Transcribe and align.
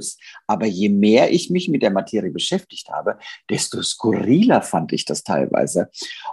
aus. 0.00 0.16
Aber 0.46 0.66
je 0.66 0.88
mehr 0.88 1.32
ich 1.32 1.50
mich 1.50 1.68
mit 1.68 1.82
der 1.82 1.90
Materie 1.90 2.30
beschäftigt 2.30 2.88
habe, 2.88 3.18
desto 3.48 3.82
skurriler 3.82 4.62
fand 4.62 4.92
ich 4.92 5.04
das 5.04 5.22
teilweise. 5.22 5.90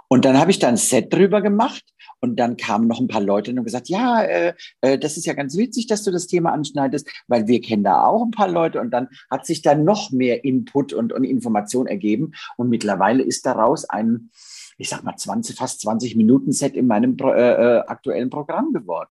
Und 0.08 0.24
dann 0.24 0.38
habe 0.38 0.50
ich 0.50 0.58
da 0.58 0.68
ein 0.68 0.76
Set 0.76 1.12
drüber 1.12 1.42
gemacht 1.42 1.84
und 2.20 2.36
dann 2.40 2.56
kamen 2.56 2.88
noch 2.88 3.00
ein 3.00 3.08
paar 3.08 3.20
Leute 3.20 3.52
und 3.52 3.62
gesagt, 3.62 3.88
ja, 3.88 4.22
äh, 4.22 4.54
äh, 4.80 4.98
das 4.98 5.16
ist 5.16 5.26
ja 5.26 5.34
ganz 5.34 5.56
witzig, 5.56 5.86
dass 5.86 6.02
du 6.02 6.10
das 6.10 6.26
Thema 6.26 6.52
anschneidest, 6.52 7.08
weil 7.28 7.46
wir 7.46 7.60
kennen 7.60 7.84
da 7.84 8.04
auch 8.04 8.24
ein 8.24 8.32
paar 8.32 8.48
Leute. 8.48 8.80
Und 8.80 8.90
dann 8.90 9.08
hat 9.30 9.46
sich 9.46 9.62
da 9.62 9.74
noch 9.74 10.10
mehr 10.10 10.44
Input 10.44 10.92
und, 10.92 11.12
und 11.12 11.24
Information 11.24 11.86
ergeben. 11.86 12.32
Und 12.56 12.70
mittlerweile 12.70 13.22
ist 13.22 13.46
daraus 13.46 13.84
ein, 13.84 14.30
ich 14.78 14.88
sag 14.88 15.04
mal, 15.04 15.16
20, 15.16 15.56
fast 15.56 15.80
20 15.82 16.16
Minuten 16.16 16.52
Set 16.52 16.74
in 16.74 16.86
meinem 16.86 17.16
äh, 17.20 17.76
äh, 17.76 17.78
aktuellen 17.86 18.30
Programm 18.30 18.72
geworden. 18.72 19.10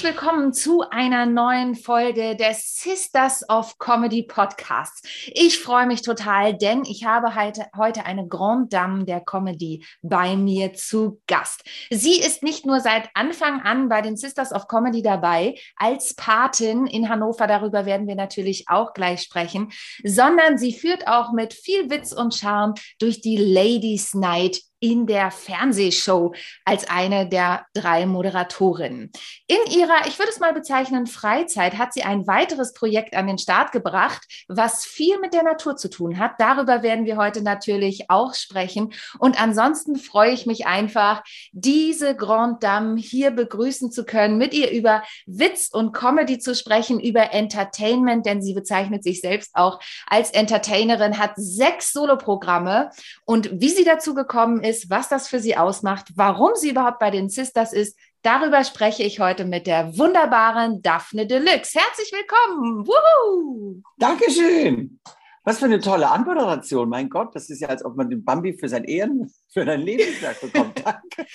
Herzlich 0.00 0.16
willkommen 0.16 0.54
zu 0.54 0.82
einer 0.88 1.26
neuen 1.26 1.74
Folge 1.74 2.34
des 2.34 2.76
Sisters 2.76 3.46
of 3.50 3.76
Comedy 3.78 4.22
Podcasts. 4.22 5.02
Ich 5.26 5.58
freue 5.58 5.86
mich 5.86 6.00
total, 6.00 6.56
denn 6.56 6.84
ich 6.86 7.04
habe 7.04 7.34
heute, 7.34 8.06
eine 8.06 8.26
Grand 8.26 8.72
Dame 8.72 9.04
der 9.04 9.20
Comedy 9.20 9.84
bei 10.00 10.36
mir 10.36 10.72
zu 10.72 11.20
Gast. 11.26 11.64
Sie 11.90 12.18
ist 12.18 12.42
nicht 12.42 12.64
nur 12.64 12.80
seit 12.80 13.10
Anfang 13.12 13.60
an 13.60 13.90
bei 13.90 14.00
den 14.00 14.16
Sisters 14.16 14.52
of 14.52 14.68
Comedy 14.68 15.02
dabei, 15.02 15.56
als 15.76 16.14
Patin 16.14 16.86
in 16.86 17.10
Hannover, 17.10 17.46
darüber 17.46 17.84
werden 17.84 18.06
wir 18.06 18.16
natürlich 18.16 18.68
auch 18.68 18.94
gleich 18.94 19.20
sprechen, 19.20 19.70
sondern 20.02 20.56
sie 20.56 20.72
führt 20.72 21.08
auch 21.08 21.32
mit 21.32 21.52
viel 21.52 21.90
Witz 21.90 22.12
und 22.12 22.34
Charme 22.34 22.72
durch 22.98 23.20
die 23.20 23.36
Ladies 23.36 24.14
Night 24.14 24.62
in 24.80 25.06
der 25.06 25.30
Fernsehshow 25.30 26.34
als 26.64 26.88
eine 26.88 27.28
der 27.28 27.66
drei 27.74 28.06
Moderatorinnen. 28.06 29.12
In 29.46 29.72
ihrer, 29.72 30.06
ich 30.06 30.18
würde 30.18 30.30
es 30.30 30.40
mal 30.40 30.54
bezeichnen, 30.54 31.06
Freizeit 31.06 31.76
hat 31.76 31.92
sie 31.92 32.02
ein 32.02 32.26
weiteres 32.26 32.72
Projekt 32.72 33.14
an 33.14 33.26
den 33.26 33.38
Start 33.38 33.72
gebracht, 33.72 34.22
was 34.48 34.86
viel 34.86 35.18
mit 35.20 35.34
der 35.34 35.42
Natur 35.42 35.76
zu 35.76 35.90
tun 35.90 36.18
hat. 36.18 36.32
Darüber 36.38 36.82
werden 36.82 37.04
wir 37.04 37.18
heute 37.18 37.42
natürlich 37.42 38.08
auch 38.08 38.34
sprechen. 38.34 38.92
Und 39.18 39.40
ansonsten 39.40 39.96
freue 39.96 40.32
ich 40.32 40.46
mich 40.46 40.66
einfach, 40.66 41.22
diese 41.52 42.16
Grand 42.16 42.62
Dame 42.62 42.98
hier 42.98 43.30
begrüßen 43.30 43.92
zu 43.92 44.04
können, 44.04 44.38
mit 44.38 44.54
ihr 44.54 44.70
über 44.70 45.02
Witz 45.26 45.68
und 45.70 45.92
Comedy 45.92 46.38
zu 46.38 46.54
sprechen, 46.54 47.00
über 47.00 47.32
Entertainment, 47.34 48.24
denn 48.24 48.40
sie 48.40 48.54
bezeichnet 48.54 49.04
sich 49.04 49.20
selbst 49.20 49.50
auch 49.54 49.78
als 50.06 50.30
Entertainerin, 50.30 51.18
hat 51.18 51.32
sechs 51.36 51.92
Soloprogramme. 51.92 52.90
Und 53.26 53.50
wie 53.60 53.68
sie 53.68 53.84
dazu 53.84 54.14
gekommen 54.14 54.62
ist, 54.62 54.69
ist, 54.70 54.88
was 54.88 55.08
das 55.08 55.28
für 55.28 55.40
sie 55.40 55.56
ausmacht, 55.56 56.08
warum 56.14 56.54
sie 56.54 56.70
überhaupt 56.70 57.00
bei 57.00 57.10
den 57.10 57.28
Sisters 57.28 57.72
ist. 57.72 57.98
Darüber 58.22 58.64
spreche 58.64 59.02
ich 59.02 59.18
heute 59.18 59.44
mit 59.44 59.66
der 59.66 59.98
wunderbaren 59.98 60.80
Daphne 60.80 61.26
Deluxe. 61.26 61.78
Herzlich 61.78 62.12
willkommen. 62.12 62.86
Woohoo! 62.86 63.82
Dankeschön. 63.98 65.00
Was 65.42 65.58
für 65.58 65.64
eine 65.64 65.80
tolle 65.80 66.08
Anmoderation. 66.10 66.88
Mein 66.88 67.08
Gott, 67.08 67.34
das 67.34 67.48
ist 67.50 67.60
ja, 67.60 67.68
als 67.68 67.84
ob 67.84 67.96
man 67.96 68.10
den 68.10 68.24
Bambi 68.24 68.52
für 68.52 68.68
sein 68.68 68.84
Ehren, 68.84 69.32
für 69.52 69.64
sein 69.64 69.80
Lebenswerk 69.80 70.40
bekommt. 70.40 70.80
Danke. 70.84 71.26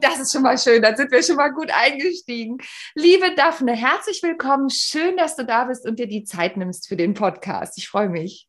Das 0.00 0.18
ist 0.18 0.32
schon 0.32 0.42
mal 0.42 0.58
schön. 0.58 0.80
Dann 0.82 0.96
sind 0.96 1.12
wir 1.12 1.22
schon 1.22 1.36
mal 1.36 1.52
gut 1.52 1.70
eingestiegen. 1.70 2.58
Liebe 2.94 3.34
Daphne, 3.34 3.76
herzlich 3.76 4.22
willkommen. 4.22 4.70
Schön, 4.70 5.16
dass 5.16 5.36
du 5.36 5.44
da 5.44 5.64
bist 5.64 5.86
und 5.86 5.98
dir 5.98 6.08
die 6.08 6.24
Zeit 6.24 6.56
nimmst 6.56 6.88
für 6.88 6.96
den 6.96 7.14
Podcast. 7.14 7.78
Ich 7.78 7.86
freue 7.86 8.08
mich. 8.08 8.48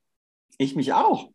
Ich 0.57 0.75
mich 0.75 0.93
auch. 0.93 1.29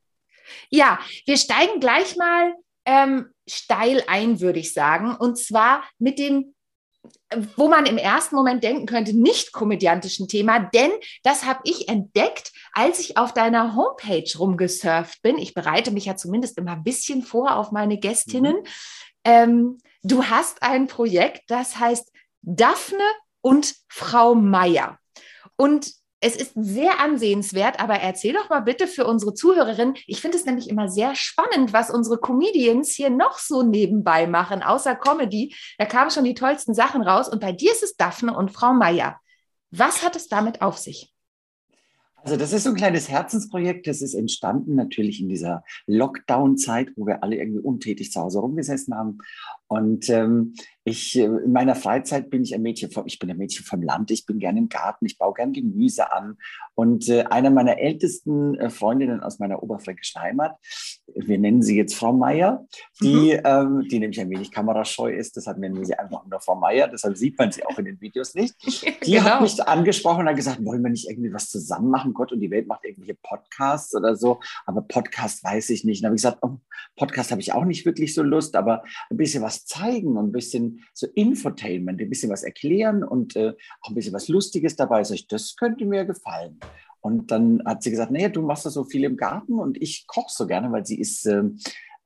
Ja, 0.70 0.98
wir 1.26 1.36
steigen 1.36 1.78
gleich 1.78 2.16
mal 2.16 2.54
ähm, 2.86 3.28
steil 3.46 4.02
ein, 4.06 4.40
würde 4.40 4.58
ich 4.58 4.72
sagen. 4.72 5.14
Und 5.14 5.38
zwar 5.38 5.84
mit 5.98 6.18
dem 6.18 6.54
wo 7.56 7.68
man 7.68 7.86
im 7.86 7.98
ersten 7.98 8.36
Moment 8.36 8.62
denken 8.62 8.86
könnte, 8.86 9.12
nicht 9.12 9.52
komödiantischen 9.52 10.28
Thema, 10.28 10.58
denn 10.60 10.90
das 11.22 11.44
habe 11.44 11.60
ich 11.64 11.88
entdeckt, 11.88 12.52
als 12.72 13.00
ich 13.00 13.16
auf 13.16 13.32
deiner 13.32 13.74
Homepage 13.74 14.38
rumgesurft 14.38 15.22
bin. 15.22 15.38
Ich 15.38 15.54
bereite 15.54 15.90
mich 15.90 16.06
ja 16.06 16.16
zumindest 16.16 16.58
immer 16.58 16.72
ein 16.72 16.84
bisschen 16.84 17.22
vor 17.22 17.56
auf 17.56 17.72
meine 17.72 17.98
Gästinnen. 17.98 18.56
Mhm. 18.56 18.64
Ähm, 19.24 19.78
du 20.02 20.24
hast 20.24 20.62
ein 20.62 20.86
Projekt, 20.86 21.42
das 21.48 21.78
heißt 21.78 22.12
Daphne 22.42 23.04
und 23.40 23.74
Frau 23.88 24.34
Meier. 24.34 24.98
Und 25.56 25.92
es 26.20 26.34
ist 26.34 26.52
sehr 26.54 27.00
ansehenswert, 27.00 27.78
aber 27.78 27.94
erzähl 27.94 28.32
doch 28.32 28.48
mal 28.48 28.60
bitte 28.60 28.86
für 28.86 29.06
unsere 29.06 29.34
Zuhörerinnen. 29.34 29.96
Ich 30.06 30.20
finde 30.20 30.38
es 30.38 30.46
nämlich 30.46 30.68
immer 30.68 30.88
sehr 30.88 31.14
spannend, 31.14 31.72
was 31.72 31.90
unsere 31.90 32.18
Comedians 32.18 32.92
hier 32.92 33.10
noch 33.10 33.38
so 33.38 33.62
nebenbei 33.62 34.26
machen, 34.26 34.62
außer 34.62 34.94
Comedy. 34.96 35.54
Da 35.78 35.84
kamen 35.84 36.10
schon 36.10 36.24
die 36.24 36.34
tollsten 36.34 36.74
Sachen 36.74 37.02
raus. 37.02 37.28
Und 37.28 37.40
bei 37.40 37.52
dir 37.52 37.70
ist 37.70 37.82
es 37.82 37.96
Daphne 37.96 38.34
und 38.34 38.50
Frau 38.50 38.72
Meier. 38.72 39.20
Was 39.70 40.02
hat 40.02 40.16
es 40.16 40.28
damit 40.28 40.62
auf 40.62 40.78
sich? 40.78 41.12
Also 42.26 42.36
das 42.36 42.52
ist 42.52 42.64
so 42.64 42.70
ein 42.70 42.76
kleines 42.76 43.08
Herzensprojekt. 43.08 43.86
Das 43.86 44.02
ist 44.02 44.14
entstanden 44.14 44.74
natürlich 44.74 45.20
in 45.20 45.28
dieser 45.28 45.62
Lockdown-Zeit, 45.86 46.88
wo 46.96 47.06
wir 47.06 47.22
alle 47.22 47.36
irgendwie 47.36 47.60
untätig 47.60 48.10
zu 48.10 48.20
Hause 48.20 48.40
rumgesessen 48.40 48.96
haben. 48.96 49.18
Und 49.68 50.08
ähm, 50.10 50.54
ich, 50.84 51.18
äh, 51.18 51.24
in 51.24 51.52
meiner 51.52 51.74
Freizeit 51.74 52.30
bin 52.30 52.42
ich 52.42 52.54
ein 52.54 52.62
Mädchen 52.62 52.90
vom, 52.92 53.06
ich 53.06 53.18
bin 53.18 53.28
ein 53.28 53.36
Mädchen 53.36 53.64
vom 53.64 53.82
Land, 53.82 54.12
ich 54.12 54.24
bin 54.24 54.38
gerne 54.38 54.60
im 54.60 54.68
Garten, 54.68 55.06
ich 55.06 55.18
baue 55.18 55.34
gerne 55.34 55.52
Gemüse 55.52 56.12
an. 56.12 56.36
Und 56.74 57.08
äh, 57.08 57.24
eine 57.24 57.50
meiner 57.50 57.78
ältesten 57.78 58.54
äh, 58.54 58.70
Freundinnen 58.70 59.20
aus 59.20 59.40
meiner 59.40 59.62
oberfränkischen 59.62 60.22
Heimat, 60.22 60.56
wir 61.14 61.38
nennen 61.38 61.62
sie 61.62 61.76
jetzt 61.76 61.94
Frau 61.94 62.12
Meier, 62.12 62.66
die, 63.00 63.34
mhm. 63.34 63.40
ähm, 63.44 63.88
die 63.90 63.98
nämlich 63.98 64.20
ein 64.20 64.30
wenig 64.30 64.52
kamerascheu 64.52 65.12
ist, 65.12 65.36
deshalb 65.36 65.58
nennen 65.58 65.76
wir 65.76 65.84
sie 65.84 65.98
einfach 65.98 66.24
nur 66.26 66.40
Frau 66.40 66.54
Meier, 66.54 66.86
deshalb 66.86 67.16
sieht 67.16 67.38
man 67.38 67.50
sie 67.50 67.64
auch 67.64 67.78
in 67.78 67.86
den 67.86 68.00
Videos 68.00 68.34
nicht. 68.34 68.54
Die 69.06 69.12
genau. 69.12 69.24
hat 69.24 69.40
mich 69.40 69.62
angesprochen 69.62 70.20
und 70.20 70.28
hat 70.28 70.36
gesagt, 70.36 70.64
wollen 70.64 70.82
wir 70.82 70.90
nicht 70.90 71.08
irgendwie 71.08 71.32
was 71.32 71.48
zusammen 71.48 71.90
machen? 71.90 72.12
Gott 72.12 72.32
und 72.32 72.40
die 72.40 72.50
Welt 72.50 72.66
macht 72.66 72.84
irgendwelche 72.84 73.16
Podcasts 73.22 73.94
oder 73.94 74.16
so, 74.16 74.40
aber 74.64 74.82
Podcast 74.82 75.44
weiß 75.44 75.70
ich 75.70 75.84
nicht. 75.84 76.02
Und 76.02 76.06
habe 76.06 76.16
ich 76.16 76.22
gesagt, 76.22 76.38
oh, 76.42 76.58
Podcast 76.96 77.30
habe 77.30 77.40
ich 77.40 77.52
auch 77.52 77.64
nicht 77.64 77.86
wirklich 77.86 78.14
so 78.14 78.22
Lust, 78.22 78.56
aber 78.56 78.82
ein 79.10 79.16
bisschen 79.16 79.42
was 79.42 79.55
zeigen 79.64 80.16
und 80.16 80.28
ein 80.28 80.32
bisschen 80.32 80.84
so 80.92 81.06
Infotainment, 81.14 82.00
ein 82.00 82.10
bisschen 82.10 82.30
was 82.30 82.42
erklären 82.42 83.02
und 83.02 83.36
äh, 83.36 83.54
auch 83.80 83.88
ein 83.88 83.94
bisschen 83.94 84.12
was 84.12 84.28
Lustiges 84.28 84.76
dabei. 84.76 85.02
Sag 85.04 85.14
ich, 85.14 85.28
das 85.28 85.56
könnte 85.56 85.86
mir 85.86 86.04
gefallen. 86.04 86.58
Und 87.00 87.30
dann 87.30 87.62
hat 87.64 87.84
sie 87.84 87.90
gesagt, 87.90 88.10
nee, 88.10 88.28
du 88.28 88.42
machst 88.42 88.66
das 88.66 88.74
so 88.74 88.82
viel 88.82 89.04
im 89.04 89.16
Garten 89.16 89.60
und 89.60 89.80
ich 89.80 90.08
koche 90.08 90.32
so 90.32 90.46
gerne, 90.46 90.72
weil 90.72 90.84
sie 90.84 90.98
ist 90.98 91.24
äh, 91.26 91.44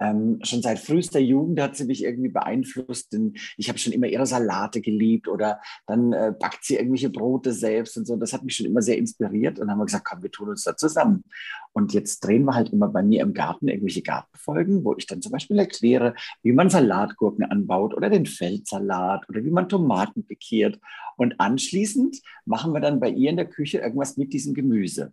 ähm, 0.00 0.38
schon 0.42 0.62
seit 0.62 0.78
frühester 0.78 1.20
Jugend 1.20 1.60
hat 1.60 1.76
sie 1.76 1.84
mich 1.84 2.02
irgendwie 2.02 2.30
beeinflusst. 2.30 3.12
Denn 3.12 3.34
ich 3.56 3.68
habe 3.68 3.78
schon 3.78 3.92
immer 3.92 4.06
ihre 4.06 4.26
Salate 4.26 4.80
geliebt 4.80 5.28
oder 5.28 5.60
dann 5.86 6.12
äh, 6.12 6.32
backt 6.38 6.64
sie 6.64 6.76
irgendwelche 6.76 7.10
Brote 7.10 7.52
selbst 7.52 7.96
und 7.96 8.06
so. 8.06 8.16
Das 8.16 8.32
hat 8.32 8.42
mich 8.42 8.56
schon 8.56 8.66
immer 8.66 8.82
sehr 8.82 8.98
inspiriert. 8.98 9.58
Und 9.58 9.66
dann 9.66 9.72
haben 9.72 9.78
wir 9.78 9.86
gesagt, 9.86 10.06
komm, 10.06 10.22
wir 10.22 10.30
tun 10.30 10.48
uns 10.48 10.64
da 10.64 10.76
zusammen. 10.76 11.24
Und 11.72 11.92
jetzt 11.92 12.20
drehen 12.20 12.44
wir 12.44 12.54
halt 12.54 12.70
immer 12.70 12.88
bei 12.88 13.02
mir 13.02 13.22
im 13.22 13.34
Garten 13.34 13.68
irgendwelche 13.68 14.02
Gartenfolgen, 14.02 14.84
wo 14.84 14.96
ich 14.96 15.06
dann 15.06 15.22
zum 15.22 15.32
Beispiel 15.32 15.58
erkläre, 15.58 16.14
wie 16.42 16.52
man 16.52 16.70
Salatgurken 16.70 17.44
anbaut 17.44 17.94
oder 17.94 18.10
den 18.10 18.26
Feldsalat 18.26 19.28
oder 19.28 19.44
wie 19.44 19.50
man 19.50 19.68
Tomaten 19.68 20.26
pikiert. 20.26 20.80
Und 21.16 21.38
anschließend 21.38 22.20
machen 22.44 22.72
wir 22.72 22.80
dann 22.80 22.98
bei 22.98 23.10
ihr 23.10 23.30
in 23.30 23.36
der 23.36 23.48
Küche 23.48 23.78
irgendwas 23.78 24.16
mit 24.16 24.32
diesem 24.32 24.54
Gemüse. 24.54 25.12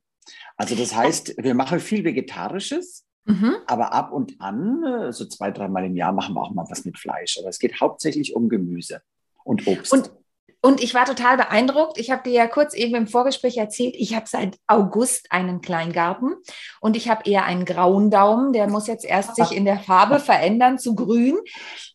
Also 0.56 0.76
das 0.76 0.96
heißt, 0.96 1.36
wir 1.38 1.54
machen 1.54 1.80
viel 1.80 2.04
Vegetarisches, 2.04 3.06
Mhm. 3.28 3.56
Aber 3.66 3.92
ab 3.92 4.14
und 4.14 4.40
an, 4.40 4.84
äh, 4.84 5.12
so 5.12 5.26
zwei, 5.26 5.52
dreimal 5.52 5.86
im 5.86 5.98
Jahr, 5.98 6.14
machen 6.14 6.34
wir 6.34 6.42
auch 6.42 6.54
mal 6.54 6.66
was 6.70 6.86
mit 6.86 6.98
Fleisch. 6.98 7.38
Aber 7.40 7.50
es 7.50 7.60
geht 7.60 7.82
hauptsächlich 7.82 8.34
um 8.36 8.48
Gemüse 8.48 9.02
und 9.44 9.68
Obst. 9.68 9.92
Und, 9.92 10.12
und 10.62 10.82
ich 10.82 10.94
war 10.94 11.04
total 11.04 11.36
beeindruckt. 11.36 11.98
Ich 12.00 12.10
habe 12.10 12.24
dir 12.24 12.32
ja 12.32 12.48
kurz 12.48 12.74
eben 12.74 12.96
im 12.96 13.06
Vorgespräch 13.06 13.58
erzählt, 13.58 13.96
ich 13.98 14.16
habe 14.16 14.28
seit 14.30 14.58
August 14.66 15.30
einen 15.30 15.60
Kleingarten 15.60 16.36
und 16.80 16.96
ich 16.96 17.10
habe 17.10 17.30
eher 17.30 17.44
einen 17.44 17.66
grauen 17.66 18.10
Daumen. 18.10 18.54
Der 18.54 18.70
muss 18.70 18.88
jetzt 18.88 19.04
erst 19.04 19.36
sich 19.36 19.52
in 19.52 19.66
der 19.66 19.80
Farbe 19.80 20.20
verändern 20.20 20.80
zu 20.80 20.96
grün. 20.96 21.38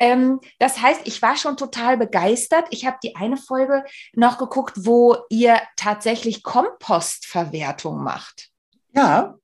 Ähm, 0.00 0.38
das 0.58 0.82
heißt, 0.82 1.00
ich 1.06 1.22
war 1.22 1.38
schon 1.38 1.56
total 1.56 1.96
begeistert. 1.96 2.66
Ich 2.68 2.84
habe 2.84 2.98
die 3.02 3.16
eine 3.16 3.38
Folge 3.38 3.84
noch 4.12 4.36
geguckt, 4.36 4.74
wo 4.84 5.16
ihr 5.30 5.56
tatsächlich 5.76 6.42
Kompostverwertung 6.42 8.02
macht. 8.02 8.50
Ja, 8.94 9.38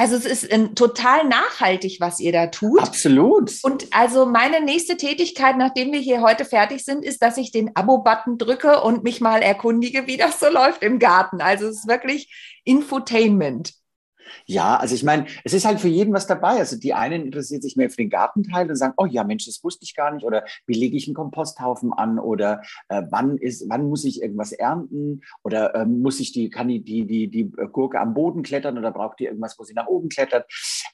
also 0.00 0.16
es 0.16 0.24
ist 0.24 0.44
äh, 0.50 0.68
total 0.68 1.26
nachhaltig, 1.26 1.98
was 2.00 2.20
ihr 2.20 2.32
da 2.32 2.46
tut. 2.46 2.80
Absolut. 2.80 3.52
Und 3.62 3.86
also 3.90 4.24
meine 4.24 4.64
nächste 4.64 4.96
Tätigkeit, 4.96 5.58
nachdem 5.58 5.92
wir 5.92 6.00
hier 6.00 6.22
heute 6.22 6.46
fertig 6.46 6.86
sind, 6.86 7.04
ist, 7.04 7.20
dass 7.20 7.36
ich 7.36 7.52
den 7.52 7.76
Abo-Button 7.76 8.38
drücke 8.38 8.80
und 8.80 9.04
mich 9.04 9.20
mal 9.20 9.42
erkundige, 9.42 10.06
wie 10.06 10.16
das 10.16 10.40
so 10.40 10.48
läuft 10.48 10.82
im 10.82 10.98
Garten. 10.98 11.42
Also 11.42 11.66
es 11.66 11.80
ist 11.80 11.88
wirklich 11.88 12.32
Infotainment. 12.64 13.74
Ja, 14.46 14.76
also 14.76 14.94
ich 14.94 15.02
meine, 15.02 15.26
es 15.44 15.52
ist 15.52 15.64
halt 15.64 15.80
für 15.80 15.88
jeden 15.88 16.12
was 16.12 16.26
dabei. 16.26 16.58
Also 16.58 16.78
die 16.78 16.94
einen 16.94 17.24
interessieren 17.24 17.62
sich 17.62 17.76
mehr 17.76 17.90
für 17.90 17.96
den 17.96 18.10
Gartenteil 18.10 18.68
und 18.68 18.76
sagen, 18.76 18.94
oh 18.96 19.06
ja, 19.06 19.24
Mensch, 19.24 19.46
das 19.46 19.62
wusste 19.62 19.84
ich 19.84 19.94
gar 19.94 20.12
nicht. 20.12 20.24
Oder 20.24 20.44
wie 20.66 20.74
lege 20.74 20.96
ich 20.96 21.06
einen 21.06 21.14
Komposthaufen 21.14 21.92
an? 21.92 22.18
Oder 22.18 22.62
äh, 22.88 23.02
wann 23.10 23.36
ist, 23.36 23.68
wann 23.68 23.88
muss 23.88 24.04
ich 24.04 24.22
irgendwas 24.22 24.52
ernten? 24.52 25.22
Oder 25.42 25.74
äh, 25.74 25.86
muss 25.86 26.20
ich 26.20 26.32
die, 26.32 26.50
kann 26.50 26.68
die, 26.68 26.82
die, 26.82 27.06
die, 27.06 27.28
die 27.28 27.50
Gurke 27.50 28.00
am 28.00 28.14
Boden 28.14 28.42
klettern 28.42 28.78
oder 28.78 28.90
braucht 28.90 29.20
die 29.20 29.24
irgendwas, 29.24 29.58
wo 29.58 29.64
sie 29.64 29.74
nach 29.74 29.86
oben 29.86 30.08
klettert? 30.08 30.46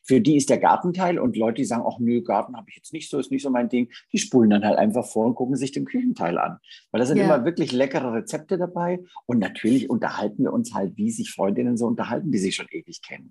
Für 0.03 0.21
die 0.21 0.37
ist 0.37 0.51
der 0.51 0.59
Gartenteil 0.59 1.19
und 1.19 1.37
Leute, 1.37 1.57
die 1.57 1.65
sagen, 1.65 1.85
ach 1.87 1.99
nö, 1.99 2.23
Garten 2.23 2.57
habe 2.57 2.67
ich 2.71 2.77
jetzt 2.77 2.93
nicht 2.93 3.11
so, 3.11 3.19
ist 3.19 3.31
nicht 3.31 3.43
so 3.43 3.51
mein 3.51 3.69
Ding, 3.69 3.91
die 4.13 4.19
spulen 4.19 4.51
dann 4.51 4.65
halt 4.65 4.79
einfach 4.79 5.07
vor 5.07 5.27
und 5.27 5.35
gucken 5.35 5.57
sich 5.57 5.73
den 5.73 5.85
Küchenteil 5.85 6.39
an. 6.39 6.59
Weil 6.91 7.01
da 7.01 7.07
sind 7.07 7.19
ja. 7.19 7.25
immer 7.25 7.45
wirklich 7.45 7.73
leckere 7.73 8.13
Rezepte 8.13 8.59
dabei. 8.59 9.01
Und 9.27 9.39
natürlich 9.39 9.91
unterhalten 9.91 10.45
wir 10.45 10.53
uns 10.53 10.75
halt, 10.75 10.97
wie 10.97 11.11
sich 11.11 11.31
Freundinnen 11.33 11.77
so 11.77 11.87
unterhalten, 11.87 12.31
die 12.31 12.39
sich 12.39 12.55
schon 12.55 12.67
ewig 12.71 13.03
kennen. 13.03 13.26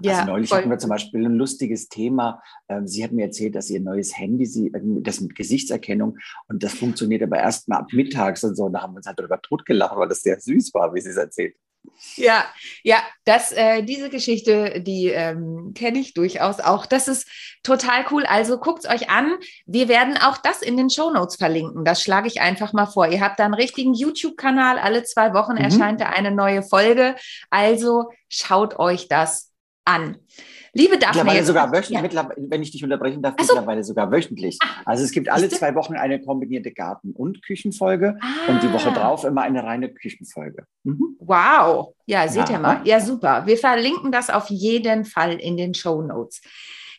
Ja, 0.00 0.18
also 0.18 0.32
neulich 0.32 0.48
voll. 0.48 0.58
hatten 0.58 0.70
wir 0.70 0.78
zum 0.78 0.90
Beispiel 0.90 1.24
ein 1.24 1.36
lustiges 1.36 1.88
Thema. 1.88 2.42
Ähm, 2.68 2.86
sie 2.86 3.02
hat 3.02 3.12
mir 3.12 3.26
erzählt, 3.26 3.54
dass 3.54 3.70
ihr 3.70 3.80
neues 3.80 4.16
Handy, 4.16 4.46
sie, 4.46 4.72
das 5.02 5.20
mit 5.20 5.34
Gesichtserkennung, 5.34 6.18
und 6.48 6.62
das 6.62 6.74
funktioniert 6.74 7.22
aber 7.22 7.38
erst 7.38 7.68
mal 7.68 7.78
ab 7.78 7.92
mittags 7.92 8.44
und 8.44 8.56
so. 8.56 8.64
Und 8.64 8.72
da 8.72 8.82
haben 8.82 8.92
wir 8.92 8.98
uns 8.98 9.06
halt 9.06 9.18
darüber 9.18 9.40
totgelacht, 9.40 9.96
weil 9.96 10.08
das 10.08 10.22
sehr 10.22 10.40
süß 10.40 10.74
war, 10.74 10.94
wie 10.94 11.00
sie 11.00 11.10
es 11.10 11.16
erzählt. 11.16 11.56
Ja, 12.16 12.44
ja, 12.82 12.98
das, 13.24 13.52
äh, 13.52 13.82
diese 13.82 14.10
Geschichte, 14.10 14.80
die 14.80 15.08
ähm, 15.08 15.72
kenne 15.74 15.98
ich 15.98 16.14
durchaus 16.14 16.60
auch. 16.60 16.86
Das 16.86 17.08
ist 17.08 17.28
total 17.62 18.04
cool. 18.10 18.24
Also 18.26 18.58
guckt 18.58 18.84
es 18.84 18.90
euch 18.90 19.10
an. 19.10 19.34
Wir 19.66 19.88
werden 19.88 20.16
auch 20.16 20.36
das 20.36 20.62
in 20.62 20.76
den 20.76 20.90
Show 20.90 21.10
Notes 21.10 21.36
verlinken. 21.36 21.84
Das 21.84 22.02
schlage 22.02 22.28
ich 22.28 22.40
einfach 22.40 22.72
mal 22.72 22.86
vor. 22.86 23.08
Ihr 23.08 23.20
habt 23.20 23.38
da 23.38 23.44
einen 23.44 23.54
richtigen 23.54 23.94
YouTube-Kanal. 23.94 24.78
Alle 24.78 25.04
zwei 25.04 25.34
Wochen 25.34 25.52
mhm. 25.52 25.58
erscheint 25.58 26.00
da 26.00 26.06
eine 26.06 26.30
neue 26.30 26.62
Folge. 26.62 27.16
Also 27.50 28.10
schaut 28.28 28.78
euch 28.78 29.08
das 29.08 29.52
an. 29.86 30.16
Liebe 30.72 30.98
Daphne. 30.98 31.24
Mittlerweile 31.24 31.46
sogar 31.46 31.72
wöchentlich, 31.72 32.12
ja. 32.12 32.28
wenn 32.36 32.62
ich 32.62 32.70
dich 32.70 32.84
unterbrechen 32.84 33.22
darf, 33.22 33.34
so. 33.40 33.54
mittlerweile 33.54 33.82
sogar 33.82 34.12
wöchentlich. 34.12 34.58
Ah, 34.60 34.82
also 34.84 35.04
es 35.04 35.10
gibt 35.10 35.30
alle 35.30 35.48
zwei 35.48 35.74
Wochen 35.74 35.94
eine 35.94 36.20
kombinierte 36.20 36.70
Garten- 36.70 37.12
und 37.12 37.42
Küchenfolge 37.42 38.18
ah. 38.20 38.50
und 38.50 38.62
die 38.62 38.70
Woche 38.70 38.90
ah. 38.90 38.94
drauf 38.94 39.24
immer 39.24 39.42
eine 39.42 39.64
reine 39.64 39.88
Küchenfolge. 39.88 40.66
Mhm. 40.84 41.16
Wow. 41.18 41.94
Ja, 42.04 42.28
seht 42.28 42.50
ja. 42.50 42.56
ihr 42.56 42.58
mal. 42.60 42.80
Ja, 42.84 43.00
super. 43.00 43.46
Wir 43.46 43.56
verlinken 43.56 44.12
das 44.12 44.28
auf 44.28 44.50
jeden 44.50 45.06
Fall 45.06 45.40
in 45.40 45.56
den 45.56 45.72
Show 45.72 46.02
Notes. 46.02 46.42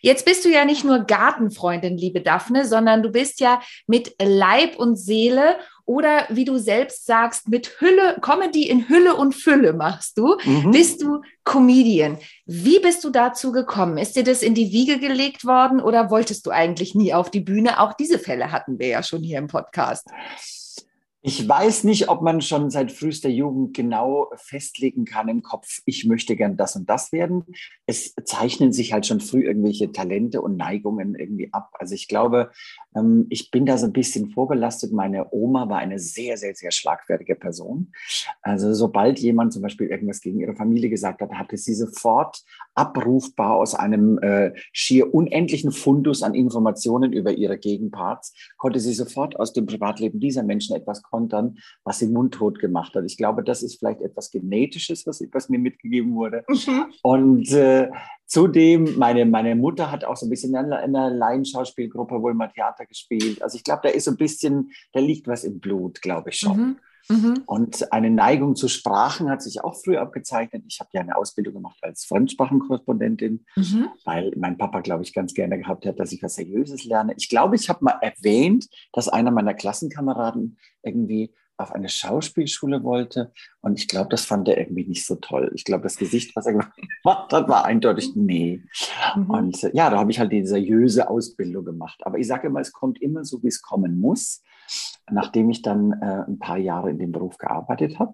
Jetzt 0.02 0.26
bist 0.26 0.46
du 0.46 0.50
ja 0.50 0.66
nicht 0.66 0.84
nur 0.84 1.00
Gartenfreundin, 1.00 1.98
liebe 1.98 2.22
Daphne, 2.22 2.66
sondern 2.66 3.04
du 3.04 3.12
bist 3.12 3.40
ja 3.40 3.62
mit 3.88 4.16
Leib 4.22 4.78
und 4.78 4.96
Seele 4.96 5.58
oder 5.88 6.28
wie 6.30 6.44
du 6.44 6.58
selbst 6.58 7.06
sagst, 7.06 7.48
mit 7.48 7.80
Hülle, 7.80 8.18
Comedy 8.22 8.68
in 8.70 8.90
Hülle 8.90 9.16
und 9.16 9.34
Fülle 9.34 9.72
machst 9.72 10.18
du, 10.18 10.36
mhm. 10.44 10.72
bist 10.72 11.02
du 11.02 11.22
Comedian. 11.46 12.18
Wie 12.46 12.80
bist 12.80 13.06
du 13.06 13.10
dazu 13.10 13.54
gekommen? 13.54 13.98
Ist 13.98 14.18
dir 14.18 14.26
das 14.26 14.44
in 14.44 14.54
die 14.54 14.74
Wiege 14.74 15.00
gelegt 15.00 15.46
worden 15.46 15.80
oder 15.80 16.12
wolltest 16.12 16.46
du 16.46 16.52
eigentlich 16.52 16.94
nie 16.94 17.14
auf 17.14 17.32
die 17.32 17.40
Bühne? 17.40 17.80
Auch 17.80 17.94
diese 17.94 18.20
Fälle 18.20 18.52
hatten 18.52 18.78
wir 18.80 18.88
ja 18.88 19.02
schon 19.02 19.24
hier 19.24 19.38
im 19.38 19.48
Podcast. 19.48 20.06
Ich 21.28 21.46
weiß 21.46 21.84
nicht, 21.84 22.08
ob 22.08 22.22
man 22.22 22.40
schon 22.40 22.70
seit 22.70 22.90
frühester 22.90 23.28
Jugend 23.28 23.76
genau 23.76 24.32
festlegen 24.38 25.04
kann 25.04 25.28
im 25.28 25.42
Kopf, 25.42 25.82
ich 25.84 26.06
möchte 26.06 26.38
gern 26.38 26.56
das 26.56 26.78
und 26.78 26.90
das 26.90 27.12
werden. 27.12 27.44
Es 27.86 28.16
zeichnen 28.24 28.72
sich 28.72 28.94
halt 28.94 29.06
schon 29.06 29.20
früh 29.20 29.44
irgendwelche 29.44 29.92
Talente 29.92 30.42
und 30.42 30.56
Neigungen 30.56 31.16
irgendwie 31.16 31.52
ab. 31.52 31.72
Also 31.80 31.96
ich 31.96 32.08
glaube, 32.08 32.52
ähm, 32.96 33.26
ich 33.30 33.52
bin 33.52 33.66
da 33.66 33.78
so 33.78 33.88
ein 33.88 33.92
bisschen 33.92 34.30
vorbelastet. 34.30 34.94
Meine 34.94 35.28
Oma 35.32 35.68
war 35.68 35.80
eine 35.80 36.00
sehr, 36.00 36.38
sehr, 36.38 36.56
sehr 36.56 36.72
schlagfertige 36.72 37.36
Person. 37.36 37.92
Also 38.42 38.74
sobald 38.74 39.20
jemand 39.20 39.52
zum 39.52 39.64
Beispiel 39.64 39.88
irgendwas 39.88 40.22
gegen 40.22 40.40
ihre 40.40 40.56
Familie 40.56 40.90
gesagt 40.90 41.20
hat, 41.20 41.34
hatte 41.34 41.58
sie 41.58 41.74
sofort 41.74 42.42
abrufbar 42.74 43.56
aus 43.56 43.76
einem 43.76 44.18
äh, 44.20 44.54
schier 44.72 45.14
unendlichen 45.14 45.74
Fundus 45.74 46.24
an 46.24 46.36
Informationen 46.36 47.12
über 47.12 47.34
ihre 47.34 47.58
Gegenparts, 47.58 48.34
konnte 48.56 48.80
sie 48.80 48.94
sofort 48.94 49.38
aus 49.38 49.52
dem 49.52 49.66
Privatleben 49.66 50.22
dieser 50.22 50.44
Menschen 50.44 50.74
etwas 50.74 51.04
kontern, 51.18 51.58
was 51.84 52.00
sie 52.00 52.08
mundtot 52.08 52.60
gemacht 52.60 52.94
hat. 52.96 53.04
Ich 53.06 53.18
glaube, 53.18 53.44
das 53.44 53.64
ist 53.64 53.80
vielleicht 53.80 54.02
etwas 54.02 54.30
Genetisches, 54.30 55.08
was, 55.08 55.22
was 55.32 55.50
mir 55.50 55.60
mitgegeben 55.60 56.16
wurde. 56.16 56.44
Mhm. 56.48 56.86
Und 57.02 57.52
äh, 57.52 57.90
zudem, 58.26 58.98
meine, 58.98 59.26
meine 59.26 59.56
Mutter 59.56 59.92
hat 59.92 60.06
auch 60.06 60.16
so 60.16 60.28
ein 60.28 60.30
bisschen 60.30 60.56
in 60.56 60.72
einer 60.74 61.10
Laienschauspielgruppe 61.10 62.22
wohl 62.22 62.34
mal 62.34 62.50
Theater 62.50 62.86
gespielt. 62.86 63.42
Also 63.42 63.58
ich 63.58 63.64
glaube, 63.64 63.82
da 63.84 63.90
ist 63.90 64.06
so 64.06 64.12
ein 64.12 64.18
bisschen, 64.18 64.72
da 64.94 65.00
liegt 65.00 65.28
was 65.28 65.44
im 65.44 65.60
Blut, 65.60 66.02
glaube 66.02 66.30
ich 66.30 66.38
schon. 66.38 66.58
Mhm. 66.58 66.78
Mhm. 67.10 67.44
Und 67.46 67.92
eine 67.92 68.10
Neigung 68.10 68.56
zu 68.56 68.68
Sprachen 68.68 69.30
hat 69.30 69.42
sich 69.42 69.64
auch 69.64 69.76
früh 69.76 69.98
abgezeichnet. 69.98 70.64
Ich 70.68 70.80
habe 70.80 70.90
ja 70.94 71.02
eine 71.02 71.18
Ausbildung 71.18 71.54
gemacht 71.54 71.78
als 71.82 72.06
Fremdsprachenkorrespondentin, 72.06 73.46
mhm. 73.56 73.90
weil 74.06 74.32
mein 74.36 74.58
Papa, 74.58 74.82
glaube 74.82 75.04
ich, 75.04 75.14
ganz 75.14 75.34
gerne 75.34 75.58
gehabt 75.58 75.86
hat, 75.86 76.00
dass 76.00 76.12
ich 76.12 76.22
was 76.22 76.36
Seriöses 76.36 76.84
lerne. 76.84 77.14
Ich 77.18 77.30
glaube, 77.30 77.56
ich 77.56 77.70
habe 77.70 77.84
mal 77.84 78.00
erwähnt, 78.02 78.68
dass 78.94 79.08
einer 79.08 79.32
meiner 79.32 79.54
Klassenkameraden 79.54 80.58
irgendwie 80.84 81.34
auf 81.58 81.72
eine 81.72 81.90
Schauspielschule 81.90 82.84
wollte. 82.84 83.34
Und 83.62 83.80
ich 83.80 83.88
glaube, 83.88 84.10
das 84.10 84.26
fand 84.26 84.48
er 84.48 84.58
irgendwie 84.58 84.86
nicht 84.86 85.06
so 85.06 85.16
toll. 85.16 85.52
Ich 85.56 85.64
glaube, 85.64 85.84
das 85.84 85.98
Gesicht, 85.98 86.36
was 86.36 86.46
er 86.46 86.54
gemacht 87.04 87.34
hat, 87.34 87.50
war 87.50 87.66
eindeutig 87.66 88.16
nee. 88.16 88.62
Mhm. 89.16 89.30
Und 89.30 89.64
äh, 89.64 89.72
ja, 89.74 89.90
da 89.90 89.98
habe 89.98 90.12
ich 90.12 90.20
halt 90.20 90.32
die 90.32 90.46
seriöse 90.46 91.10
Ausbildung 91.10 91.66
gemacht. 91.66 92.00
Aber 92.06 92.20
ich 92.20 92.28
sage 92.28 92.48
immer, 92.48 92.60
es 92.60 92.72
kommt 92.72 93.02
immer 93.02 93.26
so, 93.26 93.42
wie 93.42 93.48
es 93.48 93.62
kommen 93.62 94.00
muss. 94.00 94.42
Nachdem 95.10 95.50
ich 95.50 95.62
dann 95.62 95.94
äh, 96.02 96.24
ein 96.28 96.40
paar 96.40 96.58
Jahre 96.58 96.90
in 96.90 97.00
dem 97.00 97.12
Beruf 97.12 97.38
gearbeitet 97.38 98.00
habe, 98.00 98.14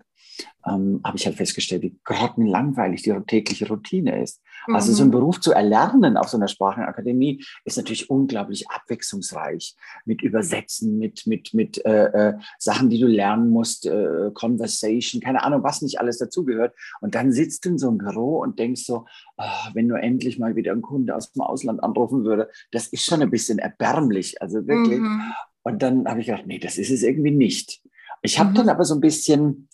ähm, 0.65 1.01
habe 1.03 1.17
ich 1.17 1.25
halt 1.25 1.35
festgestellt, 1.35 1.81
wie 1.81 1.99
grottenlangweilig 2.03 3.03
die 3.03 3.13
tägliche 3.27 3.67
Routine 3.67 4.21
ist. 4.21 4.41
Mhm. 4.67 4.75
Also 4.75 4.93
so 4.93 5.03
einen 5.03 5.09
mhm. 5.09 5.17
Beruf 5.17 5.41
zu 5.41 5.51
erlernen 5.51 6.17
auf 6.17 6.29
so 6.29 6.37
einer 6.37 6.47
Sprachenakademie 6.47 7.43
ist 7.65 7.77
natürlich 7.77 8.09
unglaublich 8.09 8.69
abwechslungsreich 8.69 9.75
mit 10.05 10.21
Übersetzen, 10.21 10.97
mit, 10.97 11.27
mit, 11.27 11.53
mit 11.53 11.85
äh, 11.85 12.05
äh, 12.05 12.33
Sachen, 12.59 12.89
die 12.89 12.99
du 12.99 13.07
lernen 13.07 13.49
musst, 13.49 13.85
äh, 13.85 14.31
Conversation, 14.33 15.21
keine 15.21 15.43
Ahnung, 15.43 15.63
was 15.63 15.81
nicht 15.81 15.99
alles 15.99 16.17
dazugehört. 16.17 16.75
Und 17.01 17.15
dann 17.15 17.31
sitzt 17.31 17.65
du 17.65 17.69
in 17.69 17.77
so 17.77 17.89
einem 17.89 17.97
Büro 17.97 18.39
und 18.41 18.59
denkst 18.59 18.85
so, 18.85 19.05
oh, 19.37 19.69
wenn 19.73 19.87
nur 19.87 19.99
endlich 19.99 20.39
mal 20.39 20.55
wieder 20.55 20.71
ein 20.71 20.81
Kunde 20.81 21.15
aus 21.15 21.31
dem 21.31 21.41
Ausland 21.41 21.83
anrufen 21.83 22.23
würde, 22.23 22.49
das 22.71 22.87
ist 22.87 23.05
schon 23.05 23.21
ein 23.21 23.31
bisschen 23.31 23.59
erbärmlich, 23.59 24.41
also 24.41 24.65
wirklich. 24.67 24.99
Mhm. 24.99 25.33
Und 25.63 25.81
dann 25.81 26.07
habe 26.07 26.19
ich 26.19 26.27
gedacht, 26.27 26.45
nee, 26.45 26.59
das 26.59 26.77
ist 26.77 26.91
es 26.91 27.03
irgendwie 27.03 27.31
nicht. 27.31 27.81
Ich 28.21 28.39
habe 28.39 28.51
mhm. 28.51 28.55
dann 28.55 28.69
aber 28.69 28.85
so 28.85 28.93
ein 28.95 29.01
bisschen 29.01 29.69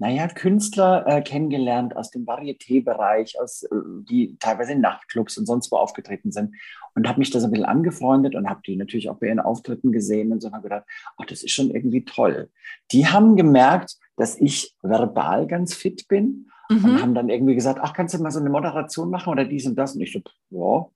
naja, 0.00 0.28
Künstler 0.28 1.06
äh, 1.06 1.20
kennengelernt 1.20 1.94
aus 1.94 2.10
dem 2.10 2.24
Varieté-Bereich, 2.24 3.38
aus, 3.38 3.64
äh, 3.64 3.68
die 4.08 4.34
teilweise 4.40 4.72
in 4.72 4.80
Nachtclubs 4.80 5.36
und 5.36 5.44
sonst 5.44 5.70
wo 5.70 5.76
aufgetreten 5.76 6.32
sind 6.32 6.54
und 6.94 7.06
habe 7.06 7.18
mich 7.18 7.30
da 7.30 7.38
so 7.38 7.46
ein 7.46 7.50
bisschen 7.50 7.66
angefreundet 7.66 8.34
und 8.34 8.48
habe 8.48 8.62
die 8.66 8.76
natürlich 8.76 9.10
auch 9.10 9.18
bei 9.18 9.26
ihren 9.26 9.40
Auftritten 9.40 9.92
gesehen 9.92 10.32
und 10.32 10.40
so 10.40 10.48
und 10.48 10.54
habe 10.54 10.62
gedacht, 10.70 10.84
ach, 11.18 11.26
das 11.26 11.42
ist 11.42 11.52
schon 11.52 11.70
irgendwie 11.70 12.06
toll. 12.06 12.48
Die 12.92 13.08
haben 13.08 13.36
gemerkt, 13.36 13.98
dass 14.16 14.40
ich 14.40 14.74
verbal 14.80 15.46
ganz 15.46 15.74
fit 15.74 16.08
bin 16.08 16.48
mhm. 16.70 16.84
und 16.84 17.02
haben 17.02 17.14
dann 17.14 17.28
irgendwie 17.28 17.54
gesagt, 17.54 17.78
ach, 17.82 17.92
kannst 17.92 18.14
du 18.14 18.22
mal 18.22 18.30
so 18.30 18.40
eine 18.40 18.48
Moderation 18.48 19.10
machen 19.10 19.30
oder 19.30 19.44
dies 19.44 19.66
und 19.66 19.76
das? 19.76 19.94
Und 19.94 20.00
ich 20.00 20.12
so, 20.12 20.20
ja. 20.48 20.90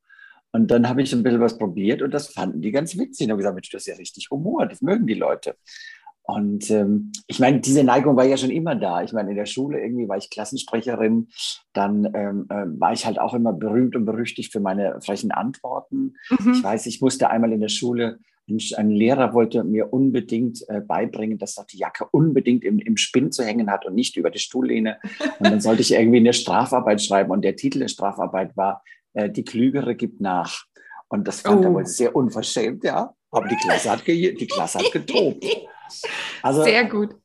Und 0.54 0.70
dann 0.70 0.88
habe 0.88 1.02
ich 1.02 1.12
ein 1.12 1.24
bisschen 1.24 1.40
was 1.40 1.58
probiert 1.58 2.00
und 2.00 2.14
das 2.14 2.28
fanden 2.28 2.62
die 2.62 2.70
ganz 2.70 2.96
witzig. 2.96 3.26
Und 3.26 3.32
habe 3.32 3.38
gesagt, 3.38 3.56
Mensch, 3.56 3.70
das 3.70 3.82
ist 3.82 3.88
ja 3.88 3.96
richtig 3.96 4.30
Humor, 4.30 4.66
das 4.66 4.82
mögen 4.82 5.04
die 5.04 5.14
Leute. 5.14 5.56
Und 6.22 6.70
ähm, 6.70 7.10
ich 7.26 7.40
meine, 7.40 7.58
diese 7.58 7.82
Neigung 7.82 8.16
war 8.16 8.24
ja 8.24 8.36
schon 8.36 8.50
immer 8.50 8.76
da. 8.76 9.02
Ich 9.02 9.12
meine, 9.12 9.30
in 9.30 9.36
der 9.36 9.46
Schule 9.46 9.82
irgendwie 9.82 10.08
war 10.08 10.16
ich 10.16 10.30
Klassensprecherin. 10.30 11.26
Dann 11.72 12.08
ähm, 12.14 12.46
äh, 12.50 12.66
war 12.80 12.92
ich 12.92 13.04
halt 13.04 13.18
auch 13.18 13.34
immer 13.34 13.52
berühmt 13.52 13.96
und 13.96 14.04
berüchtigt 14.04 14.52
für 14.52 14.60
meine 14.60 15.00
frechen 15.00 15.32
Antworten. 15.32 16.14
Mhm. 16.30 16.52
Ich 16.52 16.62
weiß, 16.62 16.86
ich 16.86 17.00
musste 17.00 17.30
einmal 17.30 17.52
in 17.52 17.60
der 17.60 17.68
Schule, 17.68 18.20
ein, 18.48 18.58
ein 18.76 18.90
Lehrer 18.90 19.34
wollte 19.34 19.64
mir 19.64 19.92
unbedingt 19.92 20.64
äh, 20.68 20.80
beibringen, 20.80 21.38
dass 21.38 21.56
doch 21.56 21.66
die 21.66 21.78
Jacke 21.78 22.06
unbedingt 22.12 22.62
im, 22.62 22.78
im 22.78 22.96
Spind 22.96 23.34
zu 23.34 23.42
hängen 23.42 23.72
hat 23.72 23.86
und 23.86 23.96
nicht 23.96 24.16
über 24.16 24.30
die 24.30 24.38
Stuhllehne. 24.38 24.98
Und 25.40 25.50
dann 25.50 25.60
sollte 25.60 25.82
ich 25.82 25.92
irgendwie 25.92 26.18
eine 26.18 26.32
Strafarbeit 26.32 27.02
schreiben. 27.02 27.32
Und 27.32 27.42
der 27.42 27.56
Titel 27.56 27.80
der 27.80 27.88
Strafarbeit 27.88 28.56
war, 28.56 28.84
äh, 29.14 29.30
die 29.30 29.44
Klügere 29.44 29.94
gibt 29.94 30.20
nach. 30.20 30.64
Und 31.08 31.26
das 31.26 31.40
fand 31.40 31.60
oh. 31.60 31.64
er 31.64 31.74
wohl 31.74 31.86
sehr 31.86 32.14
unverschämt, 32.14 32.84
ja. 32.84 33.14
Aber 33.30 33.48
die 33.48 33.56
Klasse 33.56 33.90
hat, 33.90 34.06
die 34.06 34.46
Klasse 34.46 34.78
hat 34.78 34.92
getobt. 34.92 35.44
Also, 36.42 36.62
Sehr 36.62 36.84
gut. 36.84 37.16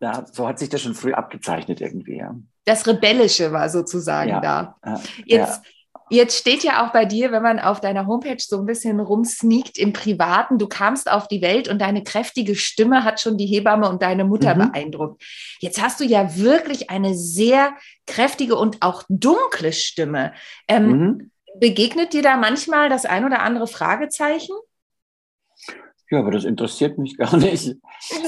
Ja, 0.00 0.24
so 0.30 0.46
hat 0.46 0.58
sich 0.58 0.68
das 0.68 0.80
schon 0.82 0.94
früh 0.94 1.12
abgezeichnet 1.12 1.80
irgendwie. 1.80 2.18
Ja. 2.18 2.36
Das 2.64 2.86
Rebellische 2.86 3.50
war 3.52 3.68
sozusagen 3.68 4.30
ja. 4.30 4.40
da. 4.40 5.00
Jetzt, 5.24 5.62
Jetzt 6.10 6.38
steht 6.38 6.64
ja 6.64 6.86
auch 6.86 6.92
bei 6.92 7.04
dir, 7.04 7.32
wenn 7.32 7.42
man 7.42 7.58
auf 7.58 7.80
deiner 7.80 8.06
Homepage 8.06 8.38
so 8.38 8.58
ein 8.58 8.66
bisschen 8.66 9.00
rumsneakt 9.00 9.78
im 9.78 9.92
Privaten, 9.92 10.58
du 10.58 10.66
kamst 10.66 11.10
auf 11.10 11.28
die 11.28 11.42
Welt 11.42 11.68
und 11.68 11.80
deine 11.80 12.02
kräftige 12.02 12.54
Stimme 12.54 13.04
hat 13.04 13.20
schon 13.20 13.36
die 13.36 13.46
Hebamme 13.46 13.88
und 13.88 14.02
deine 14.02 14.24
Mutter 14.24 14.54
mhm. 14.54 14.72
beeindruckt. 14.72 15.22
Jetzt 15.60 15.82
hast 15.82 16.00
du 16.00 16.04
ja 16.04 16.36
wirklich 16.36 16.90
eine 16.90 17.14
sehr 17.14 17.74
kräftige 18.06 18.56
und 18.56 18.78
auch 18.80 19.04
dunkle 19.08 19.72
Stimme. 19.72 20.32
Ähm, 20.66 20.88
mhm. 20.88 21.30
Begegnet 21.60 22.12
dir 22.12 22.22
da 22.22 22.36
manchmal 22.36 22.88
das 22.88 23.04
ein 23.04 23.24
oder 23.24 23.40
andere 23.40 23.66
Fragezeichen? 23.66 24.54
Ja, 26.10 26.20
aber 26.20 26.30
das 26.30 26.44
interessiert 26.44 26.98
mich 26.98 27.16
gar 27.18 27.36
nicht. 27.36 27.76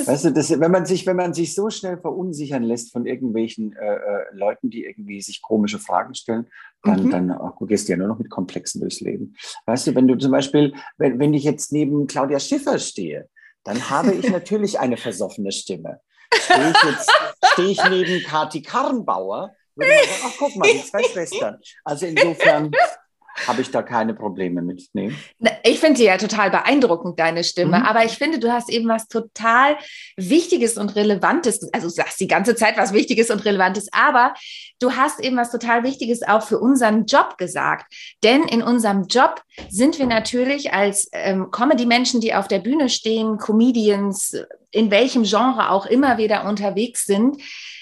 Weißt 0.05 0.27
du, 0.27 0.33
das, 0.33 0.51
wenn 0.59 0.71
man 0.71 0.87
sich, 0.87 1.07
wenn 1.07 1.17
man 1.17 1.33
sich 1.33 1.55
so 1.55 1.71
schnell 1.71 1.99
verunsichern 1.99 2.63
lässt 2.63 2.93
von 2.93 3.07
irgendwelchen 3.07 3.75
äh, 3.75 3.95
äh 3.95 4.25
Leuten, 4.33 4.71
die 4.71 4.85
irgendwie 4.85 5.21
sich 5.23 5.43
komische 5.43 5.79
Fragen 5.79 6.15
stellen, 6.15 6.47
dann, 6.83 7.05
mhm. 7.05 7.11
dann 7.11 7.31
ach, 7.31 7.57
du 7.59 7.67
gehst 7.67 7.89
ja 7.89 7.97
nur 7.97 8.09
noch 8.09 8.19
mit 8.19 8.31
Komplexen 8.31 8.81
durchs 8.81 9.01
Leben. 9.01 9.35
Weißt 9.67 9.87
du, 9.87 9.95
wenn 9.95 10.09
du 10.09 10.17
zum 10.17 10.33
Beispiel, 10.33 10.75
wenn, 10.99 11.19
wenn 11.19 11.35
ich 11.35 11.45
jetzt 11.45 11.73
neben 11.73 12.07
Claudia 12.07 12.39
Schiffer 12.39 12.79
stehe, 12.79 13.29
dann 13.65 13.91
habe 13.91 14.13
ich 14.13 14.29
natürlich 14.31 14.79
eine 14.79 14.97
versoffene 14.97 15.53
Stimme. 15.53 16.01
Stehe 16.33 16.71
ich 16.71 16.85
jetzt, 16.85 17.11
stehe 17.53 17.71
ich 17.71 17.83
neben 17.89 18.23
Kati 18.23 18.63
Karrenbauer, 18.63 19.53
würde 19.75 19.93
man 19.93 20.05
sagen, 20.05 20.23
ach 20.27 20.35
guck 20.39 20.57
mal, 20.57 20.69
die 20.73 20.85
zwei 20.85 21.03
Schwestern. 21.03 21.59
Also 21.85 22.07
insofern, 22.07 22.71
habe 23.47 23.63
ich 23.63 23.71
da 23.71 23.83
keine 23.83 24.15
Probleme 24.15 24.63
mit. 24.63 24.89
Nee. 24.93 25.13
Ich 25.65 25.81
finde 25.81 25.99
sie 25.99 26.05
ja 26.05 26.17
total 26.17 26.51
beeindruckend, 26.51 27.19
deine 27.19 27.45
Stimme. 27.45 27.79
Mhm. 27.79 27.85
Aber 27.85 28.05
ich 28.05 28.13
finde, 28.13 28.39
du 28.39 28.53
hast 28.53 28.71
eben 28.71 28.89
was 28.89 29.09
total 29.09 29.77
Wichtiges 30.17 30.77
und 30.77 30.95
Relevantes. 30.97 31.73
Also 31.73 31.89
du 31.89 31.93
sagst 31.93 32.21
die 32.21 32.27
ganze 32.27 32.55
Zeit 32.55 32.77
was 32.77 32.93
Wichtiges 32.93 33.31
und 33.31 33.45
Relevantes, 33.45 33.89
aber 33.93 34.35
du 34.81 34.93
hast 34.93 35.21
eben 35.21 35.37
was 35.37 35.51
total 35.51 35.85
Wichtiges 35.85 36.23
auch 36.23 36.43
für 36.43 36.59
unseren 36.59 37.07
Job 37.07 37.39
gesagt. 37.39 37.93
Denn 38.23 38.45
in 38.45 38.63
unserem 38.63 39.07
Job 39.07 39.43
sind 39.69 39.99
wir 39.99 40.07
natürlich 40.07 40.73
als 40.73 41.09
ähm, 41.13 41.51
Comedy-Menschen, 41.51 42.21
die 42.21 42.35
auf 42.35 42.49
der 42.49 42.59
Bühne 42.59 42.89
stehen, 42.89 43.39
Comedians, 43.39 44.37
in 44.71 44.91
welchem 44.91 45.25
Genre 45.25 45.71
auch 45.71 45.87
immer 45.87 46.19
wir 46.19 46.29
da 46.29 46.49
unterwegs 46.49 47.05
sind, 47.05 47.37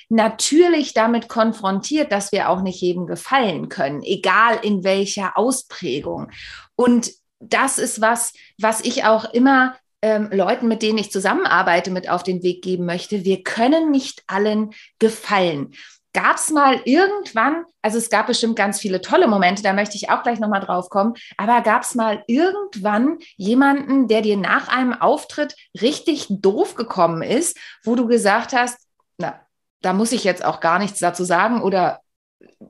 natürlich 0.09 0.95
damit 0.95 1.29
konfrontiert, 1.29 2.13
dass 2.13 2.33
wir 2.33 2.49
auch 2.49 2.63
nicht 2.63 2.81
jedem 2.81 3.07
gefallen 3.07 3.69
können, 3.69 4.03
egal 4.03 4.59
in 4.63 4.85
welcher 4.85 5.37
Ausprägung. 5.37 6.31
Und 6.77 7.13
das 7.41 7.79
ist 7.79 8.01
was, 8.01 8.33
was 8.59 8.81
ich 8.81 9.05
auch 9.05 9.33
immer 9.33 9.77
ähm, 10.03 10.29
Leuten, 10.33 10.69
mit 10.69 10.83
denen 10.83 10.99
ich 10.99 11.11
zusammenarbeite, 11.11 11.91
mit 11.91 12.09
auf 12.09 12.23
den 12.23 12.43
Weg 12.43 12.63
geben 12.63 12.87
möchte. 12.87 13.25
Wir 13.25 13.43
können 13.43 13.91
nicht 13.91 14.23
allen 14.27 14.73
gefallen. 14.99 15.73
Gab 16.15 16.37
es 16.37 16.51
mal 16.51 16.81
irgendwann, 16.85 17.65
also 17.83 17.99
es 17.99 18.09
gab 18.09 18.29
bestimmt 18.29 18.57
ganz 18.57 18.81
viele 18.81 19.01
tolle 19.03 19.29
Momente, 19.29 19.63
da 19.63 19.73
möchte 19.73 19.97
ich 19.97 20.11
auch 20.11 20.23
gleich 20.23 20.41
nochmal 20.41 20.61
drauf 20.61 20.89
kommen, 20.89 21.15
aber 21.37 21.61
gab 21.61 21.83
es 21.83 21.95
mal 21.95 22.25
irgendwann 22.27 23.19
jemanden, 23.37 24.09
der 24.09 24.23
dir 24.23 24.37
nach 24.37 24.69
einem 24.69 24.95
Auftritt 24.95 25.55
richtig 25.81 26.27
doof 26.31 26.77
gekommen 26.77 27.23
ist, 27.23 27.59
wo 27.85 27.95
du 27.95 28.07
gesagt 28.07 28.53
hast, 28.53 28.79
na, 29.19 29.41
da 29.81 29.93
muss 29.93 30.13
ich 30.13 30.25
jetzt 30.25 30.45
auch 30.45 30.61
gar 30.61 30.79
nichts 30.79 30.99
dazu 30.99 31.25
sagen 31.25 31.63
oder, 31.63 32.01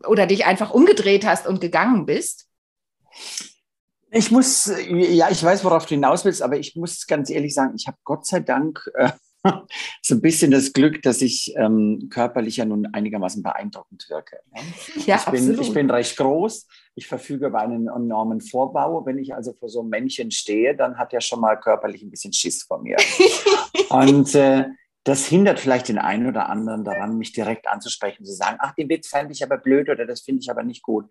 oder 0.07 0.27
dich 0.27 0.47
einfach 0.47 0.71
umgedreht 0.71 1.27
hast 1.27 1.47
und 1.47 1.61
gegangen 1.61 2.07
bist? 2.07 2.47
Ich 4.11 4.31
muss, 4.31 4.71
ja, 4.89 5.31
ich 5.31 5.43
weiß, 5.43 5.65
worauf 5.65 5.85
du 5.85 5.95
hinaus 5.95 6.25
willst, 6.25 6.43
aber 6.43 6.59
ich 6.59 6.77
muss 6.77 7.07
ganz 7.07 7.29
ehrlich 7.31 7.55
sagen, 7.55 7.75
ich 7.77 7.87
habe 7.87 7.99
Gott 8.05 8.27
sei 8.27 8.41
Dank 8.41 8.91
äh, 8.95 9.11
so 10.03 10.15
ein 10.15 10.21
bisschen 10.21 10.51
das 10.51 10.73
Glück, 10.73 11.03
dass 11.03 11.21
ich 11.23 11.55
ähm, 11.57 12.09
körperlich 12.11 12.57
ja 12.57 12.65
nun 12.65 12.87
einigermaßen 12.87 13.43
beeindruckend 13.43 14.07
wirke. 14.09 14.41
Ne? 14.55 14.61
Ja, 15.07 15.17
ich, 15.17 15.25
bin, 15.27 15.41
absolut. 15.41 15.61
ich 15.61 15.75
bin 15.75 15.91
recht 15.91 16.17
groß, 16.17 16.67
ich 16.95 17.07
verfüge 17.07 17.47
über 17.47 17.61
einen 17.61 17.89
enormen 17.89 18.41
Vorbau. 18.41 19.05
Wenn 19.07 19.19
ich 19.19 19.35
also 19.35 19.53
vor 19.53 19.69
so 19.69 19.81
einem 19.81 19.91
Männchen 19.91 20.31
stehe, 20.31 20.75
dann 20.75 20.99
hat 20.99 21.13
er 21.13 21.21
schon 21.21 21.41
mal 21.41 21.57
körperlich 21.57 22.03
ein 22.03 22.11
bisschen 22.11 22.33
Schiss 22.33 22.63
vor 22.63 22.83
mir. 22.83 22.97
Und 23.91 24.35
äh, 24.35 24.67
das 25.09 25.27
hindert 25.27 25.59
vielleicht 25.59 25.89
den 25.89 25.99
einen 25.99 26.27
oder 26.27 26.51
anderen 26.51 26.85
daran, 26.85 27.17
mich 27.17 27.33
direkt 27.33 27.67
anzusprechen, 27.67 28.27
zu 28.27 28.33
sagen, 28.33 28.59
ach, 28.61 28.75
den 28.75 28.91
Witz 28.91 29.09
fand 29.09 29.31
ich 29.31 29.43
aber 29.43 29.57
blöd 29.57 29.89
oder 29.89 30.05
das 30.05 30.21
finde 30.21 30.43
ich 30.43 30.51
aber 30.51 30.63
nicht 30.63 30.83
gut. 30.83 31.07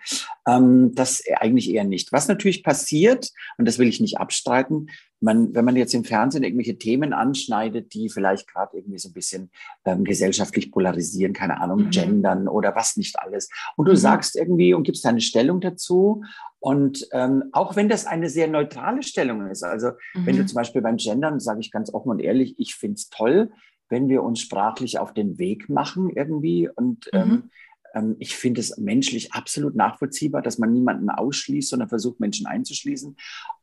Ähm, 0.48 0.94
das 0.94 1.24
eigentlich 1.40 1.72
eher 1.72 1.84
nicht. 1.84 2.12
Was 2.12 2.28
natürlich 2.28 2.64
passiert, 2.64 3.32
und 3.58 3.68
das 3.68 3.80
will 3.80 3.88
ich 3.88 4.00
nicht 4.00 4.20
abstreiten, 4.20 4.90
man, 5.20 5.54
wenn 5.56 5.66
man 5.66 5.76
jetzt 5.76 5.94
im 5.94 6.04
Fernsehen 6.04 6.44
irgendwelche 6.44 6.78
Themen 6.78 7.14
anschneidet, 7.14 7.94
die 7.94 8.10
vielleicht 8.10 8.48
gerade 8.48 8.78
irgendwie 8.78 9.00
so 9.00 9.10
ein 9.10 9.14
bisschen 9.14 9.50
ähm, 9.86 10.04
gesellschaftlich 10.04 10.72
polarisieren, 10.72 11.34
keine 11.34 11.60
Ahnung, 11.60 11.86
mhm. 11.86 11.90
gendern 11.90 12.48
oder 12.48 12.76
was 12.76 12.98
nicht 12.98 13.20
alles. 13.20 13.50
Und 13.76 13.88
du 13.88 13.94
mhm. 13.94 13.98
sagst 13.98 14.36
irgendwie 14.36 14.74
und 14.74 14.84
gibst 14.84 15.06
deine 15.06 15.22
Stellung 15.22 15.60
dazu. 15.60 16.24
Und 16.60 17.08
ähm, 17.12 17.46
auch 17.52 17.76
wenn 17.76 17.90
das 17.90 18.06
eine 18.06 18.30
sehr 18.30 18.48
neutrale 18.48 19.04
Stellung 19.04 19.48
ist, 19.48 19.64
also 19.64 19.92
mhm. 20.14 20.26
wenn 20.26 20.36
du 20.36 20.44
mhm. 20.44 20.48
zum 20.48 20.56
Beispiel 20.56 20.82
beim 20.82 20.98
Gendern, 20.98 21.40
sage 21.40 21.62
ich 21.62 21.72
ganz 21.72 21.94
offen 21.94 22.10
und 22.10 22.20
ehrlich, 22.20 22.56
ich 22.60 22.76
finde 22.76 22.96
es 22.96 23.10
toll, 23.10 23.52
wenn 23.90 24.10
wir 24.10 24.22
uns 24.24 24.42
sprachlich 24.42 25.00
auf 25.00 25.14
den 25.14 25.38
Weg 25.38 25.70
machen 25.70 26.10
irgendwie 26.14 26.70
und 26.70 27.06
mhm. 27.12 27.20
ähm, 27.20 27.30
ähm, 27.30 27.50
ich 28.20 28.36
finde 28.36 28.62
es 28.62 28.78
menschlich 28.78 29.34
absolut 29.34 29.76
nachvollziehbar, 29.76 30.42
dass 30.42 30.58
man 30.58 30.72
niemanden 30.72 31.10
ausschließt, 31.10 31.70
sondern 31.70 31.90
versucht, 31.90 32.20
Menschen 32.20 32.46
einzuschließen. 32.46 33.16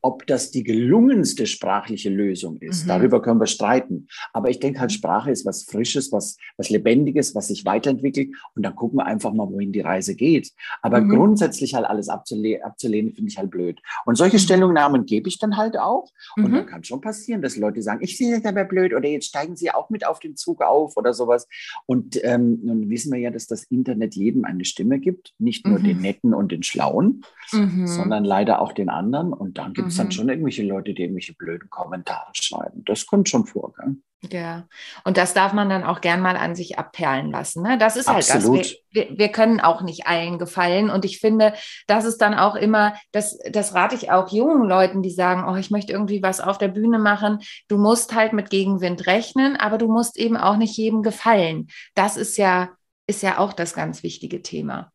Ob 0.03 0.27
das 0.27 0.51
die 0.51 0.65
gelungenste 0.65 1.47
sprachliche 1.47 2.11
Lösung 2.11 2.59
ist, 2.59 2.85
mhm. 2.85 2.89
darüber 2.89 3.23
können 3.23 3.41
wir 3.41 3.47
streiten. 3.47 4.09
Aber 4.33 4.51
ich 4.51 4.61
denke 4.61 4.81
halt, 4.81 4.93
Sprache 4.93 5.31
ist 5.31 5.47
was 5.47 5.65
Frisches, 5.65 6.13
was, 6.13 6.37
was 6.57 6.71
Lebendiges, 6.71 7.35
was 7.35 7.49
sich 7.49 7.65
weiterentwickelt. 7.65 8.35
Und 8.55 8.65
dann 8.65 8.75
gucken 8.77 8.99
wir 8.99 9.07
einfach 9.07 9.33
mal, 9.33 9.49
wohin 9.51 9.73
die 9.73 9.81
Reise 9.81 10.15
geht. 10.15 10.53
Aber 10.83 11.01
mhm. 11.01 11.11
grundsätzlich 11.11 11.75
halt 11.75 11.87
alles 11.87 12.09
abzule 12.09 12.65
abzulehnen, 12.65 13.15
finde 13.15 13.31
ich 13.31 13.39
halt 13.39 13.51
blöd. 13.51 13.81
Und 14.05 14.17
solche 14.17 14.37
mhm. 14.37 14.43
Stellungnahmen 14.43 15.07
gebe 15.07 15.29
ich 15.29 15.39
dann 15.39 15.57
halt 15.57 15.79
auch. 15.79 16.11
Und 16.37 16.53
dann 16.53 16.65
mhm. 16.65 16.67
kann 16.67 16.85
schon 16.85 17.01
passieren, 17.01 17.43
dass 17.43 17.57
Leute 17.57 17.83
sagen, 17.83 18.03
ich 18.03 18.17
sehe 18.17 18.37
das 18.37 18.45
aber 18.45 18.65
blöd 18.65 18.95
oder 18.95 19.09
jetzt 19.09 19.27
steigen 19.27 19.57
sie 19.57 19.71
auch 19.71 19.91
mit 19.91 20.07
auf 20.07 20.19
den 20.19 20.37
Zug 20.37 20.63
auf 20.63 20.97
oder 20.97 21.15
sowas. 21.15 21.47
Und 21.87 22.23
ähm, 22.25 22.61
nun 22.63 22.91
wissen 22.91 23.13
wir 23.13 23.21
ja, 23.21 23.31
dass 23.31 23.47
das 23.47 23.65
Internet 23.65 24.14
jedem 24.15 24.45
eine 24.45 24.65
Stimme 24.65 24.99
gibt, 24.99 25.35
nicht 25.39 25.67
nur 25.67 25.79
mhm. 25.79 25.85
den 25.85 26.01
Netten 26.01 26.35
und 26.35 26.53
den 26.53 26.63
Schlauen, 26.63 27.25
mhm. 27.53 27.87
sondern 27.87 28.25
leider 28.25 28.61
auch 28.61 28.73
den 28.73 28.89
anderen. 28.89 29.33
Und 29.33 29.59
dann 29.59 29.75
gibt 29.75 29.89
es 29.89 29.95
mhm. 29.95 29.99
dann 29.99 30.13
schon 30.13 30.29
irgendwelche 30.29 30.63
Leute, 30.63 30.95
die 30.95 31.03
irgendwelche 31.03 31.35
blöden 31.35 31.71
Kommentare 31.71 32.31
schreiben. 32.33 32.85
Das 32.85 33.07
kommt 33.07 33.29
schon 33.29 33.47
vor. 33.47 33.73
Gell? 33.79 33.97
Ja, 34.33 34.67
und 35.05 35.17
das 35.17 35.35
darf 35.35 35.53
man 35.53 35.69
dann 35.69 35.85
auch 35.85 36.01
gern 36.01 36.21
mal 36.21 36.37
an 36.37 36.55
sich 36.55 36.79
abperlen 36.79 37.31
lassen. 37.31 37.63
Ne? 37.63 37.79
Das 37.79 37.97
ist 37.97 38.09
halt 38.09 38.31
Absolut. 38.31 38.61
das. 38.61 38.77
Wir, 38.91 39.09
wir, 39.09 39.19
wir, 39.19 39.29
können 39.29 39.61
auch 39.61 39.83
nicht 39.83 40.07
allen 40.07 40.39
gefallen. 40.39 40.91
Und 40.91 41.05
ich 41.05 41.21
finde, 41.21 41.55
das 41.87 42.05
ist 42.05 42.19
dann 42.19 42.35
auch 42.35 42.55
immer, 42.55 42.95
das, 43.13 43.39
das 43.51 43.75
rate 43.75 43.95
ich 43.95 44.11
auch 44.11 44.31
jungen 44.33 44.69
Leuten, 44.69 45.03
die 45.03 45.11
sagen, 45.11 45.45
oh, 45.49 45.57
ich 45.57 45.71
möchte 45.71 45.93
irgendwie 45.93 46.23
was 46.23 46.41
auf 46.41 46.59
der 46.59 46.69
Bühne 46.69 46.99
machen. 46.99 47.39
Du 47.69 47.77
musst 47.77 48.15
halt 48.15 48.33
mit 48.33 48.51
Gegenwind 48.51 49.07
rechnen, 49.07 49.57
aber 49.57 49.79
du 49.79 49.89
musst 49.89 50.19
eben 50.19 50.37
auch 50.37 50.57
nicht 50.57 50.77
jedem 50.77 51.03
gefallen. 51.03 51.69
Das 51.95 52.17
ist 52.17 52.37
ja 52.37 52.71
ist 53.07 53.23
ja 53.23 53.39
auch 53.39 53.53
das 53.53 53.75
ganz 53.75 54.03
wichtige 54.03 54.43
Thema. 54.43 54.93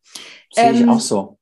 Sehe 0.52 0.72
ich 0.72 0.80
ähm, 0.80 0.90
auch 0.90 1.00
so. 1.00 1.38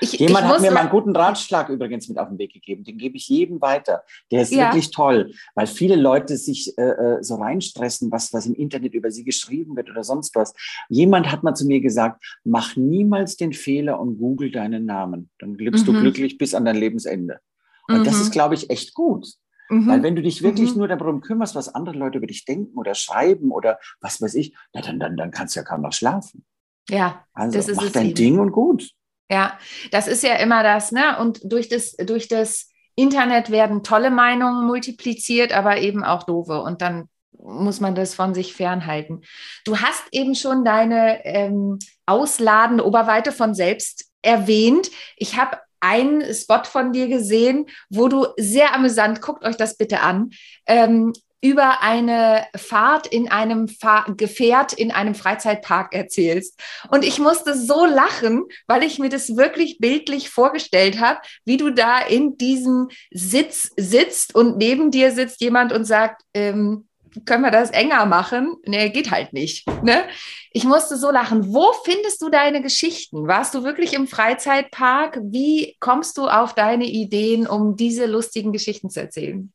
Ich, 0.00 0.12
Jemand 0.12 0.46
ich 0.46 0.52
hat 0.52 0.60
mir 0.60 0.70
mal 0.70 0.80
einen 0.80 0.90
guten 0.90 1.16
Ratschlag 1.16 1.68
übrigens 1.70 2.08
mit 2.08 2.18
auf 2.18 2.28
den 2.28 2.38
Weg 2.38 2.52
gegeben. 2.52 2.84
Den 2.84 2.98
gebe 2.98 3.16
ich 3.16 3.28
jedem 3.28 3.60
weiter. 3.60 4.02
Der 4.30 4.42
ist 4.42 4.52
ja. 4.52 4.66
wirklich 4.66 4.90
toll, 4.90 5.32
weil 5.54 5.66
viele 5.66 5.96
Leute 5.96 6.36
sich 6.36 6.76
äh, 6.76 6.82
äh, 6.82 7.22
so 7.22 7.36
reinstressen, 7.36 8.10
was, 8.12 8.32
was 8.32 8.46
im 8.46 8.54
Internet 8.54 8.94
über 8.94 9.10
sie 9.10 9.24
geschrieben 9.24 9.74
wird 9.76 9.90
oder 9.90 10.04
sonst 10.04 10.34
was. 10.34 10.52
Jemand 10.88 11.30
hat 11.32 11.42
mal 11.42 11.54
zu 11.54 11.66
mir 11.66 11.80
gesagt, 11.80 12.22
mach 12.44 12.76
niemals 12.76 13.36
den 13.36 13.52
Fehler 13.52 13.98
und 13.98 14.18
google 14.18 14.50
deinen 14.50 14.84
Namen. 14.84 15.30
Dann 15.38 15.54
lebst 15.54 15.86
mhm. 15.86 15.92
du 15.92 16.00
glücklich 16.00 16.36
bis 16.36 16.54
an 16.54 16.66
dein 16.66 16.76
Lebensende. 16.76 17.40
Und 17.88 18.00
mhm. 18.00 18.04
das 18.04 18.20
ist, 18.20 18.32
glaube 18.32 18.54
ich, 18.54 18.68
echt 18.68 18.94
gut. 18.94 19.26
Mhm. 19.68 19.88
Weil 19.88 20.02
wenn 20.02 20.16
du 20.16 20.22
dich 20.22 20.42
wirklich 20.42 20.72
mhm. 20.72 20.78
nur 20.78 20.88
darum 20.88 21.20
kümmerst, 21.20 21.54
was 21.54 21.74
andere 21.74 21.96
Leute 21.96 22.18
über 22.18 22.26
dich 22.26 22.44
denken 22.44 22.76
oder 22.78 22.94
schreiben 22.94 23.50
oder 23.50 23.78
was 24.00 24.20
weiß 24.20 24.34
ich, 24.34 24.54
na, 24.72 24.80
dann, 24.80 24.98
dann, 24.98 25.16
dann 25.16 25.30
kannst 25.30 25.56
du 25.56 25.60
ja 25.60 25.64
kaum 25.64 25.82
noch 25.82 25.92
schlafen. 25.92 26.44
Ja, 26.88 27.24
also 27.32 27.58
das 27.58 27.68
ist 27.68 27.76
mach 27.76 27.90
dein 27.90 28.06
eben. 28.06 28.14
Ding 28.14 28.38
und 28.38 28.52
gut. 28.52 28.90
Ja, 29.30 29.58
das 29.90 30.06
ist 30.06 30.22
ja 30.22 30.36
immer 30.36 30.62
das, 30.62 30.92
ne? 30.92 31.18
Und 31.18 31.40
durch 31.42 31.68
das, 31.68 31.96
durch 31.96 32.28
das 32.28 32.70
Internet 32.94 33.50
werden 33.50 33.82
tolle 33.82 34.10
Meinungen 34.10 34.66
multipliziert, 34.66 35.52
aber 35.52 35.78
eben 35.78 36.04
auch 36.04 36.22
doofe. 36.22 36.62
Und 36.62 36.80
dann 36.80 37.08
muss 37.32 37.80
man 37.80 37.94
das 37.94 38.14
von 38.14 38.34
sich 38.34 38.54
fernhalten. 38.54 39.22
Du 39.64 39.78
hast 39.78 40.04
eben 40.12 40.34
schon 40.34 40.64
deine 40.64 41.24
ähm, 41.24 41.78
ausladende 42.06 42.86
Oberweite 42.86 43.32
von 43.32 43.54
selbst 43.54 44.10
erwähnt. 44.22 44.90
Ich 45.16 45.36
habe 45.36 45.58
einen 45.86 46.34
Spot 46.34 46.64
von 46.64 46.92
dir 46.92 47.08
gesehen, 47.08 47.66
wo 47.88 48.08
du 48.08 48.26
sehr 48.36 48.74
amüsant, 48.74 49.22
guckt 49.22 49.44
euch 49.44 49.56
das 49.56 49.76
bitte 49.76 50.00
an, 50.00 50.30
ähm, 50.66 51.12
über 51.40 51.82
eine 51.82 52.46
Fahrt 52.56 53.06
in 53.06 53.28
einem 53.28 53.68
Fahr 53.68 54.06
Gefährt 54.16 54.72
in 54.72 54.90
einem 54.90 55.14
Freizeitpark 55.14 55.94
erzählst. 55.94 56.58
Und 56.88 57.04
ich 57.04 57.18
musste 57.18 57.54
so 57.56 57.84
lachen, 57.84 58.44
weil 58.66 58.82
ich 58.82 58.98
mir 58.98 59.10
das 59.10 59.36
wirklich 59.36 59.78
bildlich 59.78 60.30
vorgestellt 60.30 61.00
habe, 61.00 61.20
wie 61.44 61.56
du 61.56 61.70
da 61.70 61.98
in 62.00 62.36
diesem 62.36 62.88
Sitz 63.12 63.70
sitzt 63.76 64.34
und 64.34 64.56
neben 64.56 64.90
dir 64.90 65.12
sitzt 65.12 65.40
jemand 65.40 65.72
und 65.72 65.84
sagt, 65.84 66.22
ähm, 66.34 66.88
können 67.24 67.42
wir 67.42 67.50
das 67.50 67.70
enger 67.70 68.06
machen? 68.06 68.56
Nee, 68.64 68.90
geht 68.90 69.10
halt 69.10 69.32
nicht. 69.32 69.66
Ne? 69.82 70.04
Ich 70.52 70.64
musste 70.64 70.96
so 70.96 71.10
lachen. 71.10 71.52
Wo 71.52 71.72
findest 71.84 72.22
du 72.22 72.28
deine 72.28 72.62
Geschichten? 72.62 73.26
Warst 73.26 73.54
du 73.54 73.64
wirklich 73.64 73.94
im 73.94 74.06
Freizeitpark? 74.06 75.18
Wie 75.22 75.76
kommst 75.80 76.18
du 76.18 76.28
auf 76.28 76.54
deine 76.54 76.86
Ideen, 76.86 77.46
um 77.46 77.76
diese 77.76 78.06
lustigen 78.06 78.52
Geschichten 78.52 78.90
zu 78.90 79.00
erzählen? 79.00 79.52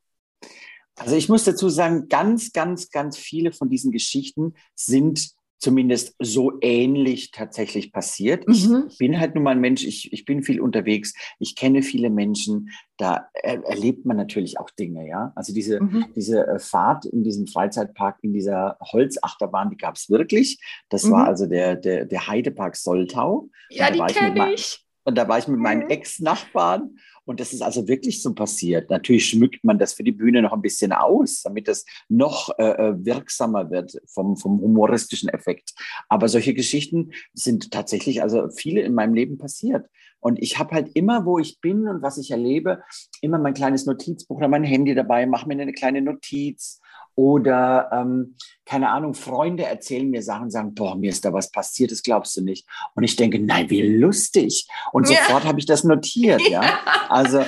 Also 0.96 1.16
ich 1.16 1.30
muss 1.30 1.44
dazu 1.44 1.70
sagen, 1.70 2.08
ganz, 2.10 2.52
ganz, 2.52 2.90
ganz 2.90 3.18
viele 3.18 3.52
von 3.52 3.70
diesen 3.70 3.92
Geschichten 3.92 4.54
sind 4.76 5.32
zumindest 5.62 6.16
so 6.20 6.54
ähnlich 6.62 7.32
tatsächlich 7.32 7.94
passiert. 7.94 8.48
Mhm. 8.48 8.88
Ich 8.90 8.98
bin 8.98 9.20
halt 9.20 9.36
nun 9.36 9.44
mal 9.44 9.52
ein 9.52 9.62
Mensch, 9.62 9.86
ich, 9.86 10.12
ich 10.12 10.26
bin 10.26 10.42
viel 10.42 10.60
unterwegs, 10.60 11.14
ich 11.40 11.56
kenne 11.56 11.84
viele 11.84 12.10
Menschen, 12.10 12.72
da 12.98 13.28
er, 13.34 13.64
erlebt 13.64 14.06
man 14.06 14.18
natürlich 14.18 14.60
auch 14.60 14.72
Dinge, 14.72 15.08
ja. 15.08 15.32
Also 15.36 15.54
diese, 15.54 15.82
mhm. 15.82 16.06
diese 16.16 16.48
äh, 16.48 16.60
Fahrt 16.60 17.06
in 17.06 17.24
diesem 17.24 17.46
Freizeitpark, 17.46 18.18
in 18.24 18.34
dieser 18.34 18.78
Holzachterbahn, 18.82 19.70
die 19.70 19.78
gab 19.78 19.96
es 19.96 20.10
wirklich. 20.10 20.60
Das 20.90 21.04
mhm. 21.04 21.12
war 21.12 21.28
also 21.28 21.46
der, 21.46 21.76
der, 21.76 22.06
der 22.06 22.28
Heidepark 22.28 22.76
Soltau. 22.76 23.50
Ja, 23.70 23.92
die 23.92 24.00
kenne 24.14 24.54
ich. 24.54 24.84
Und 25.04 25.18
da 25.18 25.28
war 25.28 25.38
ich 25.38 25.48
mit 25.48 25.60
meinen 25.60 25.84
mhm. 25.84 25.90
Ex-Nachbarn 25.90 26.98
und 27.26 27.40
das 27.40 27.54
ist 27.54 27.62
also 27.62 27.88
wirklich 27.88 28.22
so 28.22 28.34
passiert. 28.34 28.90
Natürlich 28.90 29.28
schmückt 29.28 29.64
man 29.64 29.80
das 29.80 29.94
für 29.94 30.04
die 30.04 30.12
Bühne 30.12 30.42
noch 30.42 30.54
ein 30.54 30.62
bisschen 30.62 30.92
aus, 30.92 31.42
damit 31.44 31.68
es 31.68 31.86
noch 32.10 32.50
äh, 32.58 32.64
äh, 32.64 33.06
wirksamer 33.06 33.70
wird 33.70 33.98
vom, 34.08 34.38
vom 34.38 34.60
humoristischen 34.60 35.30
Effekt. 35.30 35.74
Aber 36.10 36.28
solche 36.28 36.54
Geschichten 36.54 37.12
sind 37.34 37.72
tatsächlich 37.72 38.22
also 38.22 38.50
viele 38.50 38.82
in 38.82 38.94
meinem 38.94 39.14
Leben 39.14 39.38
passiert. 39.38 39.88
Und 40.20 40.40
ich 40.40 40.60
habe 40.60 40.76
halt 40.76 40.92
immer, 40.94 41.26
wo 41.26 41.40
ich 41.40 41.60
bin 41.62 41.88
und 41.88 42.02
was 42.02 42.18
ich 42.18 42.32
erlebe, 42.32 42.84
immer 43.22 43.40
mein 43.40 43.56
kleines 43.56 43.86
Notizbuch 43.86 44.38
oder 44.38 44.48
mein 44.48 44.64
Handy 44.64 44.94
dabei, 44.94 45.26
mache 45.26 45.48
mir 45.48 45.60
eine 45.60 45.74
kleine 45.74 46.02
Notiz 46.02 46.80
oder, 47.22 47.92
ähm, 47.94 48.36
keine 48.66 48.90
Ahnung, 48.90 49.14
Freunde 49.14 49.64
erzählen 49.64 50.10
mir 50.10 50.24
Sachen, 50.24 50.50
sagen, 50.50 50.74
boah, 50.74 50.96
mir 50.96 51.12
ist 51.12 51.24
da 51.24 51.32
was 51.32 51.52
passiert, 51.52 51.92
das 51.92 52.02
glaubst 52.02 52.36
du 52.36 52.42
nicht. 52.42 52.68
Und 52.96 53.04
ich 53.04 53.16
denke, 53.16 53.38
nein, 53.38 53.70
wie 53.70 53.84
lustig. 53.84 54.68
Und 54.92 55.08
ja. 55.08 55.18
sofort 55.18 55.46
habe 55.46 55.60
ich 55.60 55.68
das 55.68 55.84
notiert, 55.84 56.42
ja. 56.50 56.64
ja. 56.64 56.80
Also, 57.10 57.44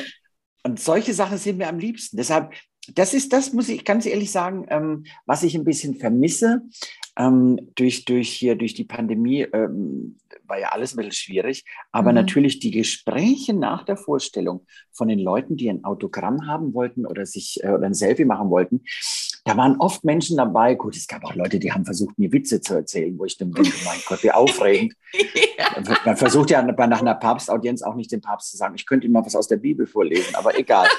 und 0.62 0.80
solche 0.80 1.16
Sachen 1.16 1.40
sind 1.40 1.58
mir 1.58 1.70
am 1.70 1.80
liebsten. 1.80 2.18
Deshalb, 2.18 2.54
das 2.94 3.16
ist 3.16 3.34
das, 3.34 3.52
muss 3.52 3.68
ich 3.68 3.84
ganz 3.84 4.06
ehrlich 4.06 4.30
sagen, 4.30 4.68
ähm, 4.70 5.06
was 5.26 5.42
ich 5.42 5.56
ein 5.56 5.64
bisschen 5.64 5.96
vermisse. 5.96 6.62
Ähm, 7.18 7.72
durch, 7.76 8.06
durch 8.06 8.30
hier, 8.30 8.56
durch 8.56 8.76
die 8.76 8.86
Pandemie 8.86 9.42
ähm, 9.54 10.18
war 10.46 10.60
ja 10.60 10.70
alles 10.70 10.94
ein 10.94 10.98
bisschen 10.98 11.14
schwierig. 11.14 11.66
Aber 11.92 12.12
mhm. 12.12 12.16
natürlich 12.16 12.60
die 12.60 12.72
Gespräche 12.72 13.56
nach 13.56 13.86
der 13.86 13.98
Vorstellung 13.98 14.68
von 14.92 15.08
den 15.08 15.20
Leuten, 15.20 15.58
die 15.58 15.70
ein 15.70 15.84
Autogramm 15.84 16.46
haben 16.46 16.76
wollten 16.76 17.08
oder 17.08 17.26
sich 17.26 17.64
äh, 17.64 17.70
oder 17.70 17.88
ein 17.88 17.96
Selfie 17.96 18.26
machen 18.26 18.52
wollten, 18.52 18.84
da 19.46 19.58
waren 19.58 19.78
oft 19.80 20.04
Menschen 20.06 20.38
dabei. 20.38 20.76
Gut, 20.76 20.96
es 20.96 21.08
gab 21.08 21.26
auch 21.26 21.36
Leute, 21.36 21.60
die 21.60 21.72
haben 21.72 21.84
versucht, 21.84 22.18
mir 22.18 22.32
Witze 22.32 22.62
zu 22.62 22.76
erzählen, 22.76 23.18
wo 23.20 23.26
ich 23.26 23.38
dann 23.38 23.52
denke, 23.52 23.74
mein 23.84 24.00
Gott, 24.08 24.24
wie 24.24 24.32
aufregend. 24.32 24.94
ja. 25.58 25.98
Man 26.06 26.18
versucht 26.18 26.50
ja 26.50 26.62
nach 26.62 27.02
einer 27.02 27.16
Papstaudienz 27.16 27.82
auch 27.82 27.96
nicht 27.96 28.12
dem 28.12 28.22
Papst 28.22 28.52
zu 28.52 28.58
sagen, 28.58 28.76
ich 28.76 28.86
könnte 28.86 29.06
ihm 29.06 29.14
mal 29.14 29.26
was 29.26 29.36
aus 29.36 29.48
der 29.48 29.58
Bibel 29.58 29.86
vorlesen, 29.86 30.36
aber 30.36 30.58
egal. 30.58 30.88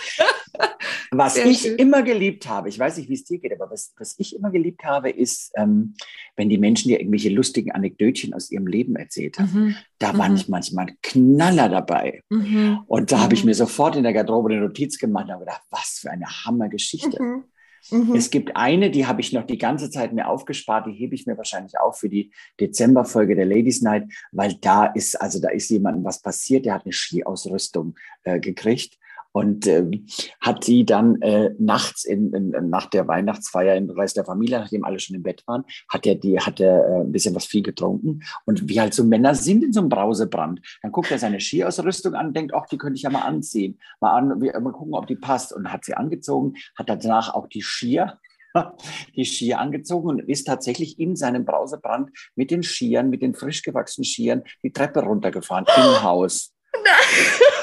Was 1.11 1.35
Sehr 1.35 1.47
ich 1.47 1.61
schön. 1.61 1.77
immer 1.77 2.03
geliebt 2.03 2.49
habe, 2.49 2.69
ich 2.69 2.79
weiß 2.79 2.97
nicht, 2.97 3.09
wie 3.09 3.15
es 3.15 3.25
dir 3.25 3.39
geht, 3.39 3.53
aber 3.53 3.71
was, 3.71 3.95
was 3.99 4.17
ich 4.19 4.35
immer 4.35 4.51
geliebt 4.51 4.85
habe, 4.85 5.11
ist, 5.11 5.53
ähm, 5.57 5.95
wenn 6.35 6.49
die 6.49 6.59
Menschen 6.59 6.89
dir 6.89 6.99
irgendwelche 6.99 7.29
lustigen 7.29 7.71
Anekdötchen 7.73 8.35
aus 8.35 8.51
ihrem 8.51 8.67
Leben 8.67 8.97
erzählt 8.97 9.39
haben. 9.39 9.53
Mhm. 9.53 9.77
Da 9.99 10.13
mhm. 10.13 10.19
waren 10.19 10.37
ich 10.37 10.49
manchmal 10.49 10.89
Knaller 11.03 11.69
dabei. 11.69 12.23
Mhm. 12.31 12.81
Und 12.87 13.13
da 13.13 13.21
habe 13.21 13.35
ich 13.35 13.45
mhm. 13.45 13.51
mir 13.51 13.55
sofort 13.55 13.97
in 13.97 14.03
der 14.03 14.13
Garderobe 14.13 14.51
eine 14.51 14.61
Notiz 14.61 14.99
gemacht 14.99 15.27
und 15.27 15.33
habe 15.33 15.45
gedacht, 15.45 15.63
was 15.71 15.99
für 16.01 16.11
eine 16.11 16.27
Hammergeschichte. 16.27 17.23
Mhm. 17.23 17.45
Mhm. 17.91 18.15
Es 18.15 18.31
gibt 18.31 18.57
eine, 18.57 18.91
die 18.91 19.07
habe 19.07 19.21
ich 19.21 19.33
noch 19.33 19.45
die 19.45 19.59
ganze 19.59 19.91
Zeit 19.91 20.13
mir 20.13 20.29
aufgespart, 20.29 20.87
die 20.87 20.93
hebe 20.93 21.15
ich 21.15 21.27
mir 21.27 21.37
wahrscheinlich 21.37 21.79
auf 21.79 21.99
für 21.99 22.09
die 22.09 22.33
Dezemberfolge 22.61 23.35
der 23.35 23.47
Ladies 23.47 23.83
Night, 23.83 24.05
weil 24.33 24.55
da 24.55 24.87
ist, 24.87 25.21
also 25.21 25.41
da 25.41 25.51
ist 25.51 25.71
jemandem 25.71 26.05
was 26.05 26.21
passiert, 26.21 26.65
der 26.67 26.75
hat 26.75 26.85
eine 26.85 26.93
Skiausrüstung 26.93 27.95
äh, 28.25 28.41
gekriegt 28.41 28.99
und 29.35 29.67
ähm, 29.67 30.07
hat 30.41 30.67
die 30.69 30.87
dann 30.87 31.21
äh, 31.21 31.51
nachts 31.59 32.05
in, 32.05 32.33
in, 32.33 32.71
nach 32.71 32.87
der 32.87 33.09
Weihnachtsfeier 33.09 33.75
im 33.75 33.89
Kreis 33.89 34.15
der 34.15 34.25
Familie, 34.25 34.61
nachdem 34.61 34.85
alle 34.85 35.01
schon 35.01 35.17
im 35.17 35.25
Bett 35.25 35.43
waren, 35.47 35.65
hat 35.89 36.07
er 36.07 36.15
die 36.15 36.39
hat 36.39 36.61
er 36.61 36.87
äh, 36.87 37.01
ein 37.01 37.11
bisschen 37.11 37.35
was 37.35 37.45
viel 37.45 37.63
getrunken 37.63 38.23
und 38.47 38.69
wie 38.69 38.81
halt 38.81 38.95
so 38.95 39.03
Männer 39.03 39.35
sind 39.35 39.65
in 39.65 39.73
so 39.73 39.81
einem 39.81 39.89
Brausebrand, 39.89 40.61
dann 40.83 40.93
guckt 40.93 41.11
er 41.11 41.19
seine 41.19 41.41
Skiausrüstung 41.41 42.15
an, 42.15 42.33
denkt, 42.33 42.55
ach, 42.55 42.67
die 42.67 42.79
könnte 42.79 42.97
ich 42.97 43.03
ja 43.03 43.11
mal 43.11 43.23
anziehen, 43.23 43.81
mal 44.01 44.15
an, 44.15 44.39
mal 44.39 44.73
gucken, 44.73 44.95
ob 44.95 45.09
die 45.09 45.17
passt 45.17 45.53
und 45.53 45.73
hat 45.73 45.85
sie 45.85 45.95
angezogen, 45.95 46.55
hat 46.79 46.89
danach 46.89 47.35
auch 47.35 47.49
die 47.49 47.63
Skier 47.63 48.21
die 49.17 49.25
Skier 49.25 49.59
angezogen 49.59 50.11
und 50.11 50.21
ist 50.21 50.45
tatsächlich 50.45 51.01
in 51.01 51.17
seinem 51.17 51.45
Brausebrand 51.45 52.11
mit 52.37 52.53
den 52.53 52.63
Skiern, 52.63 53.11
mit 53.11 53.21
den 53.21 53.35
frisch 53.35 53.63
gewachsenen 53.63 54.05
Skiern 54.05 54.45
die 54.63 54.73
Treppe 54.73 55.01
runtergefahren 55.01 55.67
im 55.77 55.83
Haus. 56.05 56.55
Nein. 56.73 57.54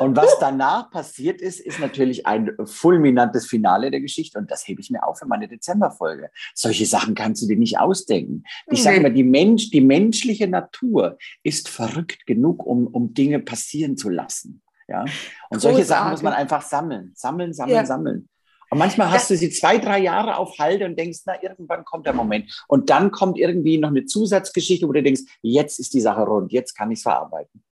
Und 0.00 0.16
was 0.16 0.38
danach 0.38 0.90
passiert 0.90 1.40
ist, 1.40 1.60
ist 1.60 1.78
natürlich 1.78 2.26
ein 2.26 2.52
fulminantes 2.64 3.46
Finale 3.46 3.90
der 3.90 4.00
Geschichte. 4.00 4.38
Und 4.38 4.50
das 4.50 4.66
hebe 4.66 4.80
ich 4.80 4.90
mir 4.90 5.06
auf 5.06 5.18
für 5.18 5.26
meine 5.26 5.46
Dezemberfolge. 5.46 6.30
Solche 6.54 6.86
Sachen 6.86 7.14
kannst 7.14 7.42
du 7.42 7.46
dir 7.46 7.56
nicht 7.56 7.78
ausdenken. 7.78 8.44
Ich 8.66 8.82
sage 8.82 8.96
immer, 8.96 9.10
die, 9.10 9.24
Mensch, 9.24 9.70
die 9.70 9.80
menschliche 9.80 10.48
Natur 10.48 11.18
ist 11.42 11.68
verrückt 11.68 12.26
genug, 12.26 12.64
um, 12.64 12.86
um 12.86 13.14
Dinge 13.14 13.40
passieren 13.40 13.96
zu 13.96 14.08
lassen. 14.08 14.62
Ja? 14.88 15.02
Und 15.02 15.08
Großartig. 15.50 15.62
solche 15.62 15.84
Sachen 15.84 16.10
muss 16.12 16.22
man 16.22 16.32
einfach 16.32 16.62
sammeln. 16.62 17.12
Sammeln, 17.14 17.52
sammeln, 17.52 17.76
ja. 17.76 17.84
sammeln. 17.86 18.28
Und 18.70 18.78
manchmal 18.78 19.10
hast 19.10 19.28
du 19.28 19.36
sie 19.36 19.50
zwei, 19.50 19.78
drei 19.78 19.98
Jahre 19.98 20.36
auf 20.36 20.56
Halde 20.58 20.86
und 20.86 20.96
denkst, 20.96 21.20
na, 21.26 21.42
irgendwann 21.42 21.84
kommt 21.84 22.06
der 22.06 22.14
Moment. 22.14 22.64
Und 22.68 22.88
dann 22.88 23.10
kommt 23.10 23.36
irgendwie 23.36 23.78
noch 23.78 23.88
eine 23.88 24.04
Zusatzgeschichte, 24.04 24.86
wo 24.86 24.92
du 24.92 25.02
denkst, 25.02 25.22
jetzt 25.42 25.80
ist 25.80 25.92
die 25.92 26.00
Sache 26.00 26.22
rund, 26.22 26.52
jetzt 26.52 26.74
kann 26.74 26.90
ich 26.92 27.00
es 27.00 27.02
verarbeiten. 27.02 27.64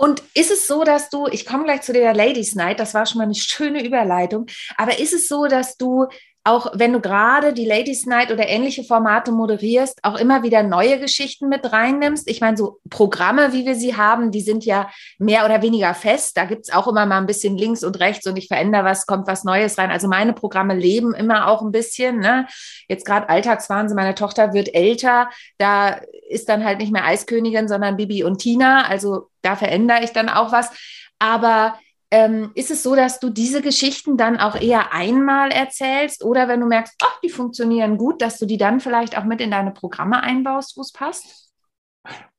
Und 0.00 0.22
ist 0.34 0.52
es 0.52 0.68
so, 0.68 0.84
dass 0.84 1.10
du, 1.10 1.26
ich 1.26 1.44
komme 1.44 1.64
gleich 1.64 1.82
zu 1.82 1.92
der 1.92 2.14
Ladies 2.14 2.54
Night, 2.54 2.78
das 2.78 2.94
war 2.94 3.04
schon 3.04 3.18
mal 3.18 3.24
eine 3.24 3.34
schöne 3.34 3.84
Überleitung, 3.84 4.46
aber 4.76 5.00
ist 5.00 5.12
es 5.12 5.26
so, 5.26 5.46
dass 5.46 5.76
du 5.76 6.06
auch 6.48 6.70
wenn 6.72 6.94
du 6.94 7.00
gerade 7.00 7.52
die 7.52 7.66
Ladies 7.66 8.06
Night 8.06 8.32
oder 8.32 8.48
ähnliche 8.48 8.82
Formate 8.82 9.32
moderierst, 9.32 9.98
auch 10.02 10.18
immer 10.18 10.42
wieder 10.42 10.62
neue 10.62 10.98
Geschichten 10.98 11.48
mit 11.48 11.70
reinnimmst. 11.72 12.28
Ich 12.28 12.40
meine, 12.40 12.56
so 12.56 12.80
Programme, 12.88 13.52
wie 13.52 13.66
wir 13.66 13.74
sie 13.74 13.96
haben, 13.96 14.30
die 14.30 14.40
sind 14.40 14.64
ja 14.64 14.88
mehr 15.18 15.44
oder 15.44 15.60
weniger 15.60 15.92
fest. 15.92 16.38
Da 16.38 16.46
gibt 16.46 16.62
es 16.62 16.72
auch 16.72 16.88
immer 16.88 17.04
mal 17.04 17.18
ein 17.18 17.26
bisschen 17.26 17.58
links 17.58 17.84
und 17.84 18.00
rechts 18.00 18.26
und 18.26 18.38
ich 18.38 18.48
verändere 18.48 18.84
was, 18.84 19.04
kommt 19.04 19.26
was 19.26 19.44
Neues 19.44 19.76
rein. 19.76 19.90
Also 19.90 20.08
meine 20.08 20.32
Programme 20.32 20.74
leben 20.74 21.14
immer 21.14 21.48
auch 21.48 21.60
ein 21.60 21.70
bisschen. 21.70 22.18
Ne? 22.18 22.46
Jetzt 22.88 23.04
gerade 23.04 23.28
Alltagswahnsinn, 23.28 23.96
meine 23.96 24.14
Tochter 24.14 24.54
wird 24.54 24.74
älter. 24.74 25.28
Da 25.58 26.00
ist 26.30 26.48
dann 26.48 26.64
halt 26.64 26.78
nicht 26.78 26.92
mehr 26.92 27.04
Eiskönigin, 27.04 27.68
sondern 27.68 27.98
Bibi 27.98 28.24
und 28.24 28.38
Tina. 28.38 28.86
Also 28.86 29.28
da 29.42 29.54
verändere 29.54 30.02
ich 30.02 30.12
dann 30.12 30.30
auch 30.30 30.50
was. 30.50 30.70
Aber 31.18 31.74
ähm, 32.10 32.52
ist 32.54 32.70
es 32.70 32.82
so, 32.82 32.96
dass 32.96 33.20
du 33.20 33.30
diese 33.30 33.60
Geschichten 33.60 34.16
dann 34.16 34.38
auch 34.38 34.56
eher 34.56 34.92
einmal 34.92 35.50
erzählst 35.50 36.24
oder 36.24 36.48
wenn 36.48 36.60
du 36.60 36.66
merkst, 36.66 36.94
ach, 37.02 37.20
die 37.20 37.28
funktionieren 37.28 37.98
gut, 37.98 38.22
dass 38.22 38.38
du 38.38 38.46
die 38.46 38.56
dann 38.56 38.80
vielleicht 38.80 39.16
auch 39.18 39.24
mit 39.24 39.40
in 39.40 39.50
deine 39.50 39.72
Programme 39.72 40.22
einbaust, 40.22 40.76
wo 40.76 40.80
es 40.80 40.92
passt? 40.92 41.50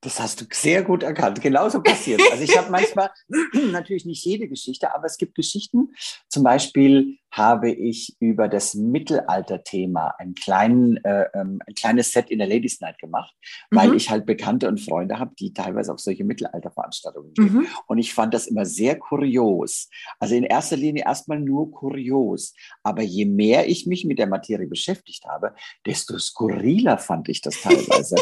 Das 0.01 0.19
hast 0.19 0.39
du 0.39 0.45
sehr 0.51 0.83
gut 0.83 1.03
erkannt. 1.03 1.41
Genauso 1.41 1.81
passiert. 1.81 2.21
Also 2.31 2.43
ich 2.43 2.57
habe 2.57 2.71
manchmal 2.71 3.12
natürlich 3.71 4.05
nicht 4.05 4.23
jede 4.23 4.47
Geschichte, 4.47 4.93
aber 4.95 5.05
es 5.05 5.17
gibt 5.17 5.35
Geschichten. 5.35 5.93
Zum 6.29 6.43
Beispiel 6.43 7.17
habe 7.31 7.71
ich 7.71 8.15
über 8.19 8.47
das 8.47 8.73
Mittelalter-Thema 8.73 10.15
ein, 10.17 10.33
kleinen, 10.33 10.97
äh, 11.03 11.25
ähm, 11.35 11.62
ein 11.67 11.75
kleines 11.75 12.12
Set 12.12 12.31
in 12.31 12.39
der 12.39 12.47
Ladies 12.47 12.81
Night 12.81 12.97
gemacht, 12.97 13.35
weil 13.69 13.89
mhm. 13.89 13.97
ich 13.97 14.09
halt 14.09 14.25
Bekannte 14.25 14.67
und 14.67 14.79
Freunde 14.79 15.19
habe, 15.19 15.35
die 15.38 15.53
teilweise 15.53 15.93
auf 15.93 15.99
solche 15.99 16.23
Mittelalter-Veranstaltungen 16.23 17.33
gehen. 17.33 17.53
Mhm. 17.53 17.67
Und 17.88 17.99
ich 17.99 18.13
fand 18.13 18.33
das 18.33 18.47
immer 18.47 18.65
sehr 18.65 18.97
kurios. 18.97 19.89
Also 20.19 20.35
in 20.35 20.43
erster 20.43 20.77
Linie 20.77 21.03
erstmal 21.05 21.39
nur 21.39 21.71
kurios. 21.71 22.53
Aber 22.83 23.03
je 23.03 23.25
mehr 23.25 23.67
ich 23.69 23.85
mich 23.85 24.05
mit 24.05 24.17
der 24.17 24.27
Materie 24.27 24.67
beschäftigt 24.67 25.25
habe, 25.25 25.53
desto 25.85 26.17
skurriler 26.17 26.97
fand 26.97 27.29
ich 27.29 27.41
das 27.41 27.55
teilweise. 27.62 28.15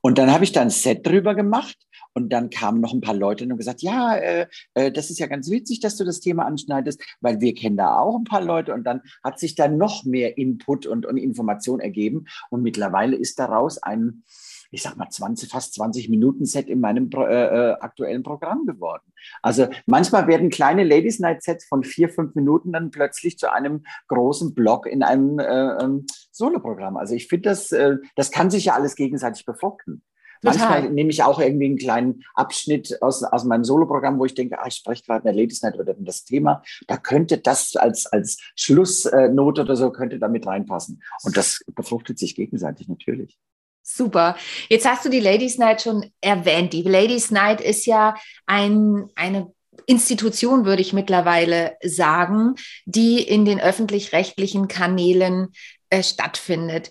und 0.00 0.18
dann 0.18 0.30
habe 0.30 0.44
ich 0.44 0.52
da 0.52 0.62
ein 0.62 0.70
Set 0.70 1.04
drüber 1.14 1.34
gemacht 1.34 1.76
und 2.12 2.32
dann 2.32 2.50
kamen 2.50 2.80
noch 2.80 2.92
ein 2.92 3.00
paar 3.00 3.14
Leute 3.14 3.44
und 3.44 3.56
gesagt, 3.56 3.82
ja, 3.82 4.16
äh, 4.16 4.46
äh, 4.74 4.92
das 4.92 5.10
ist 5.10 5.18
ja 5.18 5.26
ganz 5.26 5.50
witzig, 5.50 5.80
dass 5.80 5.96
du 5.96 6.04
das 6.04 6.20
Thema 6.20 6.44
anschneidest, 6.44 7.02
weil 7.20 7.40
wir 7.40 7.54
kennen 7.54 7.76
da 7.76 7.98
auch 7.98 8.16
ein 8.16 8.24
paar 8.24 8.42
Leute. 8.42 8.72
Und 8.72 8.84
dann 8.84 9.02
hat 9.22 9.38
sich 9.38 9.54
da 9.54 9.68
noch 9.68 10.04
mehr 10.04 10.38
Input 10.38 10.86
und, 10.86 11.06
und 11.06 11.16
Information 11.16 11.80
ergeben. 11.80 12.26
Und 12.50 12.62
mittlerweile 12.62 13.16
ist 13.16 13.38
daraus 13.38 13.82
ein, 13.82 14.22
ich 14.70 14.82
sag 14.82 14.96
mal, 14.96 15.08
20, 15.08 15.50
fast 15.50 15.74
20 15.74 16.08
Minuten 16.08 16.46
Set 16.46 16.68
in 16.68 16.80
meinem 16.80 17.10
äh, 17.12 17.20
äh, 17.20 17.72
aktuellen 17.80 18.22
Programm 18.22 18.66
geworden. 18.66 19.12
Also 19.42 19.68
manchmal 19.86 20.26
werden 20.28 20.50
kleine 20.50 20.84
Ladies 20.84 21.18
Night 21.18 21.42
Sets 21.42 21.66
von 21.66 21.82
vier, 21.82 22.08
fünf 22.08 22.34
Minuten 22.34 22.72
dann 22.72 22.90
plötzlich 22.90 23.38
zu 23.38 23.52
einem 23.52 23.84
großen 24.08 24.54
Block 24.54 24.86
in 24.86 25.02
einem 25.02 25.38
äh, 25.38 25.82
ähm, 25.82 26.06
Soloprogramm. 26.30 26.96
Also 26.96 27.14
ich 27.14 27.28
finde, 27.28 27.50
das, 27.50 27.72
äh, 27.72 27.96
das 28.16 28.30
kann 28.30 28.50
sich 28.50 28.66
ja 28.66 28.74
alles 28.74 28.94
gegenseitig 28.96 29.44
befruchten. 29.44 30.02
Manchmal 30.44 30.90
nehme 30.90 31.10
ich 31.10 31.22
auch 31.22 31.40
irgendwie 31.40 31.66
einen 31.66 31.78
kleinen 31.78 32.24
Abschnitt 32.34 33.02
aus, 33.02 33.22
aus 33.22 33.44
meinem 33.44 33.64
Soloprogramm, 33.64 34.18
wo 34.18 34.24
ich 34.24 34.34
denke, 34.34 34.58
ah, 34.58 34.66
ich 34.66 34.74
spreche 34.74 35.04
gerade 35.04 35.28
in 35.28 35.34
der 35.34 35.42
Ladies 35.42 35.62
Night 35.62 35.74
über 35.74 35.84
das 35.84 36.24
Thema. 36.24 36.62
Da 36.86 36.96
könnte 36.96 37.38
das 37.38 37.74
als, 37.76 38.06
als 38.06 38.38
Schlussnote 38.56 39.62
oder 39.62 39.76
so 39.76 39.90
könnte 39.90 40.18
da 40.18 40.28
mit 40.28 40.46
reinpassen. 40.46 41.02
Und 41.22 41.36
das 41.36 41.64
befruchtet 41.74 42.18
sich 42.18 42.34
gegenseitig 42.34 42.88
natürlich. 42.88 43.38
Super. 43.82 44.36
Jetzt 44.70 44.88
hast 44.88 45.04
du 45.04 45.10
die 45.10 45.20
Ladies 45.20 45.58
Night 45.58 45.82
schon 45.82 46.10
erwähnt. 46.20 46.72
Die 46.72 46.82
Ladies 46.82 47.30
Night 47.30 47.60
ist 47.60 47.84
ja 47.84 48.16
ein, 48.46 49.10
eine 49.14 49.52
Institution, 49.86 50.64
würde 50.64 50.82
ich 50.82 50.92
mittlerweile 50.92 51.76
sagen, 51.82 52.54
die 52.86 53.22
in 53.22 53.44
den 53.44 53.60
öffentlich-rechtlichen 53.60 54.68
Kanälen 54.68 55.48
äh, 55.90 56.02
stattfindet. 56.02 56.90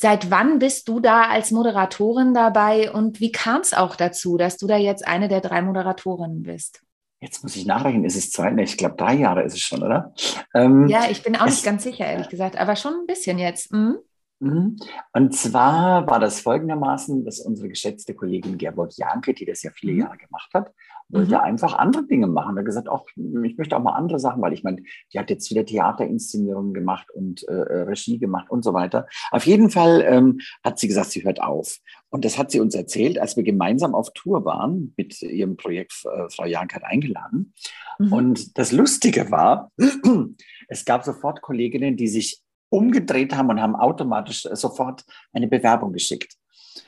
Seit 0.00 0.30
wann 0.30 0.60
bist 0.60 0.86
du 0.86 1.00
da 1.00 1.22
als 1.22 1.50
Moderatorin 1.50 2.32
dabei 2.32 2.92
und 2.92 3.18
wie 3.18 3.32
kam 3.32 3.62
es 3.62 3.74
auch 3.74 3.96
dazu, 3.96 4.36
dass 4.36 4.56
du 4.56 4.68
da 4.68 4.76
jetzt 4.76 5.04
eine 5.04 5.26
der 5.26 5.40
drei 5.40 5.60
Moderatorinnen 5.60 6.44
bist? 6.44 6.82
Jetzt 7.20 7.42
muss 7.42 7.56
ich 7.56 7.66
nachrechnen, 7.66 8.04
ist 8.04 8.14
es 8.14 8.30
zwei, 8.30 8.50
ne, 8.50 8.62
ich 8.62 8.76
glaube 8.76 8.94
drei 8.94 9.14
Jahre 9.14 9.42
ist 9.42 9.54
es 9.54 9.60
schon, 9.60 9.82
oder? 9.82 10.14
Ähm, 10.54 10.86
ja, 10.86 11.10
ich 11.10 11.24
bin 11.24 11.34
auch 11.34 11.46
nicht 11.46 11.64
ganz 11.64 11.82
sicher, 11.82 12.06
ehrlich 12.06 12.28
gesagt, 12.28 12.56
aber 12.60 12.76
schon 12.76 12.92
ein 12.92 13.06
bisschen 13.06 13.40
jetzt. 13.40 13.72
Mhm. 13.72 13.98
mhm. 14.38 14.76
Und 15.14 15.34
zwar 15.34 16.06
war 16.06 16.20
das 16.20 16.42
folgendermaßen, 16.42 17.24
dass 17.24 17.40
unsere 17.40 17.68
geschätzte 17.68 18.14
Kollegin 18.14 18.56
Gerburg 18.56 18.92
Janke, 18.96 19.34
die 19.34 19.46
das 19.46 19.64
ja 19.64 19.72
viele 19.72 19.94
mhm. 19.94 19.98
Jahre 20.02 20.16
gemacht 20.16 20.50
hat, 20.54 20.72
wollte 21.10 21.36
mhm. 21.36 21.40
einfach 21.40 21.74
andere 21.74 22.06
Dinge 22.06 22.26
machen. 22.26 22.56
Er 22.56 22.60
hat 22.60 22.66
gesagt, 22.66 22.88
auch, 22.88 23.06
ich 23.16 23.56
möchte 23.56 23.76
auch 23.76 23.82
mal 23.82 23.94
andere 23.94 24.18
Sachen, 24.18 24.42
weil 24.42 24.52
ich 24.52 24.62
meine, 24.62 24.82
die 25.12 25.18
hat 25.18 25.30
jetzt 25.30 25.50
wieder 25.50 25.64
Theaterinszenierungen 25.64 26.74
gemacht 26.74 27.10
und 27.10 27.46
äh, 27.48 27.52
äh, 27.52 27.82
Regie 27.82 28.18
gemacht 28.18 28.50
und 28.50 28.62
so 28.62 28.74
weiter. 28.74 29.06
Auf 29.30 29.46
jeden 29.46 29.70
Fall 29.70 30.04
ähm, 30.06 30.40
hat 30.62 30.78
sie 30.78 30.88
gesagt, 30.88 31.10
sie 31.10 31.24
hört 31.24 31.40
auf. 31.40 31.78
Und 32.10 32.24
das 32.24 32.38
hat 32.38 32.50
sie 32.50 32.60
uns 32.60 32.74
erzählt, 32.74 33.18
als 33.18 33.36
wir 33.36 33.42
gemeinsam 33.42 33.94
auf 33.94 34.12
Tour 34.14 34.44
waren 34.44 34.94
mit 34.96 35.20
ihrem 35.22 35.56
Projekt 35.56 35.92
äh, 36.04 36.28
Frau 36.30 36.44
Jank 36.44 36.74
hat 36.74 36.84
eingeladen. 36.84 37.54
Mhm. 37.98 38.12
Und 38.12 38.58
das 38.58 38.72
Lustige 38.72 39.30
war, 39.30 39.70
es 40.68 40.84
gab 40.84 41.04
sofort 41.04 41.42
Kolleginnen, 41.42 41.96
die 41.96 42.08
sich 42.08 42.42
umgedreht 42.70 43.34
haben 43.34 43.48
und 43.48 43.62
haben 43.62 43.76
automatisch 43.76 44.42
sofort 44.52 45.04
eine 45.32 45.48
Bewerbung 45.48 45.92
geschickt. 45.92 46.34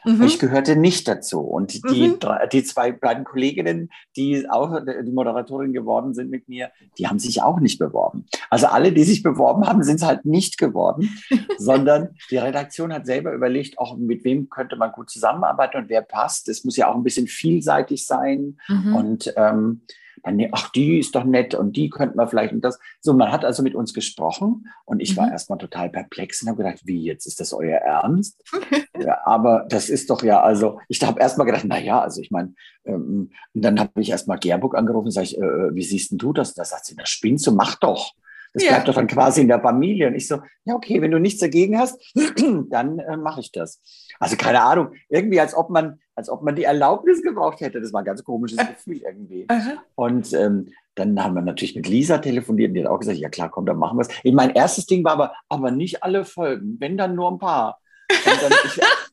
Mhm. 0.05 0.23
Ich 0.23 0.39
gehörte 0.39 0.77
nicht 0.77 1.07
dazu. 1.09 1.41
Und 1.41 1.75
die, 1.91 2.09
mhm. 2.09 2.19
die 2.53 2.65
zwei 2.65 2.93
beiden 2.93 3.25
Kolleginnen, 3.25 3.91
die 4.17 4.49
auch 4.49 4.81
die 4.81 5.11
Moderatorin 5.11 5.73
geworden 5.73 6.15
sind 6.15 6.31
mit 6.31 6.49
mir, 6.49 6.71
die 6.99 7.07
haben 7.07 7.19
sich 7.19 7.43
auch 7.43 7.61
nicht 7.61 7.79
beworben. 7.79 8.27
Also 8.49 8.67
alle, 8.67 8.93
die 8.93 9.05
sich 9.05 9.23
beworben 9.23 9.67
haben, 9.67 9.83
sind 9.83 9.97
es 9.97 10.07
halt 10.07 10.25
nicht 10.25 10.59
geworden, 10.59 11.09
sondern 11.59 12.11
die 12.31 12.39
Redaktion 12.39 12.93
hat 12.93 13.07
selber 13.07 13.33
überlegt, 13.33 13.79
auch 13.79 13.97
mit 13.97 14.25
wem 14.25 14.49
könnte 14.49 14.77
man 14.77 14.93
gut 14.93 15.11
zusammenarbeiten 15.11 15.79
und 15.79 15.89
wer 15.89 16.03
passt. 16.03 16.49
Es 16.49 16.65
muss 16.65 16.77
ja 16.77 16.89
auch 16.91 16.97
ein 16.97 17.05
bisschen 17.05 17.27
vielseitig 17.27 18.07
sein. 18.07 18.59
Mhm. 18.69 18.95
Und 18.95 19.35
ähm, 19.37 19.83
dann, 20.23 20.41
ach, 20.53 20.71
die 20.71 20.99
ist 20.99 21.15
doch 21.15 21.25
nett 21.25 21.55
und 21.55 21.77
die 21.77 21.91
könnten 21.91 22.19
wir 22.19 22.29
vielleicht 22.29 22.53
und 22.53 22.63
das. 22.63 22.79
So, 23.01 23.13
man 23.13 23.33
hat 23.33 23.45
also 23.45 23.63
mit 23.63 23.75
uns 23.75 23.95
gesprochen 23.95 24.67
und 24.85 25.01
ich 25.01 25.13
mhm. 25.13 25.23
war 25.23 25.33
erstmal 25.33 25.59
total 25.59 25.91
perplex 25.91 26.43
und 26.43 26.49
habe 26.49 26.63
gedacht, 26.63 26.81
wie, 26.85 27.03
jetzt 27.03 27.27
ist 27.27 27.41
das 27.41 27.53
euer 27.53 27.79
Ernst? 27.79 28.43
ja, 28.99 29.19
aber 29.25 29.67
das 29.69 29.89
ist 29.89 30.11
doch 30.11 30.23
ja, 30.23 30.41
also 30.41 30.81
ich 30.89 31.03
habe 31.03 31.21
erstmal 31.21 31.47
gedacht, 31.47 31.65
na 31.67 31.79
ja, 31.79 32.01
also 32.01 32.21
ich 32.21 32.31
meine, 32.31 32.55
ähm, 32.85 33.31
dann 33.55 33.79
habe 33.79 34.01
ich 34.01 34.11
erstmal 34.11 34.39
Gerburg 34.39 34.77
angerufen 34.77 35.07
und 35.07 35.13
sage 35.13 35.27
ich, 35.27 35.39
äh, 35.39 35.75
wie 35.75 35.83
siehst 35.83 36.11
denn 36.11 36.19
du 36.19 36.33
das? 36.33 36.55
Da 36.55 36.65
sagt 36.65 36.87
sie, 36.87 36.95
na 36.97 37.07
spinnst 37.07 37.47
du, 37.47 37.53
mach 37.53 37.77
doch. 37.77 38.13
Das 38.53 38.65
ja. 38.65 38.71
bleibt 38.71 38.89
doch 38.89 38.95
dann 38.95 39.07
quasi 39.07 39.41
in 39.41 39.49
der 39.49 39.61
Familie. 39.61 40.09
Und 40.09 40.15
ich 40.15 40.27
so, 40.27 40.39
ja, 40.65 40.75
okay, 40.75 41.01
wenn 41.01 41.11
du 41.11 41.19
nichts 41.19 41.41
dagegen 41.41 41.79
hast, 41.79 42.01
dann 42.71 42.99
äh, 42.99 43.17
mache 43.17 43.41
ich 43.41 43.53
das. 43.53 43.81
Also 44.19 44.37
keine 44.37 44.63
Ahnung, 44.63 44.93
irgendwie 45.09 45.41
als 45.41 45.55
ob 45.55 45.71
man, 45.71 46.01
als 46.15 46.29
ob 46.29 46.43
man 46.43 46.57
die 46.57 46.65
Erlaubnis 46.65 47.23
gebraucht 47.23 47.61
hätte. 47.61 47.81
Das 47.81 47.93
war 47.93 48.03
ein 48.03 48.07
ganz 48.07 48.25
komisches 48.25 48.59
Gefühl 48.59 48.99
irgendwie. 48.99 49.47
Und 49.95 50.33
ähm, 50.33 50.69
dann 50.95 51.23
haben 51.23 51.35
wir 51.35 51.43
natürlich 51.43 51.77
mit 51.77 51.89
Lisa 51.89 52.19
telefoniert 52.19 52.71
und 52.71 52.75
die 52.75 52.85
hat 52.85 52.91
auch 52.91 52.99
gesagt, 52.99 53.19
ja 53.19 53.29
klar, 53.29 53.51
komm, 53.51 53.67
dann 53.67 53.79
machen 53.79 53.99
wir 53.99 54.03
es. 54.03 54.33
Mein 54.33 54.51
erstes 54.51 54.87
Ding 54.87 55.05
war 55.05 55.13
aber, 55.13 55.35
aber 55.49 55.71
nicht 55.71 56.03
alle 56.03 56.25
Folgen, 56.25 56.77
wenn 56.81 56.97
dann 56.97 57.15
nur 57.15 57.31
ein 57.31 57.39
paar. 57.39 57.79
Und 58.11 58.43
dann, 58.43 58.53
ich, 58.65 58.81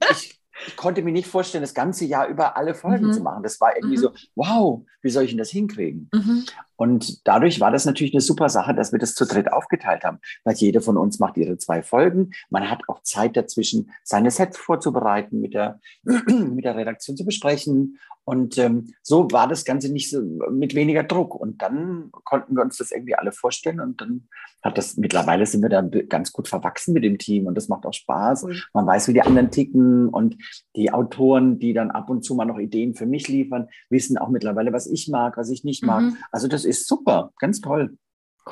ich, 0.68 0.76
konnte 0.76 1.02
mir 1.02 1.12
nicht 1.12 1.28
vorstellen, 1.28 1.62
das 1.62 1.74
ganze 1.74 2.06
Jahr 2.06 2.28
über 2.28 2.58
alle 2.58 2.76
Folgen 2.76 3.08
mhm. 3.08 3.14
zu 3.14 3.22
machen. 3.22 3.44
Das 3.44 3.60
war 3.60 3.76
irgendwie 3.76 3.98
mhm. 3.98 4.02
so, 4.02 4.12
wow, 4.36 4.86
wie 5.02 5.10
soll 5.10 5.24
ich 5.24 5.32
denn 5.32 5.38
das 5.38 5.50
hinkriegen? 5.50 6.10
Mhm. 6.14 6.46
Und 6.76 7.28
dadurch 7.28 7.60
war 7.60 7.72
das 7.72 7.86
natürlich 7.86 8.14
eine 8.14 8.22
super 8.22 8.50
Sache, 8.50 8.74
dass 8.76 8.92
wir 8.92 9.00
das 9.00 9.16
zu 9.16 9.26
dritt 9.26 9.52
aufgeteilt 9.52 10.04
haben, 10.04 10.20
weil 10.44 10.56
jede 10.56 10.82
von 10.82 10.98
uns 10.98 11.20
macht 11.20 11.38
ihre 11.38 11.58
zwei 11.58 11.82
Folgen. 11.82 12.32
Man 12.50 12.70
hat 12.70 12.82
auch 12.88 13.02
Zeit 13.02 13.36
dazwischen, 13.36 13.92
seine 14.04 14.32
Sets 14.32 14.58
vorzubereiten, 14.58 15.42
mit 15.42 15.54
der, 15.54 15.80
mit 16.04 16.66
der 16.66 16.76
Redaktion 16.76 17.18
zu 17.18 17.26
besprechen. 17.26 18.00
Und 18.28 18.58
ähm, 18.58 18.94
so 19.04 19.32
war 19.32 19.48
das 19.48 19.63
Ganze 19.63 19.90
nicht 19.90 20.10
so 20.10 20.22
mit 20.52 20.76
weniger 20.76 21.04
Druck. 21.04 21.34
Und 21.34 21.62
dann 21.62 22.12
konnten 22.12 22.58
wir 22.58 22.62
uns 22.62 22.76
das 22.76 22.92
irgendwie 22.92 23.16
alle 23.16 23.32
vorstellen. 23.32 23.80
Und 23.80 24.02
dann 24.02 24.28
hat 24.62 24.78
das, 24.78 24.98
mittlerweile 24.98 25.46
sind 25.46 25.62
wir 25.62 25.70
da 25.70 25.82
ganz 25.82 26.34
gut 26.34 26.50
verwachsen 26.50 26.94
mit 26.94 27.06
dem 27.06 27.18
Team. 27.18 27.48
Und 27.48 27.56
das 27.56 27.70
macht 27.70 27.86
auch 27.86 27.94
Spaß. 27.94 28.46
Man 28.74 28.86
weiß, 28.86 29.08
wie 29.08 29.13
die 29.13 29.22
anderen 29.22 29.50
ticken. 29.50 30.10
Und 30.10 30.36
die 30.76 30.92
Autoren, 30.92 31.58
die 31.58 31.72
dann 31.72 31.90
ab 31.90 32.10
und 32.10 32.24
zu 32.24 32.36
mal 32.36 32.44
noch 32.44 32.60
Ideen 32.60 32.96
für 32.96 33.06
mich 33.06 33.30
liefern, 33.30 33.70
wissen 33.90 34.18
auch 34.18 34.28
mittlerweile, 34.28 34.74
was 34.74 34.88
ich 34.88 35.08
mag, 35.08 35.38
was 35.38 35.50
ich 35.50 35.63
nicht 35.63 35.86
mag. 35.86 36.02
Mhm. 36.02 36.18
Also 36.30 36.50
das 36.50 36.66
ist 36.66 36.86
super, 36.86 37.32
ganz 37.40 37.62
toll. 37.62 37.98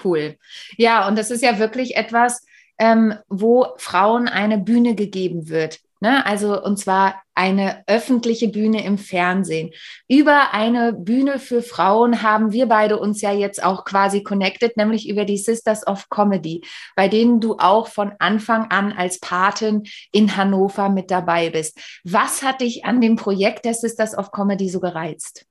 Cool. 0.06 0.38
Ja, 0.78 1.06
und 1.06 1.18
das 1.18 1.32
ist 1.32 1.44
ja 1.44 1.60
wirklich 1.60 1.98
etwas, 1.98 2.46
ähm, 2.78 3.14
wo 3.28 3.68
Frauen 3.76 4.30
eine 4.30 4.58
Bühne 4.58 4.96
gegeben 4.96 5.50
wird. 5.50 5.82
Ne? 6.06 6.24
Also, 6.24 6.62
und 6.62 6.78
zwar 6.78 7.24
eine 7.34 7.84
öffentliche 7.88 8.48
Bühne 8.48 8.86
im 8.86 9.00
Fernsehen. 9.00 9.72
Über 10.08 10.54
eine 10.54 10.94
Bühne 10.94 11.40
für 11.40 11.64
Frauen 11.64 12.22
haben 12.22 12.52
wir 12.52 12.68
beide 12.68 13.00
uns 13.00 13.22
ja 13.22 13.32
jetzt 13.32 13.64
auch 13.64 13.86
quasi 13.86 14.22
connected, 14.22 14.78
nämlich 14.78 15.10
über 15.10 15.26
die 15.26 15.40
Sisters 15.40 15.88
of 15.88 16.08
Comedy, 16.12 16.64
bei 16.96 17.08
denen 17.08 17.42
du 17.42 17.58
auch 17.58 17.88
von 17.88 18.12
Anfang 18.20 18.70
an 18.70 18.92
als 18.92 19.20
Patin 19.20 19.82
in 20.12 20.38
Hannover 20.38 20.90
mit 20.90 21.10
dabei 21.10 21.50
bist. 21.50 21.80
Was 22.04 22.44
hat 22.44 22.62
dich 22.62 22.86
an 22.86 23.02
dem 23.02 23.16
Projekt 23.16 23.66
der 23.66 23.74
Sisters 23.74 24.16
of 24.16 24.32
Comedy 24.32 24.70
so 24.70 24.80
gereizt? 24.80 25.48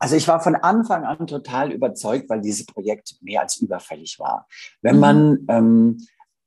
Also 0.00 0.16
ich 0.16 0.26
war 0.26 0.40
von 0.40 0.56
Anfang 0.56 1.04
an 1.04 1.28
total 1.28 1.70
überzeugt, 1.70 2.28
weil 2.28 2.40
dieses 2.40 2.66
Projekt 2.66 3.14
mehr 3.20 3.42
als 3.42 3.58
überfällig 3.58 4.18
war. 4.18 4.48
Wenn 4.82 4.96
mhm. 4.96 5.00
man 5.00 5.46
ähm, 5.48 6.06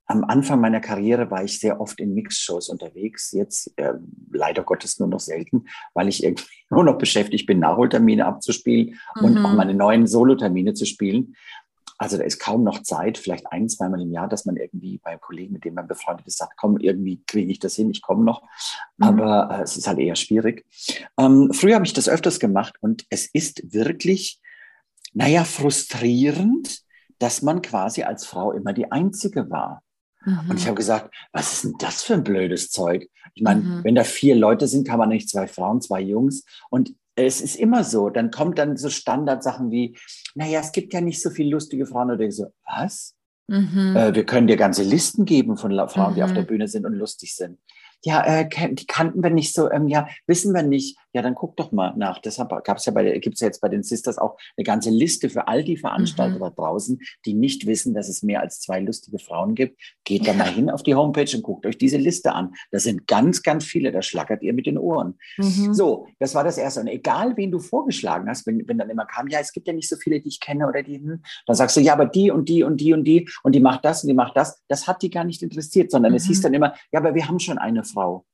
am 0.10 0.24
Anfang 0.24 0.60
meiner 0.60 0.82
Karriere 0.82 1.30
war 1.30 1.44
ich 1.44 1.60
sehr 1.60 1.80
oft 1.80 2.00
in 2.00 2.16
Mixshows 2.16 2.70
unterwegs, 2.70 3.32
jetzt 3.32 3.72
äh, 3.78 3.94
leider 4.32 4.64
Gottes 4.64 4.98
nur 5.00 5.08
noch 5.08 5.20
selten, 5.20 5.66
weil 5.94 6.08
ich 6.08 6.24
irgendwie 6.24 6.46
nur 6.72 6.84
noch 6.84 6.98
beschäftigt 6.98 7.46
bin, 7.46 7.60
Nachholtermine 7.60 8.26
abzuspielen 8.26 9.00
mhm. 9.16 9.24
und 9.24 9.38
auch 9.38 9.54
meine 9.54 9.76
neuen 9.76 10.08
Solotermine 10.08 10.74
zu 10.74 10.86
spielen. 10.86 11.36
Also 12.00 12.18
da 12.18 12.24
ist 12.24 12.40
kaum 12.40 12.64
noch 12.64 12.82
Zeit, 12.82 13.20
vielleicht 13.20 13.52
ein, 13.52 13.70
zweimal 13.70 14.02
im 14.02 14.12
Jahr, 14.12 14.28
dass 14.28 14.46
man 14.46 14.56
irgendwie 14.56 15.00
bei 15.04 15.18
Kollegen, 15.18 15.54
mit 15.54 15.66
denen 15.66 15.76
man 15.76 15.88
befreundet 15.88 16.26
ist, 16.26 16.38
sagt, 16.38 16.54
komm, 16.58 16.78
irgendwie 16.78 17.22
kriege 17.28 17.52
ich 17.52 17.60
das 17.60 17.76
hin, 17.76 17.92
ich 17.92 18.02
komme 18.02 18.24
noch. 18.24 18.42
Mhm. 18.98 19.06
Aber 19.06 19.60
äh, 19.60 19.62
es 19.62 19.78
ist 19.78 19.88
halt 19.88 20.00
eher 20.00 20.16
schwierig. 20.16 20.66
Ähm, 21.20 21.52
früher 21.54 21.76
habe 21.76 21.86
ich 21.86 21.94
das 21.94 22.10
öfters 22.10 22.40
gemacht 22.40 22.74
und 22.82 23.06
es 23.12 23.30
ist 23.32 23.74
wirklich, 23.74 24.42
naja, 25.14 25.44
frustrierend, 25.44 26.80
dass 27.20 27.44
man 27.44 27.62
quasi 27.62 28.02
als 28.04 28.26
Frau 28.26 28.54
immer 28.54 28.74
die 28.74 28.92
Einzige 28.92 29.52
war. 29.52 29.84
Mhm. 30.26 30.50
Und 30.50 30.58
ich 30.58 30.64
mhm. 30.64 30.68
habe 30.68 30.78
gesagt, 30.78 31.14
was 31.32 31.54
ist 31.54 31.64
denn 31.64 31.76
das 31.80 32.04
für 32.04 32.16
ein 32.16 32.24
blödes 32.24 32.70
Zeug? 32.70 33.10
Ich 33.34 33.44
meine, 33.44 33.62
mhm. 33.62 33.84
wenn 33.84 33.96
da 33.96 34.04
vier 34.04 34.36
Leute 34.36 34.68
sind, 34.68 34.88
kann 34.88 35.00
man 35.00 35.10
nicht 35.10 35.30
zwei 35.30 35.48
Frauen, 35.48 35.82
zwei 35.82 36.02
Jungs. 36.02 36.44
Und 36.70 36.94
es 37.16 37.42
ist 37.42 37.56
immer 37.56 37.84
so. 37.84 38.10
Dann 38.10 38.32
kommt 38.32 38.58
dann 38.58 38.78
so 38.78 38.90
Standardsachen 38.90 39.72
wie, 39.72 39.98
naja, 40.36 40.60
es 40.60 40.72
gibt 40.72 40.94
ja 40.94 41.02
nicht 41.02 41.22
so 41.22 41.30
viele 41.30 41.52
lustige 41.52 41.86
Frauen. 41.86 42.12
Und 42.12 42.22
ich 42.22 42.36
so, 42.36 42.48
was? 42.66 43.16
Mhm. 43.48 43.96
Äh, 43.96 44.16
wir 44.16 44.26
können 44.26 44.48
dir 44.48 44.58
ganze 44.58 44.84
Listen 44.84 45.26
geben 45.26 45.58
von 45.58 45.72
Frauen, 45.90 46.16
die 46.16 46.24
auf 46.24 46.34
der 46.34 46.44
mhm. 46.44 46.48
Bühne 46.48 46.68
sind 46.68 46.86
und 46.86 46.94
lustig 46.94 47.36
sind 47.36 47.58
ja, 48.04 48.26
äh, 48.26 48.48
die 48.74 48.86
kannten 48.86 49.24
wir 49.24 49.30
nicht 49.30 49.54
so, 49.54 49.70
ähm, 49.72 49.88
ja, 49.88 50.08
wissen 50.26 50.54
wir 50.54 50.64
nicht. 50.64 50.98
Ja, 51.14 51.22
dann 51.22 51.36
guck 51.36 51.56
doch 51.58 51.72
mal 51.72 51.94
nach. 51.96 52.20
Deshalb 52.20 52.50
gab 52.64 52.78
es 52.78 52.86
ja 52.86 52.92
bei, 52.92 53.18
gibt 53.20 53.36
es 53.36 53.42
ja 53.42 53.48
jetzt 53.48 53.62
bei 53.62 53.70
den 53.70 53.84
Sisters 53.84 54.18
auch 54.18 54.38
eine 54.58 54.64
ganze 54.64 54.90
Liste 54.90 55.30
für 55.30 55.48
all 55.48 55.64
die 55.64 55.78
Veranstalter 55.78 56.36
mhm. 56.36 56.42
da 56.42 56.50
draußen, 56.52 57.00
die 57.26 57.34
nicht 57.34 57.66
wissen, 57.66 57.94
dass 57.94 58.10
es 58.10 58.22
mehr 58.22 58.42
als 58.42 58.60
zwei 58.62 58.80
lustige 58.80 59.20
Frauen 59.20 59.56
gibt. 59.56 59.80
Geht 60.04 60.28
da 60.28 60.34
mal 60.34 60.50
hin 60.50 60.70
auf 60.70 60.84
die 60.84 60.96
Homepage 60.96 61.36
und 61.36 61.44
guckt 61.44 61.66
euch 61.66 61.78
diese 61.78 61.98
Liste 61.98 62.34
an. 62.34 62.54
Da 62.72 62.80
sind 62.80 63.08
ganz, 63.08 63.42
ganz 63.42 63.66
viele, 63.66 63.92
da 63.92 64.02
schlackert 64.02 64.44
ihr 64.44 64.54
mit 64.54 64.66
den 64.66 64.78
Ohren. 64.78 65.18
Mhm. 65.38 65.74
So, 65.74 66.08
das 66.20 66.36
war 66.36 66.44
das 66.44 66.58
Erste. 66.58 66.82
Und 66.82 66.88
egal, 66.88 67.36
wen 67.38 67.52
du 67.52 67.60
vorgeschlagen 67.60 68.30
hast, 68.30 68.46
wenn, 68.46 68.68
wenn 68.68 68.78
dann 68.78 68.90
immer 68.90 69.06
kam, 69.06 69.28
ja, 69.28 69.40
es 69.40 69.52
gibt 69.52 69.68
ja 69.68 69.74
nicht 69.74 69.90
so 69.90 69.96
viele, 69.96 70.20
die 70.20 70.30
ich 70.30 70.40
kenne 70.40 70.68
oder 70.68 70.84
die, 70.84 70.98
hm, 70.98 71.24
dann 71.46 71.56
sagst 71.56 71.76
du, 71.78 71.82
ja, 71.82 71.94
aber 71.94 72.06
die 72.06 72.32
und 72.32 72.50
die 72.50 72.64
und 72.64 72.78
die 72.78 72.94
und 72.94 73.04
die 73.04 73.28
und 73.44 73.54
die 73.54 73.60
macht 73.60 73.84
das 73.86 74.04
und 74.04 74.10
die 74.10 74.14
macht 74.14 74.38
das. 74.38 74.62
Das 74.68 74.88
hat 74.88 75.02
die 75.02 75.10
gar 75.10 75.24
nicht 75.24 75.42
interessiert, 75.42 75.92
sondern 75.92 76.12
mhm. 76.12 76.18
es 76.18 76.26
hieß 76.26 76.40
mhm. 76.40 76.44
dann 76.44 76.54
immer, 76.54 76.74
ja, 76.92 77.00
aber 77.00 77.16
wir 77.16 77.28
haben 77.28 77.40
schon 77.40 77.58
eine 77.58 77.84
Frau. 77.84 78.26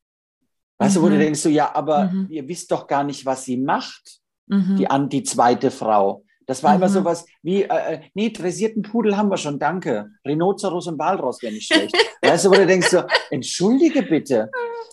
Weißt 0.78 0.96
mhm. 0.96 1.00
du, 1.00 1.06
wo 1.06 1.10
du 1.10 1.16
mhm. 1.16 1.20
denkst, 1.20 1.40
so, 1.40 1.50
ja, 1.50 1.74
aber 1.74 2.06
mhm. 2.06 2.28
ihr 2.30 2.48
wisst 2.48 2.72
doch 2.72 2.88
gar 2.88 3.04
nicht, 3.04 3.26
was 3.26 3.46
sie 3.46 3.58
macht, 3.58 4.20
mhm. 4.48 4.76
die, 4.78 4.90
an, 4.90 5.10
die 5.10 5.24
zweite 5.24 5.72
Frau. 5.72 6.24
Das 6.48 6.62
war 6.62 6.76
immer 6.76 6.90
so 6.90 7.02
mhm. 7.02 7.06
was 7.06 7.26
wie, 7.42 7.64
äh, 7.64 7.94
äh, 7.94 8.02
nee, 8.14 8.30
dressierten 8.30 8.84
Pudel 8.84 9.18
haben 9.18 9.30
wir 9.30 9.38
schon, 9.38 9.58
danke. 9.58 10.12
Rhinoceros 10.26 10.88
und 10.88 11.00
Walross 11.00 11.42
wäre 11.42 11.54
nicht 11.54 11.66
schlecht. 11.66 11.96
weißt 12.22 12.46
du, 12.46 12.50
wo 12.50 12.54
du 12.54 12.68
denkst, 12.68 12.90
so, 12.90 13.04
entschuldige 13.32 14.04
bitte. 14.04 14.52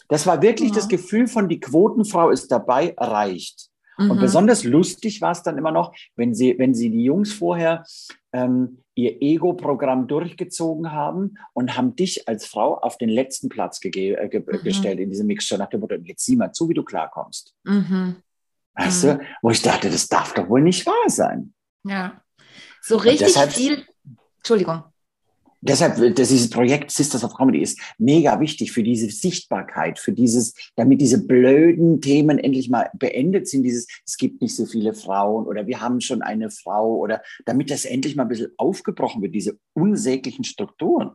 Das 0.08 0.26
war 0.26 0.40
wirklich 0.40 0.70
ja. 0.70 0.76
das 0.76 0.88
Gefühl 0.88 1.26
von, 1.26 1.48
die 1.48 1.60
Quotenfrau 1.60 2.30
ist 2.30 2.50
dabei, 2.50 2.94
reicht. 2.96 3.68
Und 3.98 4.18
besonders 4.18 4.64
lustig 4.64 5.20
war 5.20 5.32
es 5.32 5.42
dann 5.42 5.58
immer 5.58 5.70
noch, 5.70 5.94
wenn 6.16 6.34
sie, 6.34 6.58
wenn 6.58 6.74
sie 6.74 6.90
die 6.90 7.04
Jungs 7.04 7.32
vorher 7.32 7.84
ähm, 8.32 8.81
ihr 8.94 9.22
Ego-Programm 9.22 10.06
durchgezogen 10.06 10.92
haben 10.92 11.38
und 11.54 11.76
haben 11.76 11.96
dich 11.96 12.28
als 12.28 12.46
Frau 12.46 12.78
auf 12.78 12.98
den 12.98 13.08
letzten 13.08 13.48
Platz 13.48 13.80
ge 13.80 14.14
äh, 14.14 14.28
ge 14.28 14.40
mhm. 14.40 14.62
gestellt 14.62 15.00
in 15.00 15.10
diesem 15.10 15.26
Mixture 15.26 15.58
nach 15.58 15.68
dem 15.68 15.80
Motto, 15.80 15.94
jetzt 15.94 16.24
sieh 16.24 16.36
mal 16.36 16.52
zu, 16.52 16.68
wie 16.68 16.74
du 16.74 16.82
klarkommst. 16.82 17.54
Mhm. 17.64 18.16
Weißt 18.74 19.04
mhm. 19.04 19.08
du? 19.08 19.20
Wo 19.42 19.50
ich 19.50 19.62
dachte, 19.62 19.90
das 19.90 20.08
darf 20.08 20.34
doch 20.34 20.48
wohl 20.48 20.62
nicht 20.62 20.86
wahr 20.86 21.08
sein. 21.08 21.54
Ja. 21.84 22.22
So 22.80 22.96
richtig 22.96 23.28
deshalb, 23.28 23.52
viel. 23.52 23.84
Entschuldigung. 24.38 24.82
Deshalb, 25.64 26.16
dass 26.16 26.28
dieses 26.28 26.50
Projekt 26.50 26.90
Sisters 26.90 27.22
of 27.22 27.36
Comedy 27.36 27.62
ist 27.62 27.78
mega 27.96 28.40
wichtig 28.40 28.72
für 28.72 28.82
diese 28.82 29.08
Sichtbarkeit, 29.10 30.00
für 30.00 30.10
dieses, 30.10 30.54
damit 30.74 31.00
diese 31.00 31.24
blöden 31.24 32.00
Themen 32.00 32.38
endlich 32.38 32.68
mal 32.68 32.90
beendet 32.94 33.46
sind, 33.46 33.62
dieses, 33.62 33.86
es 34.04 34.16
gibt 34.16 34.42
nicht 34.42 34.56
so 34.56 34.66
viele 34.66 34.92
Frauen 34.92 35.46
oder 35.46 35.68
wir 35.68 35.80
haben 35.80 36.00
schon 36.00 36.20
eine 36.20 36.50
Frau 36.50 36.96
oder 36.96 37.22
damit 37.46 37.70
das 37.70 37.84
endlich 37.84 38.16
mal 38.16 38.24
ein 38.24 38.28
bisschen 38.28 38.50
aufgebrochen 38.56 39.22
wird, 39.22 39.36
diese 39.36 39.56
unsäglichen 39.72 40.42
Strukturen. 40.42 41.12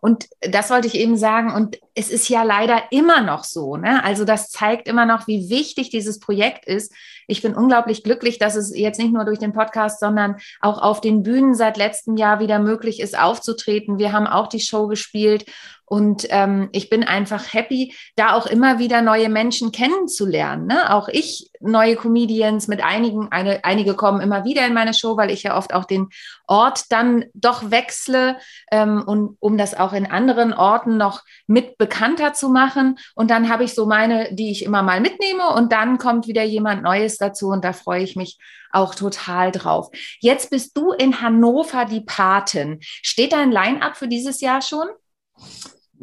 Und 0.00 0.28
das 0.40 0.70
wollte 0.70 0.88
ich 0.88 0.96
eben 0.96 1.16
sagen. 1.16 1.52
Und 1.52 1.78
es 1.94 2.10
ist 2.10 2.28
ja 2.28 2.42
leider 2.42 2.82
immer 2.90 3.22
noch 3.22 3.44
so. 3.44 3.76
Ne? 3.76 4.02
Also 4.02 4.24
das 4.24 4.50
zeigt 4.50 4.88
immer 4.88 5.06
noch, 5.06 5.26
wie 5.26 5.48
wichtig 5.48 5.90
dieses 5.90 6.18
Projekt 6.18 6.66
ist. 6.66 6.92
Ich 7.32 7.40
bin 7.40 7.54
unglaublich 7.54 8.04
glücklich, 8.04 8.38
dass 8.38 8.56
es 8.56 8.76
jetzt 8.76 9.00
nicht 9.00 9.14
nur 9.14 9.24
durch 9.24 9.38
den 9.38 9.54
Podcast, 9.54 10.00
sondern 10.00 10.36
auch 10.60 10.82
auf 10.82 11.00
den 11.00 11.22
Bühnen 11.22 11.54
seit 11.54 11.78
letztem 11.78 12.18
Jahr 12.18 12.40
wieder 12.40 12.58
möglich 12.58 13.00
ist, 13.00 13.18
aufzutreten. 13.18 13.96
Wir 13.96 14.12
haben 14.12 14.26
auch 14.26 14.48
die 14.48 14.60
Show 14.60 14.86
gespielt 14.86 15.46
und 15.92 16.26
ähm, 16.30 16.70
ich 16.72 16.88
bin 16.88 17.04
einfach 17.04 17.52
happy, 17.52 17.94
da 18.16 18.32
auch 18.32 18.46
immer 18.46 18.78
wieder 18.78 19.02
neue 19.02 19.28
Menschen 19.28 19.72
kennenzulernen. 19.72 20.66
Ne? 20.66 20.90
Auch 20.90 21.08
ich 21.08 21.50
neue 21.60 21.96
Comedians 21.96 22.66
mit 22.66 22.82
einigen, 22.82 23.30
eine, 23.30 23.62
einige 23.62 23.92
kommen 23.92 24.22
immer 24.22 24.46
wieder 24.46 24.66
in 24.66 24.72
meine 24.72 24.94
Show, 24.94 25.18
weil 25.18 25.30
ich 25.30 25.42
ja 25.42 25.54
oft 25.54 25.74
auch 25.74 25.84
den 25.84 26.08
Ort 26.46 26.84
dann 26.90 27.26
doch 27.34 27.70
wechsle 27.70 28.38
ähm, 28.70 29.02
und 29.06 29.36
um 29.38 29.58
das 29.58 29.74
auch 29.74 29.92
in 29.92 30.10
anderen 30.10 30.54
Orten 30.54 30.96
noch 30.96 31.24
mit 31.46 31.76
bekannter 31.76 32.32
zu 32.32 32.48
machen. 32.48 32.98
Und 33.14 33.30
dann 33.30 33.50
habe 33.50 33.64
ich 33.64 33.74
so 33.74 33.84
meine, 33.84 34.34
die 34.34 34.50
ich 34.50 34.64
immer 34.64 34.82
mal 34.82 35.02
mitnehme 35.02 35.50
und 35.50 35.72
dann 35.72 35.98
kommt 35.98 36.26
wieder 36.26 36.42
jemand 36.42 36.82
Neues 36.82 37.18
dazu 37.22 37.48
und 37.48 37.64
da 37.64 37.72
freue 37.72 38.02
ich 38.02 38.16
mich 38.16 38.38
auch 38.70 38.94
total 38.94 39.52
drauf. 39.52 39.90
Jetzt 40.20 40.50
bist 40.50 40.76
du 40.76 40.92
in 40.92 41.20
Hannover 41.20 41.84
die 41.84 42.00
Patin. 42.00 42.78
Steht 42.80 43.32
dein 43.32 43.52
Line-up 43.52 43.96
für 43.96 44.08
dieses 44.08 44.40
Jahr 44.40 44.62
schon? 44.62 44.88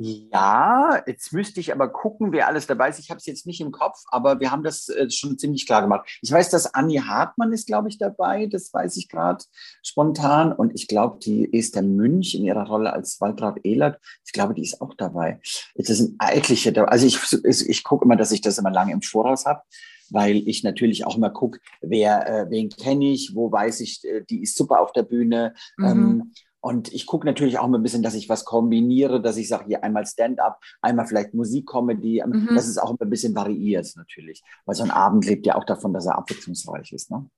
Ja, 0.02 1.04
jetzt 1.08 1.34
müsste 1.34 1.60
ich 1.60 1.74
aber 1.74 1.90
gucken, 1.90 2.32
wer 2.32 2.48
alles 2.48 2.68
dabei 2.68 2.88
ist. 2.88 3.00
Ich 3.00 3.10
habe 3.10 3.18
es 3.18 3.26
jetzt 3.26 3.46
nicht 3.46 3.60
im 3.60 3.74
Kopf, 3.74 3.98
aber 4.12 4.40
wir 4.40 4.50
haben 4.50 4.64
das 4.64 4.88
äh, 4.88 5.10
schon 5.10 5.38
ziemlich 5.38 5.68
klar 5.68 5.82
gemacht. 5.82 6.08
Ich 6.22 6.32
weiß, 6.32 6.50
dass 6.50 6.74
Anni 6.74 7.02
Hartmann 7.06 7.52
ist, 7.52 7.68
glaube 7.68 7.90
ich, 7.90 7.98
dabei. 7.98 8.46
Das 8.46 8.74
weiß 8.74 8.96
ich 8.96 9.10
gerade 9.10 9.44
spontan. 9.84 10.54
Und 10.54 10.74
ich 10.74 10.88
glaube, 10.88 11.20
die 11.20 11.54
Esther 11.54 11.82
Münch 11.82 12.34
in 12.34 12.46
ihrer 12.46 12.66
Rolle 12.66 12.94
als 12.94 13.20
Waltraud 13.20 13.60
Ehlert, 13.64 14.00
ich 14.26 14.32
glaube, 14.32 14.54
die 14.54 14.64
ist 14.64 14.80
auch 14.80 14.94
dabei. 14.94 15.42
Das 15.76 15.88
sind 15.88 16.16
etliche. 16.22 16.88
Also 16.88 17.06
ich, 17.06 17.20
ich, 17.44 17.68
ich 17.68 17.84
gucke 17.84 18.06
immer, 18.06 18.16
dass 18.16 18.32
ich 18.32 18.40
das 18.40 18.58
immer 18.58 18.72
lange 18.72 18.94
im 18.94 19.02
Voraus 19.02 19.46
habe 19.46 19.64
weil 20.12 20.48
ich 20.48 20.64
natürlich 20.64 21.06
auch 21.06 21.18
immer 21.18 21.30
gucke, 21.30 21.60
wer, 21.82 22.28
äh, 22.28 22.50
wen 22.50 22.70
kenne 22.70 23.12
ich, 23.12 23.36
wo 23.36 23.52
weiß 23.52 23.82
ich, 23.82 24.04
äh, 24.06 24.24
die 24.30 24.42
ist 24.42 24.58
super 24.58 24.82
auf 24.82 24.92
der 24.92 25.04
Bühne. 25.04 25.54
Mhm. 25.78 25.86
Ähm, 25.86 26.32
und 26.62 26.92
ich 26.92 27.06
gucke 27.06 27.26
natürlich 27.26 27.58
auch 27.58 27.68
mal 27.68 27.80
ein 27.80 27.84
bisschen, 27.84 28.04
dass 28.04 28.16
ich 28.16 28.28
was 28.28 28.44
kombiniere, 28.44 29.22
dass 29.22 29.38
ich 29.38 29.48
sage, 29.48 29.66
hier 29.68 29.84
einmal 29.84 30.06
Stand-up, 30.06 30.60
einmal 30.82 31.06
vielleicht 31.06 31.34
Musik-Comedy, 31.34 32.20
ähm, 32.20 32.48
mhm. 32.50 32.56
dass 32.56 32.68
es 32.68 32.78
auch 32.78 32.94
ein 33.00 33.10
bisschen 33.10 33.34
variiert 33.34 33.90
natürlich. 33.96 34.44
Weil 34.66 34.76
so 34.76 34.84
ein 34.84 34.92
Abend 34.92 35.26
lebt 35.26 35.46
ja 35.46 35.56
auch 35.56 35.64
davon, 35.64 35.94
dass 35.94 36.06
er 36.06 36.18
abwechslungsreich 36.18 36.92
ist. 36.92 37.12
Ne? 37.12 37.30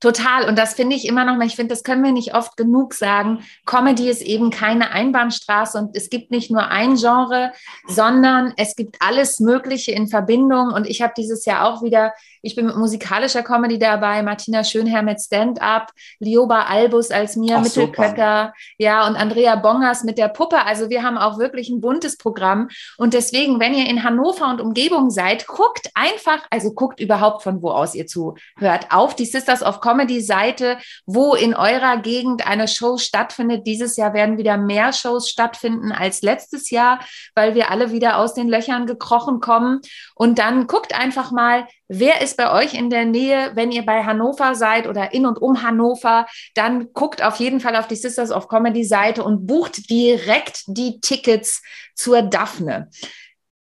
Total. 0.00 0.48
Und 0.48 0.56
das 0.56 0.74
finde 0.74 0.94
ich 0.94 1.08
immer 1.08 1.24
noch 1.24 1.36
mal, 1.36 1.46
ich 1.46 1.56
finde, 1.56 1.74
das 1.74 1.82
können 1.82 2.04
wir 2.04 2.12
nicht 2.12 2.34
oft 2.34 2.56
genug 2.56 2.94
sagen. 2.94 3.44
Comedy 3.66 4.08
ist 4.08 4.22
eben 4.22 4.50
keine 4.50 4.92
Einbahnstraße 4.92 5.76
und 5.76 5.96
es 5.96 6.08
gibt 6.08 6.30
nicht 6.30 6.52
nur 6.52 6.68
ein 6.68 6.94
Genre, 6.94 7.52
sondern 7.88 8.52
es 8.56 8.76
gibt 8.76 8.98
alles 9.00 9.40
Mögliche 9.40 9.90
in 9.90 10.06
Verbindung. 10.06 10.68
Und 10.72 10.86
ich 10.86 11.02
habe 11.02 11.14
dieses 11.16 11.44
Jahr 11.46 11.68
auch 11.68 11.82
wieder, 11.82 12.12
ich 12.42 12.54
bin 12.54 12.66
mit 12.66 12.76
musikalischer 12.76 13.42
Comedy 13.42 13.80
dabei, 13.80 14.22
Martina 14.22 14.62
Schönherr 14.62 15.02
mit 15.02 15.20
Stand-up, 15.20 15.90
Lioba 16.20 16.62
Albus 16.62 17.10
als 17.10 17.34
Mia 17.34 17.58
Mittelköcker, 17.58 18.52
ja, 18.76 19.04
und 19.04 19.16
Andrea 19.16 19.56
Bongers 19.56 20.04
mit 20.04 20.16
der 20.16 20.28
Puppe. 20.28 20.64
Also 20.64 20.90
wir 20.90 21.02
haben 21.02 21.18
auch 21.18 21.38
wirklich 21.40 21.70
ein 21.70 21.80
buntes 21.80 22.16
Programm. 22.16 22.68
Und 22.98 23.14
deswegen, 23.14 23.58
wenn 23.58 23.74
ihr 23.74 23.88
in 23.88 24.04
Hannover 24.04 24.48
und 24.48 24.60
Umgebung 24.60 25.10
seid, 25.10 25.48
guckt 25.48 25.90
einfach, 25.94 26.46
also 26.50 26.72
guckt 26.72 27.00
überhaupt 27.00 27.42
von 27.42 27.62
wo 27.62 27.70
aus 27.70 27.96
ihr 27.96 28.06
zuhört, 28.06 28.86
auf 28.90 29.16
die 29.16 29.26
Sisters 29.26 29.64
of 29.64 29.80
Comedy-Seite, 29.88 30.78
wo 31.06 31.34
in 31.34 31.54
eurer 31.54 31.96
Gegend 31.98 32.46
eine 32.46 32.68
Show 32.68 32.98
stattfindet. 32.98 33.66
Dieses 33.66 33.96
Jahr 33.96 34.12
werden 34.12 34.36
wieder 34.36 34.58
mehr 34.58 34.92
Shows 34.92 35.30
stattfinden 35.30 35.92
als 35.92 36.20
letztes 36.20 36.70
Jahr, 36.70 37.00
weil 37.34 37.54
wir 37.54 37.70
alle 37.70 37.90
wieder 37.90 38.18
aus 38.18 38.34
den 38.34 38.48
Löchern 38.48 38.86
gekrochen 38.86 39.40
kommen. 39.40 39.80
Und 40.14 40.38
dann 40.38 40.66
guckt 40.66 40.94
einfach 40.94 41.30
mal, 41.30 41.66
wer 41.88 42.20
ist 42.20 42.36
bei 42.36 42.52
euch 42.52 42.74
in 42.74 42.90
der 42.90 43.06
Nähe, 43.06 43.52
wenn 43.54 43.72
ihr 43.72 43.86
bei 43.86 44.04
Hannover 44.04 44.54
seid 44.54 44.86
oder 44.86 45.14
in 45.14 45.24
und 45.24 45.40
um 45.40 45.62
Hannover, 45.62 46.26
dann 46.54 46.92
guckt 46.92 47.22
auf 47.22 47.36
jeden 47.36 47.60
Fall 47.60 47.76
auf 47.76 47.88
die 47.88 47.96
Sisters 47.96 48.30
of 48.30 48.48
Comedy 48.48 48.84
Seite 48.84 49.24
und 49.24 49.46
bucht 49.46 49.88
direkt 49.88 50.64
die 50.66 51.00
Tickets 51.00 51.62
zur 51.94 52.20
Daphne. 52.20 52.90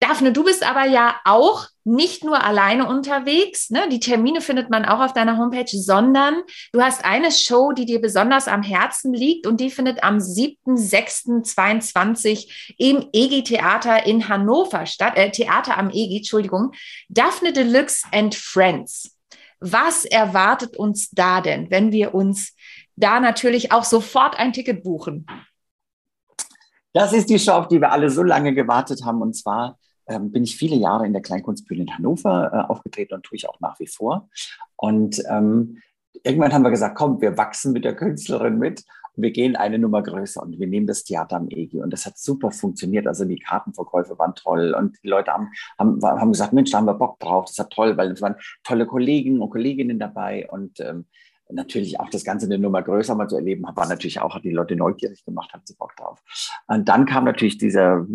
Daphne, 0.02 0.32
du 0.32 0.46
bist 0.46 0.66
aber 0.66 0.86
ja 0.86 1.20
auch 1.26 1.68
nicht 1.84 2.24
nur 2.24 2.42
alleine 2.42 2.88
unterwegs. 2.88 3.70
Ne? 3.70 3.90
Die 3.90 4.00
Termine 4.00 4.40
findet 4.40 4.70
man 4.70 4.86
auch 4.86 5.02
auf 5.02 5.12
deiner 5.12 5.38
Homepage, 5.38 5.68
sondern 5.68 6.42
du 6.72 6.82
hast 6.82 7.04
eine 7.04 7.34
Show, 7.34 7.74
die 7.74 7.86
dir 7.86 8.00
besonders 8.00 8.48
am 8.48 8.64
Herzen 8.64 9.14
liegt 9.14 9.46
und 9.46 9.60
die 9.60 9.70
findet 9.70 10.02
am 10.04 10.20
7.6.22 10.20 12.74
im 12.78 13.10
EGI 13.12 13.44
Theater 13.44 14.06
in 14.06 14.30
Hannover 14.30 14.86
statt. 14.86 15.18
Äh, 15.18 15.32
Theater 15.32 15.78
am 15.78 15.90
EGI, 15.90 16.16
Entschuldigung. 16.18 16.72
Daphne 17.10 17.52
Deluxe 17.52 18.08
and 18.14 18.36
Friends. 18.36 19.18
Was 19.60 20.06
erwartet 20.06 20.78
uns 20.78 21.10
da 21.10 21.42
denn, 21.42 21.72
wenn 21.72 21.92
wir 21.92 22.14
uns 22.14 22.56
da 22.96 23.20
natürlich 23.20 23.74
auch 23.74 23.84
sofort 23.84 24.40
ein 24.40 24.54
Ticket 24.54 24.84
buchen? 24.84 25.26
Das 26.94 27.14
ist 27.14 27.30
die 27.30 27.40
Show, 27.40 27.54
auf 27.54 27.68
die 27.68 27.82
wir 27.82 27.92
alle 27.92 28.10
so 28.10 28.24
lange 28.24 28.54
gewartet 28.54 29.04
haben. 29.04 29.22
Und 29.22 29.36
zwar 29.36 29.79
ähm, 30.10 30.32
bin 30.32 30.44
ich 30.44 30.58
viele 30.58 30.76
Jahre 30.76 31.06
in 31.06 31.14
der 31.14 31.22
Kleinkunstbühne 31.22 31.84
in 31.84 31.98
Hannover 31.98 32.52
äh, 32.54 32.72
aufgetreten 32.72 33.14
und 33.14 33.24
tue 33.24 33.38
ich 33.38 33.48
auch 33.48 33.60
nach 33.60 33.80
wie 33.80 33.88
vor. 33.88 34.30
Und 34.76 35.22
ähm, 35.30 35.78
irgendwann 36.24 36.54
haben 36.54 36.64
wir 36.64 36.72
gesagt, 36.72 36.98
komm, 36.98 37.22
wir 37.22 37.38
wachsen 37.38 37.72
mit 37.72 37.86
der 37.86 37.96
Künstlerin 37.96 38.58
mit 38.58 38.84
wir 39.22 39.32
gehen 39.32 39.56
eine 39.56 39.80
Nummer 39.80 40.02
größer 40.02 40.42
und 40.42 40.60
wir 40.60 40.68
nehmen 40.68 40.88
das 40.88 41.04
Theater 41.04 41.38
am 41.38 41.48
EGI. 41.50 41.82
Und 41.82 41.92
das 41.92 42.06
hat 42.06 42.18
super 42.18 42.52
funktioniert. 42.52 43.08
Also 43.08 43.26
die 43.26 43.40
Kartenverkäufe 43.40 44.18
waren 44.18 44.36
toll 44.36 44.74
und 44.78 44.98
die 45.04 45.08
Leute 45.08 45.32
haben, 45.32 45.50
haben, 45.78 46.02
haben 46.02 46.32
gesagt, 46.32 46.54
Mensch, 46.54 46.72
da 46.72 46.78
haben 46.78 46.86
wir 46.86 46.94
Bock 46.94 47.20
drauf. 47.20 47.46
Das 47.46 47.58
war 47.60 47.70
toll, 47.70 47.98
weil 47.98 48.12
es 48.12 48.22
waren 48.22 48.36
tolle 48.64 48.86
Kollegen 48.86 49.42
und 49.42 49.50
Kolleginnen 49.50 50.00
dabei 50.00 50.48
und 50.50 50.80
ähm, 50.80 51.06
natürlich 51.52 52.00
auch 52.00 52.10
das 52.10 52.24
Ganze 52.24 52.46
eine 52.46 52.60
Nummer 52.60 52.84
größer 52.84 53.16
mal 53.16 53.28
zu 53.28 53.36
erleben, 53.36 53.64
war 53.64 53.88
natürlich 53.88 54.22
auch, 54.22 54.36
hat 54.36 54.44
die 54.44 54.52
Leute 54.52 54.76
neugierig 54.76 55.26
gemacht, 55.26 55.52
haben 55.52 55.64
sie 55.66 55.76
Bock 55.76 55.96
drauf. 55.96 56.22
Und 56.68 56.88
dann 56.88 57.08
kam 57.08 57.26
natürlich 57.26 57.58
dieser 57.58 58.06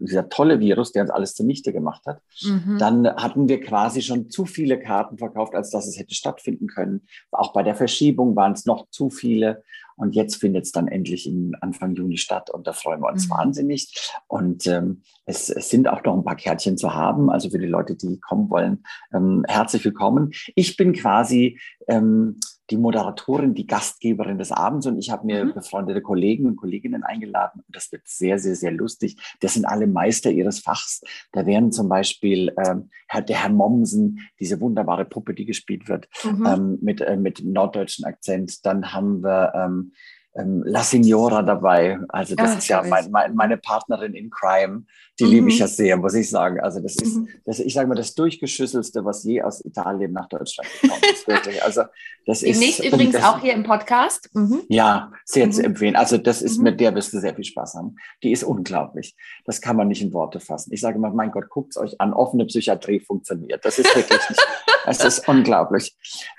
dieser 0.00 0.28
tolle 0.28 0.60
Virus, 0.60 0.92
der 0.92 1.02
uns 1.02 1.10
alles 1.10 1.34
zunichte 1.34 1.72
gemacht 1.72 2.06
hat, 2.06 2.20
mhm. 2.42 2.76
dann 2.78 3.06
hatten 3.16 3.48
wir 3.48 3.60
quasi 3.60 4.02
schon 4.02 4.30
zu 4.30 4.46
viele 4.46 4.78
Karten 4.78 5.18
verkauft, 5.18 5.54
als 5.54 5.70
dass 5.70 5.86
es 5.86 5.98
hätte 5.98 6.14
stattfinden 6.14 6.66
können. 6.66 7.02
Auch 7.30 7.52
bei 7.52 7.62
der 7.62 7.74
Verschiebung 7.74 8.36
waren 8.36 8.52
es 8.52 8.66
noch 8.66 8.88
zu 8.90 9.10
viele. 9.10 9.62
Und 9.98 10.14
jetzt 10.14 10.36
findet 10.36 10.64
es 10.64 10.72
dann 10.72 10.86
endlich 10.86 11.26
im 11.26 11.56
Anfang 11.60 11.96
Juni 11.96 12.18
statt 12.18 12.50
und 12.50 12.68
da 12.68 12.72
freuen 12.72 13.00
wir 13.00 13.10
uns 13.10 13.26
mhm. 13.26 13.32
wahnsinnig. 13.32 14.12
Und 14.28 14.66
ähm, 14.68 15.02
es, 15.26 15.50
es, 15.50 15.70
sind 15.70 15.88
auch 15.88 16.04
noch 16.04 16.14
ein 16.14 16.24
paar 16.24 16.36
Kärtchen 16.36 16.78
zu 16.78 16.94
haben. 16.94 17.30
Also 17.30 17.50
für 17.50 17.58
die 17.58 17.66
Leute, 17.66 17.96
die 17.96 18.20
kommen 18.20 18.48
wollen, 18.48 18.84
ähm, 19.12 19.44
herzlich 19.48 19.84
willkommen. 19.84 20.30
Ich 20.54 20.76
bin 20.76 20.92
quasi 20.92 21.58
ähm, 21.88 22.38
die 22.70 22.76
Moderatorin, 22.76 23.54
die 23.54 23.66
Gastgeberin 23.66 24.38
des 24.38 24.52
Abends 24.52 24.86
und 24.86 24.98
ich 24.98 25.10
habe 25.10 25.26
mir 25.26 25.44
mhm. 25.44 25.54
befreundete 25.54 26.02
Kollegen 26.02 26.46
und 26.46 26.56
Kolleginnen 26.56 27.02
eingeladen 27.02 27.62
und 27.66 27.76
das 27.76 27.90
wird 27.92 28.02
sehr, 28.06 28.38
sehr, 28.38 28.54
sehr 28.54 28.70
lustig. 28.70 29.16
Das 29.40 29.54
sind 29.54 29.64
alle 29.64 29.86
Meister 29.86 30.30
ihres 30.30 30.60
Fachs. 30.60 31.02
Da 31.32 31.46
wären 31.46 31.72
zum 31.72 31.88
Beispiel 31.88 32.52
ähm, 32.64 32.90
der 33.28 33.42
Herr 33.42 33.50
Mommsen, 33.50 34.20
diese 34.38 34.60
wunderbare 34.60 35.04
Puppe, 35.04 35.34
die 35.34 35.46
gespielt 35.46 35.88
wird, 35.88 36.08
mhm. 36.24 36.46
ähm, 36.46 36.78
mit, 36.82 37.00
äh, 37.00 37.16
mit 37.16 37.42
norddeutschen 37.44 38.04
Akzent. 38.04 38.64
Dann 38.66 38.92
haben 38.92 39.22
wir 39.22 39.52
ähm, 39.54 39.92
ähm, 40.38 40.62
La 40.64 40.82
Signora 40.82 41.42
dabei. 41.42 41.98
Also 42.08 42.34
das 42.34 42.52
Ach, 42.52 42.58
ist 42.58 42.68
ja 42.68 42.82
mein, 42.82 43.10
mein, 43.10 43.34
meine 43.34 43.56
Partnerin 43.56 44.14
in 44.14 44.30
Crime. 44.30 44.84
Die 45.18 45.24
mhm. 45.24 45.30
liebe 45.30 45.48
ich 45.48 45.58
ja 45.58 45.66
sehr, 45.66 45.96
muss 45.96 46.14
ich 46.14 46.30
sagen. 46.30 46.60
Also 46.60 46.80
das 46.80 46.96
ist, 46.96 47.16
mhm. 47.16 47.28
das, 47.44 47.58
ich 47.58 47.74
sage 47.74 47.88
mal, 47.88 47.96
das 47.96 48.14
durchgeschüsselste, 48.14 49.04
was 49.04 49.24
je 49.24 49.42
aus 49.42 49.64
Italien 49.64 50.12
nach 50.12 50.28
Deutschland 50.28 50.68
gekommen 50.80 51.02
ist. 51.12 51.26
Wirklich. 51.28 51.62
Also 51.62 51.82
das 52.24 52.40
Demnächst 52.40 52.80
ist 52.80 52.86
übrigens 52.86 53.14
das, 53.14 53.24
auch 53.24 53.40
hier 53.40 53.54
im 53.54 53.64
Podcast. 53.64 54.30
Mhm. 54.34 54.62
Ja, 54.68 55.12
sehr 55.24 55.50
zu 55.50 55.60
mhm. 55.60 55.66
empfehlen. 55.66 55.96
Also 55.96 56.18
das 56.18 56.40
ist, 56.40 56.58
mhm. 56.58 56.64
mit 56.64 56.80
der 56.80 56.94
wirst 56.94 57.12
du 57.12 57.20
sehr 57.20 57.34
viel 57.34 57.44
Spaß 57.44 57.74
haben. 57.74 57.96
Die 58.22 58.30
ist 58.30 58.44
unglaublich. 58.44 59.16
Das 59.44 59.60
kann 59.60 59.76
man 59.76 59.88
nicht 59.88 60.02
in 60.02 60.12
Worte 60.12 60.38
fassen. 60.38 60.72
Ich 60.72 60.80
sage 60.80 60.98
mal, 60.98 61.12
mein 61.12 61.32
Gott, 61.32 61.48
guckt 61.48 61.70
es 61.70 61.78
euch 61.78 62.00
an. 62.00 62.12
Offene 62.12 62.46
Psychiatrie 62.46 63.00
funktioniert. 63.00 63.64
Das 63.64 63.78
ist 63.78 63.94
wirklich 63.96 64.20
nicht, 64.28 64.46
es 64.86 65.04
ist 65.04 65.28
unglaublich. 65.28 65.96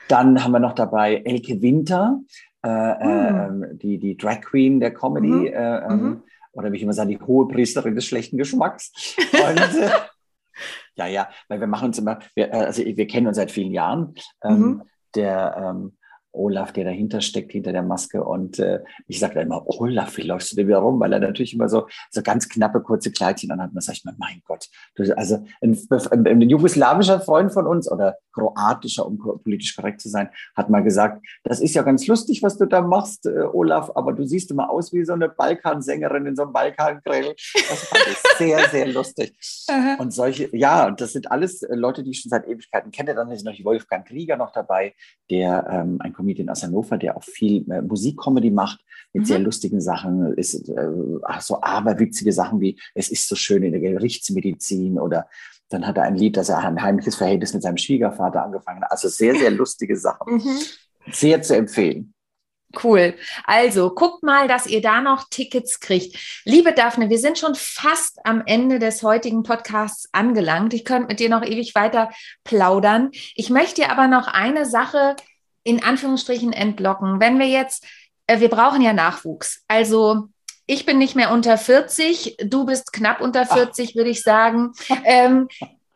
Dann 0.07 0.43
haben 0.43 0.51
wir 0.51 0.59
noch 0.59 0.73
dabei 0.73 1.21
Elke 1.25 1.61
Winter 1.61 2.19
mhm. 2.67 3.77
die, 3.79 3.97
die 3.97 4.17
Drag 4.17 4.41
Queen 4.41 4.79
der 4.79 4.93
Comedy, 4.93 5.27
mhm. 5.27 5.45
äh, 5.45 5.77
ähm, 5.77 6.01
mhm. 6.01 6.23
oder 6.53 6.71
wie 6.71 6.77
ich 6.77 6.83
immer 6.83 6.93
sage, 6.93 7.17
die 7.17 7.25
hohe 7.25 7.47
Priesterin 7.47 7.95
des 7.95 8.05
schlechten 8.05 8.37
Geschmacks. 8.37 8.91
Und, 9.17 9.81
äh, 9.81 9.89
ja, 10.95 11.07
ja, 11.07 11.29
weil 11.47 11.59
wir 11.59 11.67
machen 11.67 11.89
uns 11.89 11.99
immer, 11.99 12.19
wir, 12.35 12.53
also 12.53 12.83
wir 12.83 13.07
kennen 13.07 13.27
uns 13.27 13.37
seit 13.37 13.51
vielen 13.51 13.71
Jahren. 13.71 14.13
Ähm, 14.43 14.59
mhm. 14.59 14.81
der, 15.15 15.73
ähm, 15.75 15.97
Olaf, 16.31 16.71
der 16.71 16.85
dahinter 16.85 17.21
steckt, 17.21 17.51
hinter 17.51 17.71
der 17.71 17.83
Maske. 17.83 18.23
Und 18.23 18.59
äh, 18.59 18.81
ich 19.07 19.19
sage 19.19 19.35
dann 19.35 19.47
immer, 19.47 19.67
Olaf, 19.67 20.17
wie 20.17 20.23
läufst 20.23 20.51
du 20.51 20.55
denn 20.55 20.67
wieder 20.67 20.79
rum? 20.79 20.99
Weil 20.99 21.13
er 21.13 21.19
natürlich 21.19 21.53
immer 21.53 21.69
so, 21.69 21.87
so 22.11 22.21
ganz 22.21 22.47
knappe, 22.47 22.81
kurze 22.81 23.11
Kleidchen 23.11 23.51
anhat. 23.51 23.69
Und 23.69 23.75
dann 23.75 23.81
sage 23.81 23.97
ich 23.97 24.05
mir, 24.05 24.15
mein 24.17 24.41
Gott, 24.45 24.67
du, 24.95 25.03
also 25.17 25.43
ein, 25.61 25.77
ein, 26.11 26.27
ein, 26.27 26.41
jugoslawischer 26.41 27.19
Freund 27.21 27.51
von 27.51 27.67
uns 27.67 27.91
oder 27.91 28.17
kroatischer, 28.33 29.05
um 29.05 29.17
politisch 29.17 29.75
korrekt 29.75 30.01
zu 30.01 30.09
sein, 30.09 30.29
hat 30.55 30.69
mal 30.69 30.83
gesagt, 30.83 31.25
das 31.43 31.59
ist 31.59 31.75
ja 31.75 31.81
ganz 31.81 32.05
lustig, 32.07 32.43
was 32.43 32.57
du 32.57 32.65
da 32.65 32.81
machst, 32.81 33.25
äh, 33.25 33.41
Olaf, 33.53 33.91
aber 33.95 34.13
du 34.13 34.25
siehst 34.25 34.51
immer 34.51 34.69
aus 34.69 34.93
wie 34.93 35.03
so 35.05 35.13
eine 35.13 35.29
Balkansängerin 35.29 36.25
in 36.25 36.35
so 36.35 36.43
einem 36.43 36.53
Balkangrill. 36.53 37.35
Das 37.69 37.83
fand 37.85 38.07
ich 38.07 38.17
sehr, 38.37 38.69
sehr 38.69 38.87
lustig. 38.87 39.33
und 39.99 40.13
solche, 40.13 40.55
ja, 40.55 40.87
und 40.87 41.01
das 41.01 41.13
sind 41.13 41.31
alles 41.31 41.63
äh, 41.63 41.75
Leute, 41.75 42.03
die 42.03 42.11
ich 42.11 42.21
schon 42.21 42.29
seit 42.29 42.47
Ewigkeiten 42.47 42.91
kenne. 42.91 43.15
Dann 43.15 43.31
ist 43.31 43.45
noch 43.45 43.53
Wolfgang 43.63 44.07
Krieger 44.07 44.37
noch 44.37 44.51
dabei, 44.51 44.93
der 45.29 45.67
ähm, 45.69 45.97
ein 46.01 46.13
Comedian 46.19 46.49
aus 46.49 46.63
Hannover, 46.63 46.97
der 46.97 47.15
auch 47.15 47.23
viel 47.23 47.69
äh, 47.71 47.81
Musikcomedy 47.81 48.51
macht 48.51 48.83
mit 49.13 49.23
mhm. 49.23 49.27
sehr 49.27 49.39
lustigen 49.39 49.79
Sachen, 49.79 50.33
ist 50.33 50.69
äh, 50.69 50.89
so 51.39 51.61
aberwitzige 51.61 52.33
Sachen 52.33 52.59
wie 52.59 52.77
Es 52.93 53.09
ist 53.09 53.27
so 53.27 53.35
schön 53.35 53.63
in 53.63 53.71
der 53.71 53.81
Gerichtsmedizin 53.81 54.99
oder 54.99 55.27
dann 55.69 55.87
hat 55.87 55.97
er 55.97 56.03
ein 56.03 56.15
Lied, 56.15 56.35
dass 56.35 56.49
er 56.49 56.59
ein 56.59 56.81
heimliches 56.81 57.15
Verhältnis 57.15 57.53
mit 57.53 57.63
seinem 57.63 57.77
Schwiegervater 57.77 58.43
angefangen 58.43 58.81
hat. 58.81 58.91
Also 58.91 59.07
sehr, 59.07 59.35
sehr 59.35 59.51
lustige 59.51 59.95
Sachen. 59.95 60.19
Mhm. 60.39 60.59
Sehr 61.11 61.41
zu 61.41 61.55
empfehlen. 61.55 62.13
Cool. 62.83 63.15
Also 63.45 63.95
guckt 63.95 64.21
mal, 64.21 64.47
dass 64.47 64.67
ihr 64.67 64.81
da 64.81 65.01
noch 65.01 65.27
Tickets 65.29 65.79
kriegt. 65.79 66.15
Liebe 66.45 66.71
Daphne, 66.71 67.09
wir 67.09 67.17
sind 67.17 67.39
schon 67.39 67.55
fast 67.55 68.19
am 68.25 68.43
Ende 68.45 68.77
des 68.77 69.01
heutigen 69.01 69.41
Podcasts 69.41 70.07
angelangt. 70.11 70.73
Ich 70.75 70.85
könnte 70.85 71.07
mit 71.07 71.19
dir 71.19 71.29
noch 71.29 71.43
ewig 71.43 71.73
weiter 71.73 72.11
plaudern. 72.43 73.09
Ich 73.35 73.49
möchte 73.49 73.81
dir 73.81 73.91
aber 73.91 74.07
noch 74.07 74.27
eine 74.27 74.65
Sache 74.67 75.15
in 75.69 75.83
Anführungsstrichen 75.83 76.53
entlocken. 76.53 77.19
Wenn 77.19 77.39
wir 77.39 77.47
jetzt, 77.47 77.85
äh, 78.27 78.39
wir 78.39 78.49
brauchen 78.49 78.81
ja 78.81 78.93
Nachwuchs. 78.93 79.63
Also 79.67 80.27
ich 80.65 80.85
bin 80.85 80.99
nicht 80.99 81.15
mehr 81.15 81.31
unter 81.31 81.57
40, 81.57 82.37
du 82.45 82.65
bist 82.65 82.93
knapp 82.93 83.21
unter 83.21 83.45
40, 83.45 83.95
würde 83.95 84.11
ich 84.11 84.21
sagen. 84.21 84.73
Ähm, 85.03 85.47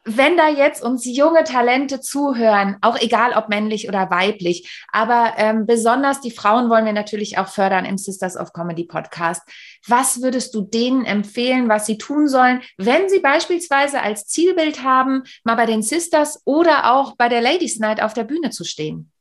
wenn 0.06 0.36
da 0.36 0.50
jetzt 0.50 0.84
uns 0.84 1.06
junge 1.06 1.46
Talente 1.46 2.02
zuhören, 2.02 2.78
auch 2.82 3.00
egal 3.00 3.34
ob 3.34 3.48
männlich 3.48 3.88
oder 3.88 4.10
weiblich, 4.10 4.84
aber 4.92 5.34
ähm, 5.38 5.66
besonders 5.66 6.20
die 6.20 6.32
Frauen 6.32 6.70
wollen 6.70 6.86
wir 6.86 6.94
natürlich 6.94 7.38
auch 7.38 7.48
fördern 7.48 7.86
im 7.86 7.98
Sisters 7.98 8.36
of 8.36 8.52
Comedy 8.52 8.84
Podcast. 8.84 9.42
Was 9.88 10.22
würdest 10.22 10.54
du 10.56 10.62
denen 10.62 11.06
empfehlen, 11.06 11.70
was 11.70 11.86
sie 11.86 11.98
tun 11.98 12.28
sollen, 12.28 12.62
wenn 12.78 13.08
sie 13.08 13.20
beispielsweise 13.20 14.02
als 14.02 14.26
Zielbild 14.28 14.84
haben, 14.84 15.24
mal 15.46 15.56
bei 15.56 15.66
den 15.66 15.84
Sisters 15.84 16.42
oder 16.44 16.92
auch 16.92 17.16
bei 17.16 17.30
der 17.30 17.42
Ladies 17.42 17.80
Night 17.80 18.02
auf 18.02 18.14
der 18.14 18.26
Bühne 18.26 18.50
zu 18.50 18.66
stehen? 18.66 19.13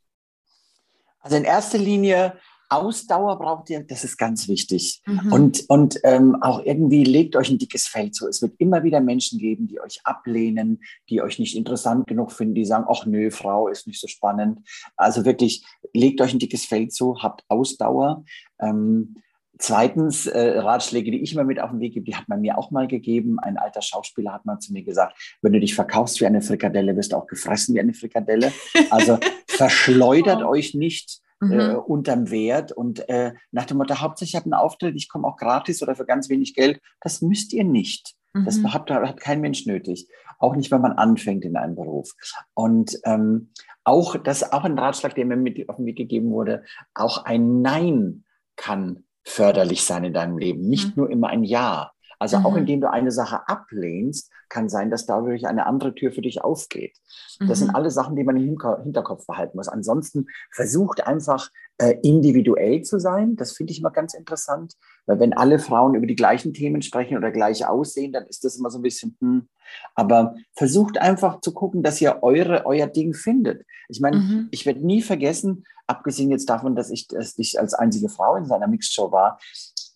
Also 1.22 1.36
in 1.36 1.44
erster 1.44 1.78
Linie 1.78 2.34
Ausdauer 2.72 3.38
braucht 3.38 3.68
ihr, 3.68 3.84
das 3.84 4.02
ist 4.02 4.16
ganz 4.16 4.48
wichtig. 4.48 5.02
Mhm. 5.04 5.32
Und, 5.32 5.64
und 5.68 6.00
ähm, 6.04 6.40
auch 6.40 6.64
irgendwie 6.64 7.04
legt 7.04 7.36
euch 7.36 7.50
ein 7.50 7.58
dickes 7.58 7.86
Feld 7.86 8.14
zu. 8.14 8.26
Es 8.26 8.40
wird 8.40 8.54
immer 8.58 8.82
wieder 8.82 9.00
Menschen 9.00 9.38
geben, 9.38 9.68
die 9.68 9.78
euch 9.78 10.00
ablehnen, 10.04 10.82
die 11.10 11.20
euch 11.20 11.38
nicht 11.38 11.54
interessant 11.54 12.06
genug 12.06 12.32
finden, 12.32 12.54
die 12.54 12.64
sagen, 12.64 12.86
ach 12.88 13.04
nö, 13.04 13.30
Frau 13.30 13.68
ist 13.68 13.86
nicht 13.86 14.00
so 14.00 14.08
spannend. 14.08 14.66
Also 14.96 15.26
wirklich, 15.26 15.66
legt 15.92 16.22
euch 16.22 16.32
ein 16.32 16.38
dickes 16.38 16.64
Feld 16.64 16.94
zu, 16.94 17.22
habt 17.22 17.44
Ausdauer. 17.48 18.24
Ähm, 18.58 19.16
Zweitens, 19.58 20.26
äh, 20.26 20.58
Ratschläge, 20.58 21.10
die 21.10 21.22
ich 21.22 21.34
immer 21.34 21.44
mit 21.44 21.60
auf 21.60 21.70
den 21.70 21.80
Weg 21.80 21.94
gebe, 21.94 22.06
die 22.06 22.16
hat 22.16 22.28
man 22.28 22.40
mir 22.40 22.56
auch 22.58 22.70
mal 22.70 22.88
gegeben. 22.88 23.38
Ein 23.38 23.58
alter 23.58 23.82
Schauspieler 23.82 24.32
hat 24.32 24.44
mal 24.44 24.58
zu 24.58 24.72
mir 24.72 24.82
gesagt, 24.82 25.16
wenn 25.42 25.52
du 25.52 25.60
dich 25.60 25.74
verkaufst 25.74 26.20
wie 26.20 26.26
eine 26.26 26.42
Frikadelle, 26.42 26.96
wirst 26.96 27.12
du 27.12 27.16
auch 27.16 27.26
gefressen 27.26 27.74
wie 27.74 27.80
eine 27.80 27.94
Frikadelle. 27.94 28.52
Also 28.90 29.18
verschleudert 29.46 30.42
oh. 30.42 30.48
euch 30.48 30.74
nicht 30.74 31.20
mhm. 31.40 31.52
äh, 31.52 31.74
unterm 31.74 32.30
Wert 32.30 32.72
und 32.72 33.08
äh, 33.08 33.34
nach 33.50 33.66
dem 33.66 33.76
Motto, 33.76 34.00
hauptsächlich 34.00 34.36
hat 34.36 34.44
einen 34.44 34.54
Auftritt, 34.54 34.96
ich 34.96 35.08
komme 35.08 35.28
auch 35.28 35.36
gratis 35.36 35.82
oder 35.82 35.94
für 35.94 36.06
ganz 36.06 36.28
wenig 36.28 36.54
Geld. 36.54 36.80
Das 37.00 37.20
müsst 37.20 37.52
ihr 37.52 37.64
nicht. 37.64 38.14
Mhm. 38.32 38.44
Das 38.46 38.62
hat, 38.64 38.90
hat 38.90 39.20
kein 39.20 39.40
Mensch 39.40 39.66
nötig. 39.66 40.08
Auch 40.38 40.56
nicht, 40.56 40.70
wenn 40.70 40.80
man 40.80 40.92
anfängt 40.92 41.44
in 41.44 41.56
einem 41.56 41.76
Beruf. 41.76 42.10
Und 42.54 42.98
ähm, 43.04 43.50
auch, 43.84 44.16
das 44.16 44.42
ist 44.42 44.52
auch 44.52 44.64
ein 44.64 44.78
Ratschlag, 44.78 45.14
der 45.14 45.26
mir 45.26 45.36
mit 45.36 45.68
auf 45.68 45.76
den 45.76 45.86
Weg 45.86 45.96
gegeben 45.96 46.30
wurde, 46.30 46.64
auch 46.94 47.24
ein 47.24 47.62
Nein 47.62 48.24
kann 48.56 49.04
förderlich 49.24 49.84
sein 49.84 50.04
in 50.04 50.12
deinem 50.12 50.38
Leben, 50.38 50.68
nicht 50.68 50.88
mhm. 50.88 50.92
nur 50.96 51.10
immer 51.10 51.28
ein 51.28 51.44
Ja. 51.44 51.92
Also 52.22 52.38
mhm. 52.38 52.46
auch 52.46 52.54
indem 52.54 52.80
du 52.80 52.88
eine 52.88 53.10
Sache 53.10 53.48
ablehnst, 53.48 54.30
kann 54.48 54.68
sein, 54.68 54.92
dass 54.92 55.06
dadurch 55.06 55.44
eine 55.44 55.66
andere 55.66 55.92
Tür 55.92 56.12
für 56.12 56.22
dich 56.22 56.44
aufgeht. 56.44 56.96
Das 57.40 57.48
mhm. 57.48 57.54
sind 57.54 57.74
alle 57.74 57.90
Sachen, 57.90 58.14
die 58.14 58.22
man 58.22 58.36
im 58.36 58.56
Hinterkopf 58.84 59.26
behalten 59.26 59.56
muss. 59.56 59.66
Ansonsten 59.66 60.26
versucht 60.52 61.04
einfach 61.04 61.50
äh, 61.78 61.96
individuell 62.04 62.82
zu 62.82 63.00
sein. 63.00 63.34
Das 63.34 63.56
finde 63.56 63.72
ich 63.72 63.80
immer 63.80 63.90
ganz 63.90 64.14
interessant, 64.14 64.74
weil 65.06 65.18
wenn 65.18 65.32
alle 65.32 65.58
Frauen 65.58 65.96
über 65.96 66.06
die 66.06 66.14
gleichen 66.14 66.54
Themen 66.54 66.80
sprechen 66.80 67.16
oder 67.16 67.32
gleich 67.32 67.66
aussehen, 67.66 68.12
dann 68.12 68.24
ist 68.26 68.44
das 68.44 68.54
immer 68.54 68.70
so 68.70 68.78
ein 68.78 68.82
bisschen, 68.82 69.16
hm. 69.18 69.48
aber 69.96 70.36
versucht 70.54 70.98
einfach 70.98 71.40
zu 71.40 71.52
gucken, 71.52 71.82
dass 71.82 72.00
ihr 72.00 72.22
eure, 72.22 72.66
euer 72.66 72.86
Ding 72.86 73.14
findet. 73.14 73.66
Ich 73.88 74.00
meine, 74.00 74.18
mhm. 74.18 74.48
ich 74.52 74.64
werde 74.64 74.86
nie 74.86 75.02
vergessen, 75.02 75.64
abgesehen 75.88 76.30
jetzt 76.30 76.48
davon, 76.48 76.76
dass 76.76 76.88
ich, 76.88 77.08
dass 77.08 77.36
ich 77.36 77.58
als 77.58 77.74
einzige 77.74 78.08
Frau 78.08 78.36
in 78.36 78.44
seiner 78.44 78.68
Mixshow 78.68 79.10
war, 79.10 79.40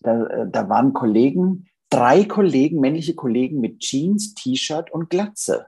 da, 0.01 0.25
äh, 0.25 0.49
da 0.49 0.67
waren 0.67 0.91
Kollegen, 0.91 1.69
drei 1.97 2.25
Kollegen, 2.25 2.79
männliche 2.79 3.15
Kollegen 3.15 3.59
mit 3.59 3.79
Jeans, 3.79 4.35
T-Shirt 4.35 4.91
und 4.91 5.09
Glatze. 5.09 5.65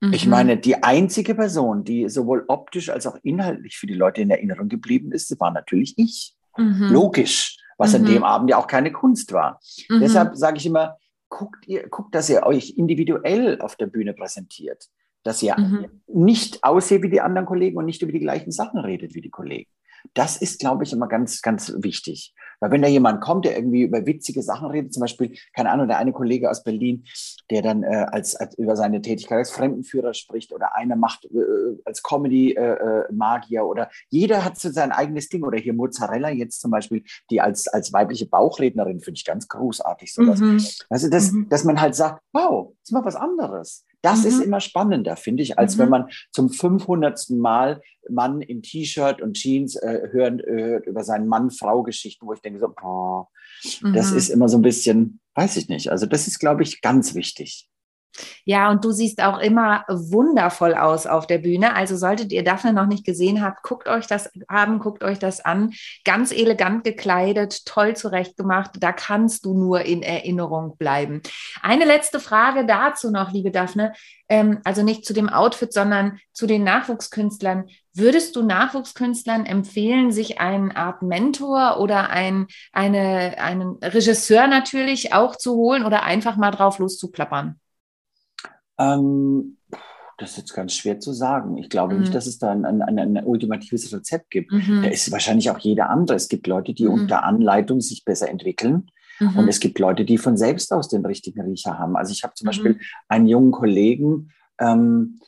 Mhm. 0.00 0.12
Ich 0.12 0.26
meine, 0.26 0.58
die 0.58 0.82
einzige 0.82 1.34
Person, 1.34 1.82
die 1.82 2.08
sowohl 2.10 2.44
optisch 2.48 2.90
als 2.90 3.06
auch 3.06 3.16
inhaltlich 3.22 3.78
für 3.78 3.86
die 3.86 3.94
Leute 3.94 4.20
in 4.20 4.30
Erinnerung 4.30 4.68
geblieben 4.68 5.12
ist, 5.12 5.38
war 5.40 5.50
natürlich 5.50 5.94
ich. 5.96 6.34
Mhm. 6.58 6.88
Logisch, 6.90 7.58
was 7.78 7.92
mhm. 7.92 7.96
an 7.96 8.04
dem 8.04 8.24
Abend 8.24 8.50
ja 8.50 8.58
auch 8.58 8.66
keine 8.66 8.92
Kunst 8.92 9.32
war. 9.32 9.60
Mhm. 9.88 10.00
Deshalb 10.00 10.36
sage 10.36 10.58
ich 10.58 10.66
immer, 10.66 10.98
guckt, 11.30 11.66
ihr, 11.66 11.88
guckt, 11.88 12.14
dass 12.14 12.28
ihr 12.28 12.44
euch 12.44 12.74
individuell 12.76 13.60
auf 13.60 13.76
der 13.76 13.86
Bühne 13.86 14.12
präsentiert. 14.12 14.88
Dass 15.22 15.42
ihr 15.42 15.58
mhm. 15.58 15.86
nicht 16.06 16.62
ausseht 16.64 17.02
wie 17.02 17.10
die 17.10 17.22
anderen 17.22 17.46
Kollegen 17.46 17.78
und 17.78 17.86
nicht 17.86 18.02
über 18.02 18.12
die 18.12 18.20
gleichen 18.20 18.52
Sachen 18.52 18.78
redet 18.78 19.14
wie 19.14 19.22
die 19.22 19.30
Kollegen. 19.30 19.70
Das 20.14 20.36
ist, 20.36 20.60
glaube 20.60 20.84
ich, 20.84 20.92
immer 20.92 21.08
ganz, 21.08 21.42
ganz 21.42 21.72
wichtig. 21.78 22.34
Weil 22.60 22.70
wenn 22.70 22.82
da 22.82 22.88
jemand 22.88 23.20
kommt, 23.20 23.44
der 23.44 23.56
irgendwie 23.56 23.82
über 23.82 24.06
witzige 24.06 24.42
Sachen 24.42 24.70
redet, 24.70 24.92
zum 24.92 25.02
Beispiel, 25.02 25.36
keine 25.54 25.70
Ahnung, 25.70 25.88
der 25.88 25.98
eine 25.98 26.12
Kollege 26.12 26.50
aus 26.50 26.62
Berlin, 26.62 27.04
der 27.50 27.62
dann 27.62 27.82
äh, 27.82 28.06
als, 28.10 28.34
als 28.36 28.56
über 28.56 28.76
seine 28.76 29.02
Tätigkeit 29.02 29.38
als 29.38 29.50
Fremdenführer 29.50 30.14
spricht 30.14 30.52
oder 30.52 30.74
einer 30.74 30.96
macht 30.96 31.26
äh, 31.26 31.38
als 31.84 32.02
Comedy-Magier 32.02 33.60
äh, 33.60 33.62
äh 33.62 33.66
oder 33.66 33.90
jeder 34.08 34.44
hat 34.44 34.58
so 34.58 34.70
sein 34.70 34.92
eigenes 34.92 35.28
Ding. 35.28 35.44
Oder 35.44 35.58
hier 35.58 35.74
Mozzarella 35.74 36.30
jetzt 36.30 36.60
zum 36.60 36.70
Beispiel, 36.70 37.04
die 37.30 37.40
als, 37.40 37.68
als 37.68 37.92
weibliche 37.92 38.26
Bauchrednerin 38.26 39.00
finde 39.00 39.18
ich 39.18 39.24
ganz 39.24 39.48
großartig 39.48 40.12
sowas. 40.12 40.40
Mhm. 40.40 40.64
Also, 40.88 41.10
dass, 41.10 41.32
mhm. 41.32 41.48
dass 41.48 41.64
man 41.64 41.80
halt 41.80 41.94
sagt, 41.94 42.22
wow, 42.32 42.72
das 42.80 42.88
ist 42.88 42.92
mal 42.92 43.04
was 43.04 43.16
anderes. 43.16 43.84
Das 44.06 44.20
mhm. 44.20 44.28
ist 44.28 44.40
immer 44.40 44.60
spannender, 44.60 45.16
finde 45.16 45.42
ich, 45.42 45.58
als 45.58 45.74
mhm. 45.74 45.80
wenn 45.80 45.88
man 45.88 46.08
zum 46.30 46.48
500. 46.48 47.30
Mal 47.30 47.82
Mann 48.08 48.40
in 48.40 48.62
T-Shirt 48.62 49.20
und 49.20 49.34
Jeans 49.34 49.74
äh, 49.74 50.08
hören, 50.12 50.38
äh, 50.38 50.62
hört 50.62 50.86
über 50.86 51.02
seinen 51.02 51.26
Mann-Frau-Geschichten, 51.26 52.24
wo 52.24 52.32
ich 52.32 52.40
denke 52.40 52.60
so, 52.60 52.72
oh, 52.84 53.24
mhm. 53.82 53.94
das 53.94 54.12
ist 54.12 54.28
immer 54.28 54.48
so 54.48 54.58
ein 54.58 54.62
bisschen, 54.62 55.18
weiß 55.34 55.56
ich 55.56 55.68
nicht. 55.68 55.90
Also 55.90 56.06
das 56.06 56.28
ist, 56.28 56.38
glaube 56.38 56.62
ich, 56.62 56.82
ganz 56.82 57.16
wichtig. 57.16 57.68
Ja, 58.44 58.70
und 58.70 58.84
du 58.84 58.92
siehst 58.92 59.22
auch 59.22 59.38
immer 59.38 59.84
wundervoll 59.88 60.74
aus 60.74 61.06
auf 61.06 61.26
der 61.26 61.38
Bühne. 61.38 61.74
Also 61.74 61.96
solltet 61.96 62.32
ihr 62.32 62.44
Daphne 62.44 62.72
noch 62.72 62.86
nicht 62.86 63.04
gesehen 63.04 63.42
habt, 63.42 63.62
guckt 63.62 63.88
euch 63.88 64.06
das 64.06 64.30
haben, 64.48 64.78
guckt 64.78 65.02
euch 65.02 65.18
das 65.18 65.44
an. 65.44 65.72
Ganz 66.04 66.32
elegant 66.32 66.84
gekleidet, 66.84 67.66
toll 67.66 67.96
zurechtgemacht. 67.96 68.72
Da 68.80 68.92
kannst 68.92 69.44
du 69.44 69.54
nur 69.54 69.82
in 69.82 70.02
Erinnerung 70.02 70.76
bleiben. 70.76 71.22
Eine 71.62 71.84
letzte 71.84 72.20
Frage 72.20 72.66
dazu 72.66 73.10
noch, 73.10 73.32
liebe 73.32 73.50
Daphne. 73.50 73.92
Ähm, 74.28 74.60
also 74.64 74.82
nicht 74.82 75.04
zu 75.04 75.12
dem 75.12 75.28
Outfit, 75.28 75.72
sondern 75.72 76.18
zu 76.32 76.46
den 76.46 76.64
Nachwuchskünstlern. 76.64 77.68
Würdest 77.94 78.36
du 78.36 78.42
Nachwuchskünstlern 78.42 79.46
empfehlen, 79.46 80.12
sich 80.12 80.40
eine 80.40 80.76
Art 80.76 81.02
Mentor 81.02 81.78
oder 81.80 82.10
ein, 82.10 82.46
eine, 82.72 83.38
einen 83.38 83.76
Regisseur 83.82 84.46
natürlich 84.48 85.12
auch 85.12 85.36
zu 85.36 85.54
holen 85.54 85.84
oder 85.84 86.02
einfach 86.02 86.36
mal 86.36 86.50
drauf 86.50 86.78
loszuplappern? 86.78 87.58
Ähm, 88.78 89.56
das 90.18 90.30
ist 90.30 90.36
jetzt 90.38 90.54
ganz 90.54 90.72
schwer 90.72 90.98
zu 90.98 91.12
sagen. 91.12 91.58
Ich 91.58 91.68
glaube 91.68 91.94
mhm. 91.94 92.00
nicht, 92.00 92.14
dass 92.14 92.26
es 92.26 92.38
da 92.38 92.50
ein, 92.50 92.64
ein, 92.64 92.82
ein, 92.82 93.24
ultimatives 93.24 93.92
Rezept 93.92 94.30
gibt. 94.30 94.50
Mhm. 94.50 94.82
Da 94.82 94.88
ist 94.88 95.10
wahrscheinlich 95.12 95.50
auch 95.50 95.58
jeder 95.58 95.90
andere. 95.90 96.16
Es 96.16 96.28
gibt 96.28 96.46
Leute, 96.46 96.72
die 96.72 96.86
mhm. 96.86 96.92
unter 96.92 97.24
Anleitung 97.24 97.80
sich 97.80 98.04
besser 98.04 98.28
entwickeln. 98.28 98.88
Und 99.18 99.42
mhm. 99.42 99.48
es 99.48 99.60
gibt 99.60 99.78
Leute, 99.78 100.04
die 100.04 100.18
von 100.18 100.36
selbst 100.36 100.72
aus 100.72 100.88
den 100.88 101.04
richtigen 101.04 101.40
Riecher 101.40 101.78
haben. 101.78 101.96
Also 101.96 102.12
ich 102.12 102.22
habe 102.22 102.34
zum 102.34 102.46
Beispiel 102.46 102.74
mhm. 102.74 102.80
einen 103.08 103.26
jungen 103.26 103.50
Kollegen, 103.50 104.30
ähm, 104.58 105.20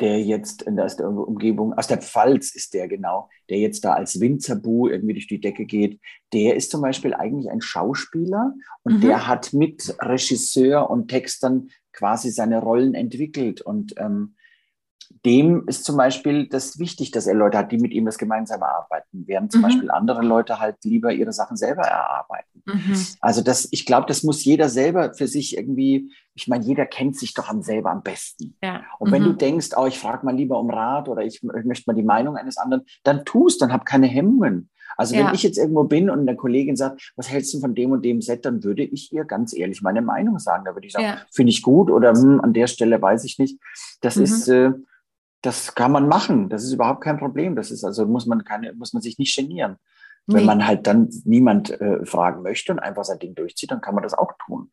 der 0.00 0.22
jetzt 0.22 0.62
in 0.62 0.76
der, 0.76 0.86
aus 0.86 0.96
der 0.96 1.08
Umgebung, 1.08 1.74
aus 1.74 1.88
der 1.88 1.98
Pfalz 1.98 2.54
ist 2.54 2.72
der 2.72 2.88
genau, 2.88 3.28
der 3.50 3.58
jetzt 3.58 3.84
da 3.84 3.94
als 3.94 4.20
Winzerbu 4.20 4.88
irgendwie 4.88 5.14
durch 5.14 5.26
die 5.26 5.40
Decke 5.40 5.66
geht, 5.66 6.00
der 6.32 6.56
ist 6.56 6.70
zum 6.70 6.80
Beispiel 6.80 7.12
eigentlich 7.12 7.50
ein 7.50 7.60
Schauspieler 7.60 8.54
und 8.84 8.96
mhm. 8.96 9.00
der 9.02 9.26
hat 9.26 9.52
mit 9.52 9.94
Regisseur 10.00 10.88
und 10.88 11.08
Textern 11.08 11.68
quasi 11.92 12.30
seine 12.30 12.60
Rollen 12.60 12.94
entwickelt. 12.94 13.60
Und 13.60 13.94
ähm, 13.98 14.34
dem 15.24 15.64
ist 15.66 15.84
zum 15.84 15.96
Beispiel 15.96 16.48
das 16.48 16.78
wichtig, 16.78 17.10
dass 17.10 17.26
er 17.26 17.34
Leute 17.34 17.58
hat, 17.58 17.72
die 17.72 17.78
mit 17.78 17.92
ihm 17.92 18.04
das 18.04 18.18
gemeinsam 18.18 18.60
erarbeiten, 18.62 19.24
während 19.26 19.52
zum 19.52 19.60
mhm. 19.60 19.64
Beispiel 19.64 19.90
andere 19.90 20.22
Leute 20.22 20.58
halt 20.58 20.76
lieber 20.84 21.12
ihre 21.12 21.32
Sachen 21.32 21.56
selber 21.56 21.82
erarbeiten. 21.82 22.62
Mhm. 22.64 22.96
Also 23.20 23.42
das, 23.42 23.68
ich 23.70 23.86
glaube, 23.86 24.06
das 24.06 24.22
muss 24.22 24.44
jeder 24.44 24.68
selber 24.68 25.14
für 25.14 25.28
sich 25.28 25.56
irgendwie, 25.56 26.10
ich 26.34 26.48
meine, 26.48 26.64
jeder 26.64 26.86
kennt 26.86 27.16
sich 27.16 27.34
doch 27.34 27.48
am 27.48 27.62
selber 27.62 27.90
am 27.90 28.02
besten. 28.02 28.56
Ja. 28.62 28.82
Und 28.98 29.12
wenn 29.12 29.22
mhm. 29.22 29.26
du 29.26 29.32
denkst, 29.34 29.70
oh, 29.76 29.86
ich 29.86 29.98
frage 29.98 30.24
mal 30.24 30.34
lieber 30.34 30.58
um 30.58 30.70
Rat 30.70 31.08
oder 31.08 31.22
ich, 31.22 31.42
ich 31.42 31.64
möchte 31.64 31.84
mal 31.86 31.94
die 31.94 32.02
Meinung 32.02 32.36
eines 32.36 32.56
anderen, 32.56 32.84
dann 33.04 33.24
tust, 33.24 33.62
dann 33.62 33.72
hab 33.72 33.84
keine 33.84 34.06
Hemmungen. 34.06 34.70
Also 34.96 35.14
ja. 35.14 35.26
wenn 35.26 35.34
ich 35.34 35.42
jetzt 35.42 35.58
irgendwo 35.58 35.84
bin 35.84 36.10
und 36.10 36.20
eine 36.20 36.36
Kollegin 36.36 36.76
sagt, 36.76 37.12
was 37.16 37.30
hältst 37.30 37.52
du 37.54 37.60
von 37.60 37.74
dem 37.74 37.90
und 37.90 38.04
dem 38.04 38.20
Set, 38.20 38.44
dann 38.44 38.62
würde 38.64 38.82
ich 38.82 39.12
ihr 39.12 39.24
ganz 39.24 39.54
ehrlich 39.56 39.82
meine 39.82 40.02
Meinung 40.02 40.38
sagen. 40.38 40.64
Da 40.64 40.74
würde 40.74 40.86
ich 40.86 40.92
sagen, 40.92 41.04
ja. 41.04 41.18
finde 41.30 41.50
ich 41.50 41.62
gut 41.62 41.90
oder 41.90 42.12
hm, 42.12 42.40
an 42.40 42.52
der 42.52 42.66
Stelle 42.66 43.00
weiß 43.00 43.24
ich 43.24 43.38
nicht. 43.38 43.58
Das 44.00 44.16
mhm. 44.16 44.22
ist, 44.22 44.48
äh, 44.48 44.72
das 45.42 45.74
kann 45.74 45.92
man 45.92 46.08
machen. 46.08 46.48
Das 46.48 46.64
ist 46.64 46.72
überhaupt 46.72 47.02
kein 47.02 47.18
Problem. 47.18 47.56
Das 47.56 47.70
ist 47.70 47.84
also 47.84 48.06
muss 48.06 48.26
man 48.26 48.44
keine, 48.44 48.72
muss 48.74 48.92
man 48.92 49.02
sich 49.02 49.18
nicht 49.18 49.36
genieren. 49.36 49.76
Nee. 50.26 50.36
Wenn 50.36 50.46
man 50.46 50.66
halt 50.66 50.86
dann 50.86 51.08
niemand 51.24 51.70
äh, 51.80 52.04
fragen 52.06 52.42
möchte 52.42 52.72
und 52.72 52.78
einfach 52.78 53.04
sein 53.04 53.18
Ding 53.18 53.34
durchzieht, 53.34 53.70
dann 53.70 53.80
kann 53.80 53.94
man 53.94 54.04
das 54.04 54.14
auch 54.14 54.32
tun. 54.46 54.70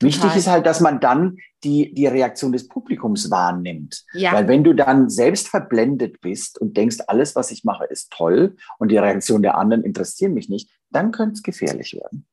Wichtig 0.00 0.36
ist 0.36 0.48
halt, 0.48 0.66
dass 0.66 0.80
man 0.80 1.00
dann 1.00 1.36
die, 1.64 1.92
die 1.94 2.06
Reaktion 2.06 2.52
des 2.52 2.68
Publikums 2.68 3.30
wahrnimmt. 3.30 4.04
Ja. 4.14 4.32
Weil 4.32 4.48
wenn 4.48 4.64
du 4.64 4.72
dann 4.72 5.08
selbst 5.08 5.48
verblendet 5.48 6.20
bist 6.20 6.60
und 6.60 6.76
denkst, 6.76 6.98
alles, 7.06 7.36
was 7.36 7.50
ich 7.50 7.64
mache, 7.64 7.84
ist 7.84 8.10
toll 8.10 8.56
und 8.78 8.90
die 8.90 8.98
Reaktion 8.98 9.42
der 9.42 9.56
anderen 9.56 9.84
interessiert 9.84 10.32
mich 10.32 10.48
nicht, 10.48 10.70
dann 10.90 11.12
könnte 11.12 11.34
es 11.34 11.42
gefährlich 11.42 11.94
werden. 11.94 12.26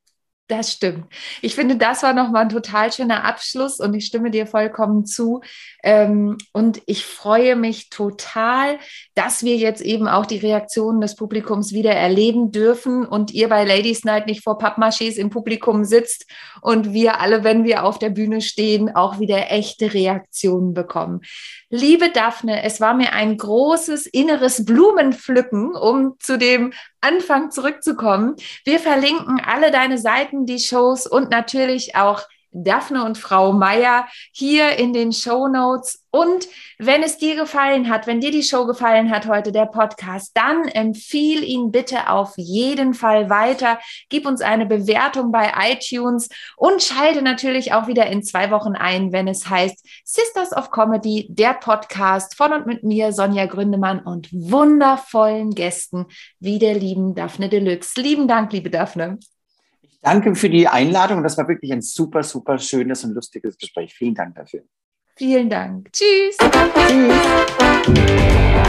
Das 0.50 0.72
stimmt. 0.72 1.06
Ich 1.44 1.54
finde, 1.54 1.78
das 1.78 2.02
war 2.02 2.14
nochmal 2.14 2.42
ein 2.42 2.50
total 2.50 2.92
schöner 2.92 3.24
Abschluss 3.24 3.80
und 3.80 3.94
ich 3.94 4.08
stimme 4.08 4.32
dir 4.32 4.48
vollkommen 4.48 5.06
zu. 5.06 5.42
Ähm, 5.84 6.40
und 6.54 6.82
ich 6.88 7.06
freue 7.06 7.56
mich 7.56 7.92
total, 7.92 8.80
dass 9.14 9.44
wir 9.44 9.58
jetzt 9.58 9.82
eben 9.82 10.08
auch 10.08 10.26
die 10.26 10.40
Reaktionen 10.40 11.02
des 11.02 11.16
Publikums 11.16 11.72
wieder 11.72 11.92
erleben 11.92 12.52
dürfen 12.52 13.06
und 13.06 13.32
ihr 13.32 13.48
bei 13.48 13.64
Ladies 13.64 14.06
Night 14.06 14.26
nicht 14.26 14.44
vor 14.44 14.58
Pappmaschis 14.58 15.18
im 15.18 15.30
Publikum 15.30 15.86
sitzt 15.86 16.26
und 16.62 16.94
wir 16.94 17.20
alle, 17.20 17.44
wenn 17.44 17.64
wir 17.64 17.84
auf 17.84 18.00
der 18.00 18.10
Bühne 18.10 18.42
stehen, 18.42 18.96
auch 18.96 19.20
wieder 19.20 19.52
echte 19.52 19.94
Reaktionen 19.94 20.74
bekommen. 20.74 21.22
Liebe 21.70 22.10
Daphne, 22.10 22.64
es 22.64 22.82
war 22.82 22.96
mir 22.96 23.14
ein 23.14 23.38
großes 23.38 24.08
inneres 24.08 24.66
Blumenpflücken, 24.66 25.76
um 25.76 26.16
zu 26.18 26.40
dem 26.40 26.74
Anfang 27.02 27.52
zurückzukommen. 27.52 28.36
Wir 28.66 28.80
verlinken 28.80 29.42
alle 29.46 29.72
deine 29.72 29.98
Seiten, 29.98 30.46
die 30.46 30.60
Shows 30.60 31.08
und 31.08 31.30
natürlich 31.30 31.96
auch 31.96 32.24
Daphne 32.52 33.04
und 33.06 33.18
Frau 33.18 33.54
Meier 33.54 34.08
hier 34.32 34.78
in 34.78 34.94
den 34.94 35.12
Show 35.12 35.48
Notes. 35.48 36.04
Und 36.12 36.48
wenn 36.80 37.04
es 37.04 37.18
dir 37.18 37.36
gefallen 37.36 37.90
hat, 37.90 38.08
wenn 38.08 38.20
dir 38.20 38.32
die 38.32 38.42
Show 38.42 38.66
gefallen 38.66 39.12
hat 39.12 39.28
heute, 39.28 39.52
der 39.52 39.68
Podcast, 39.68 40.32
dann 40.34 40.68
empfiehl 40.68 41.44
ihn 41.44 41.72
bitte 41.72 42.10
auf 42.10 42.34
jeden 42.38 42.96
Fall 42.96 43.30
weiter. 43.30 43.80
Gib 44.10 44.26
uns 44.26 44.42
eine 44.42 44.66
Bewertung 44.66 45.32
bei 45.32 45.52
iTunes 45.72 46.30
und 46.58 46.82
schalte 46.82 47.22
natürlich 47.22 47.74
auch 47.74 47.88
wieder 47.88 48.08
in 48.08 48.24
zwei 48.24 48.50
Wochen 48.50 48.76
ein, 48.76 49.12
wenn 49.12 49.28
es 49.28 49.48
heißt 49.48 49.86
Sisters 50.04 50.52
of 50.56 50.72
Comedy, 50.72 51.28
der 51.30 51.54
Podcast 51.54 52.36
von 52.36 52.54
und 52.54 52.66
mit 52.66 52.84
mir, 52.84 53.14
Sonja 53.14 53.46
Gründemann 53.46 54.00
und 54.00 54.30
wundervollen 54.32 55.52
Gästen 55.52 56.08
wie 56.40 56.58
der 56.58 56.74
lieben 56.74 57.14
Daphne 57.14 57.50
Deluxe. 57.50 58.02
Lieben 58.02 58.28
Dank, 58.28 58.52
liebe 58.52 58.72
Daphne. 58.72 59.20
Danke 60.02 60.34
für 60.36 60.50
die 60.50 60.68
Einladung. 60.68 61.24
Das 61.24 61.38
war 61.38 61.48
wirklich 61.48 61.72
ein 61.74 61.82
super, 61.82 62.24
super 62.24 62.58
schönes 62.58 63.04
und 63.04 63.14
lustiges 63.14 63.58
Gespräch. 63.58 63.94
Vielen 63.94 64.16
Dank 64.16 64.36
dafür. 64.36 64.64
Vielen 65.18 65.50
Dank. 65.50 65.92
Tschüss. 65.92 66.38
Tschüss. 66.88 68.66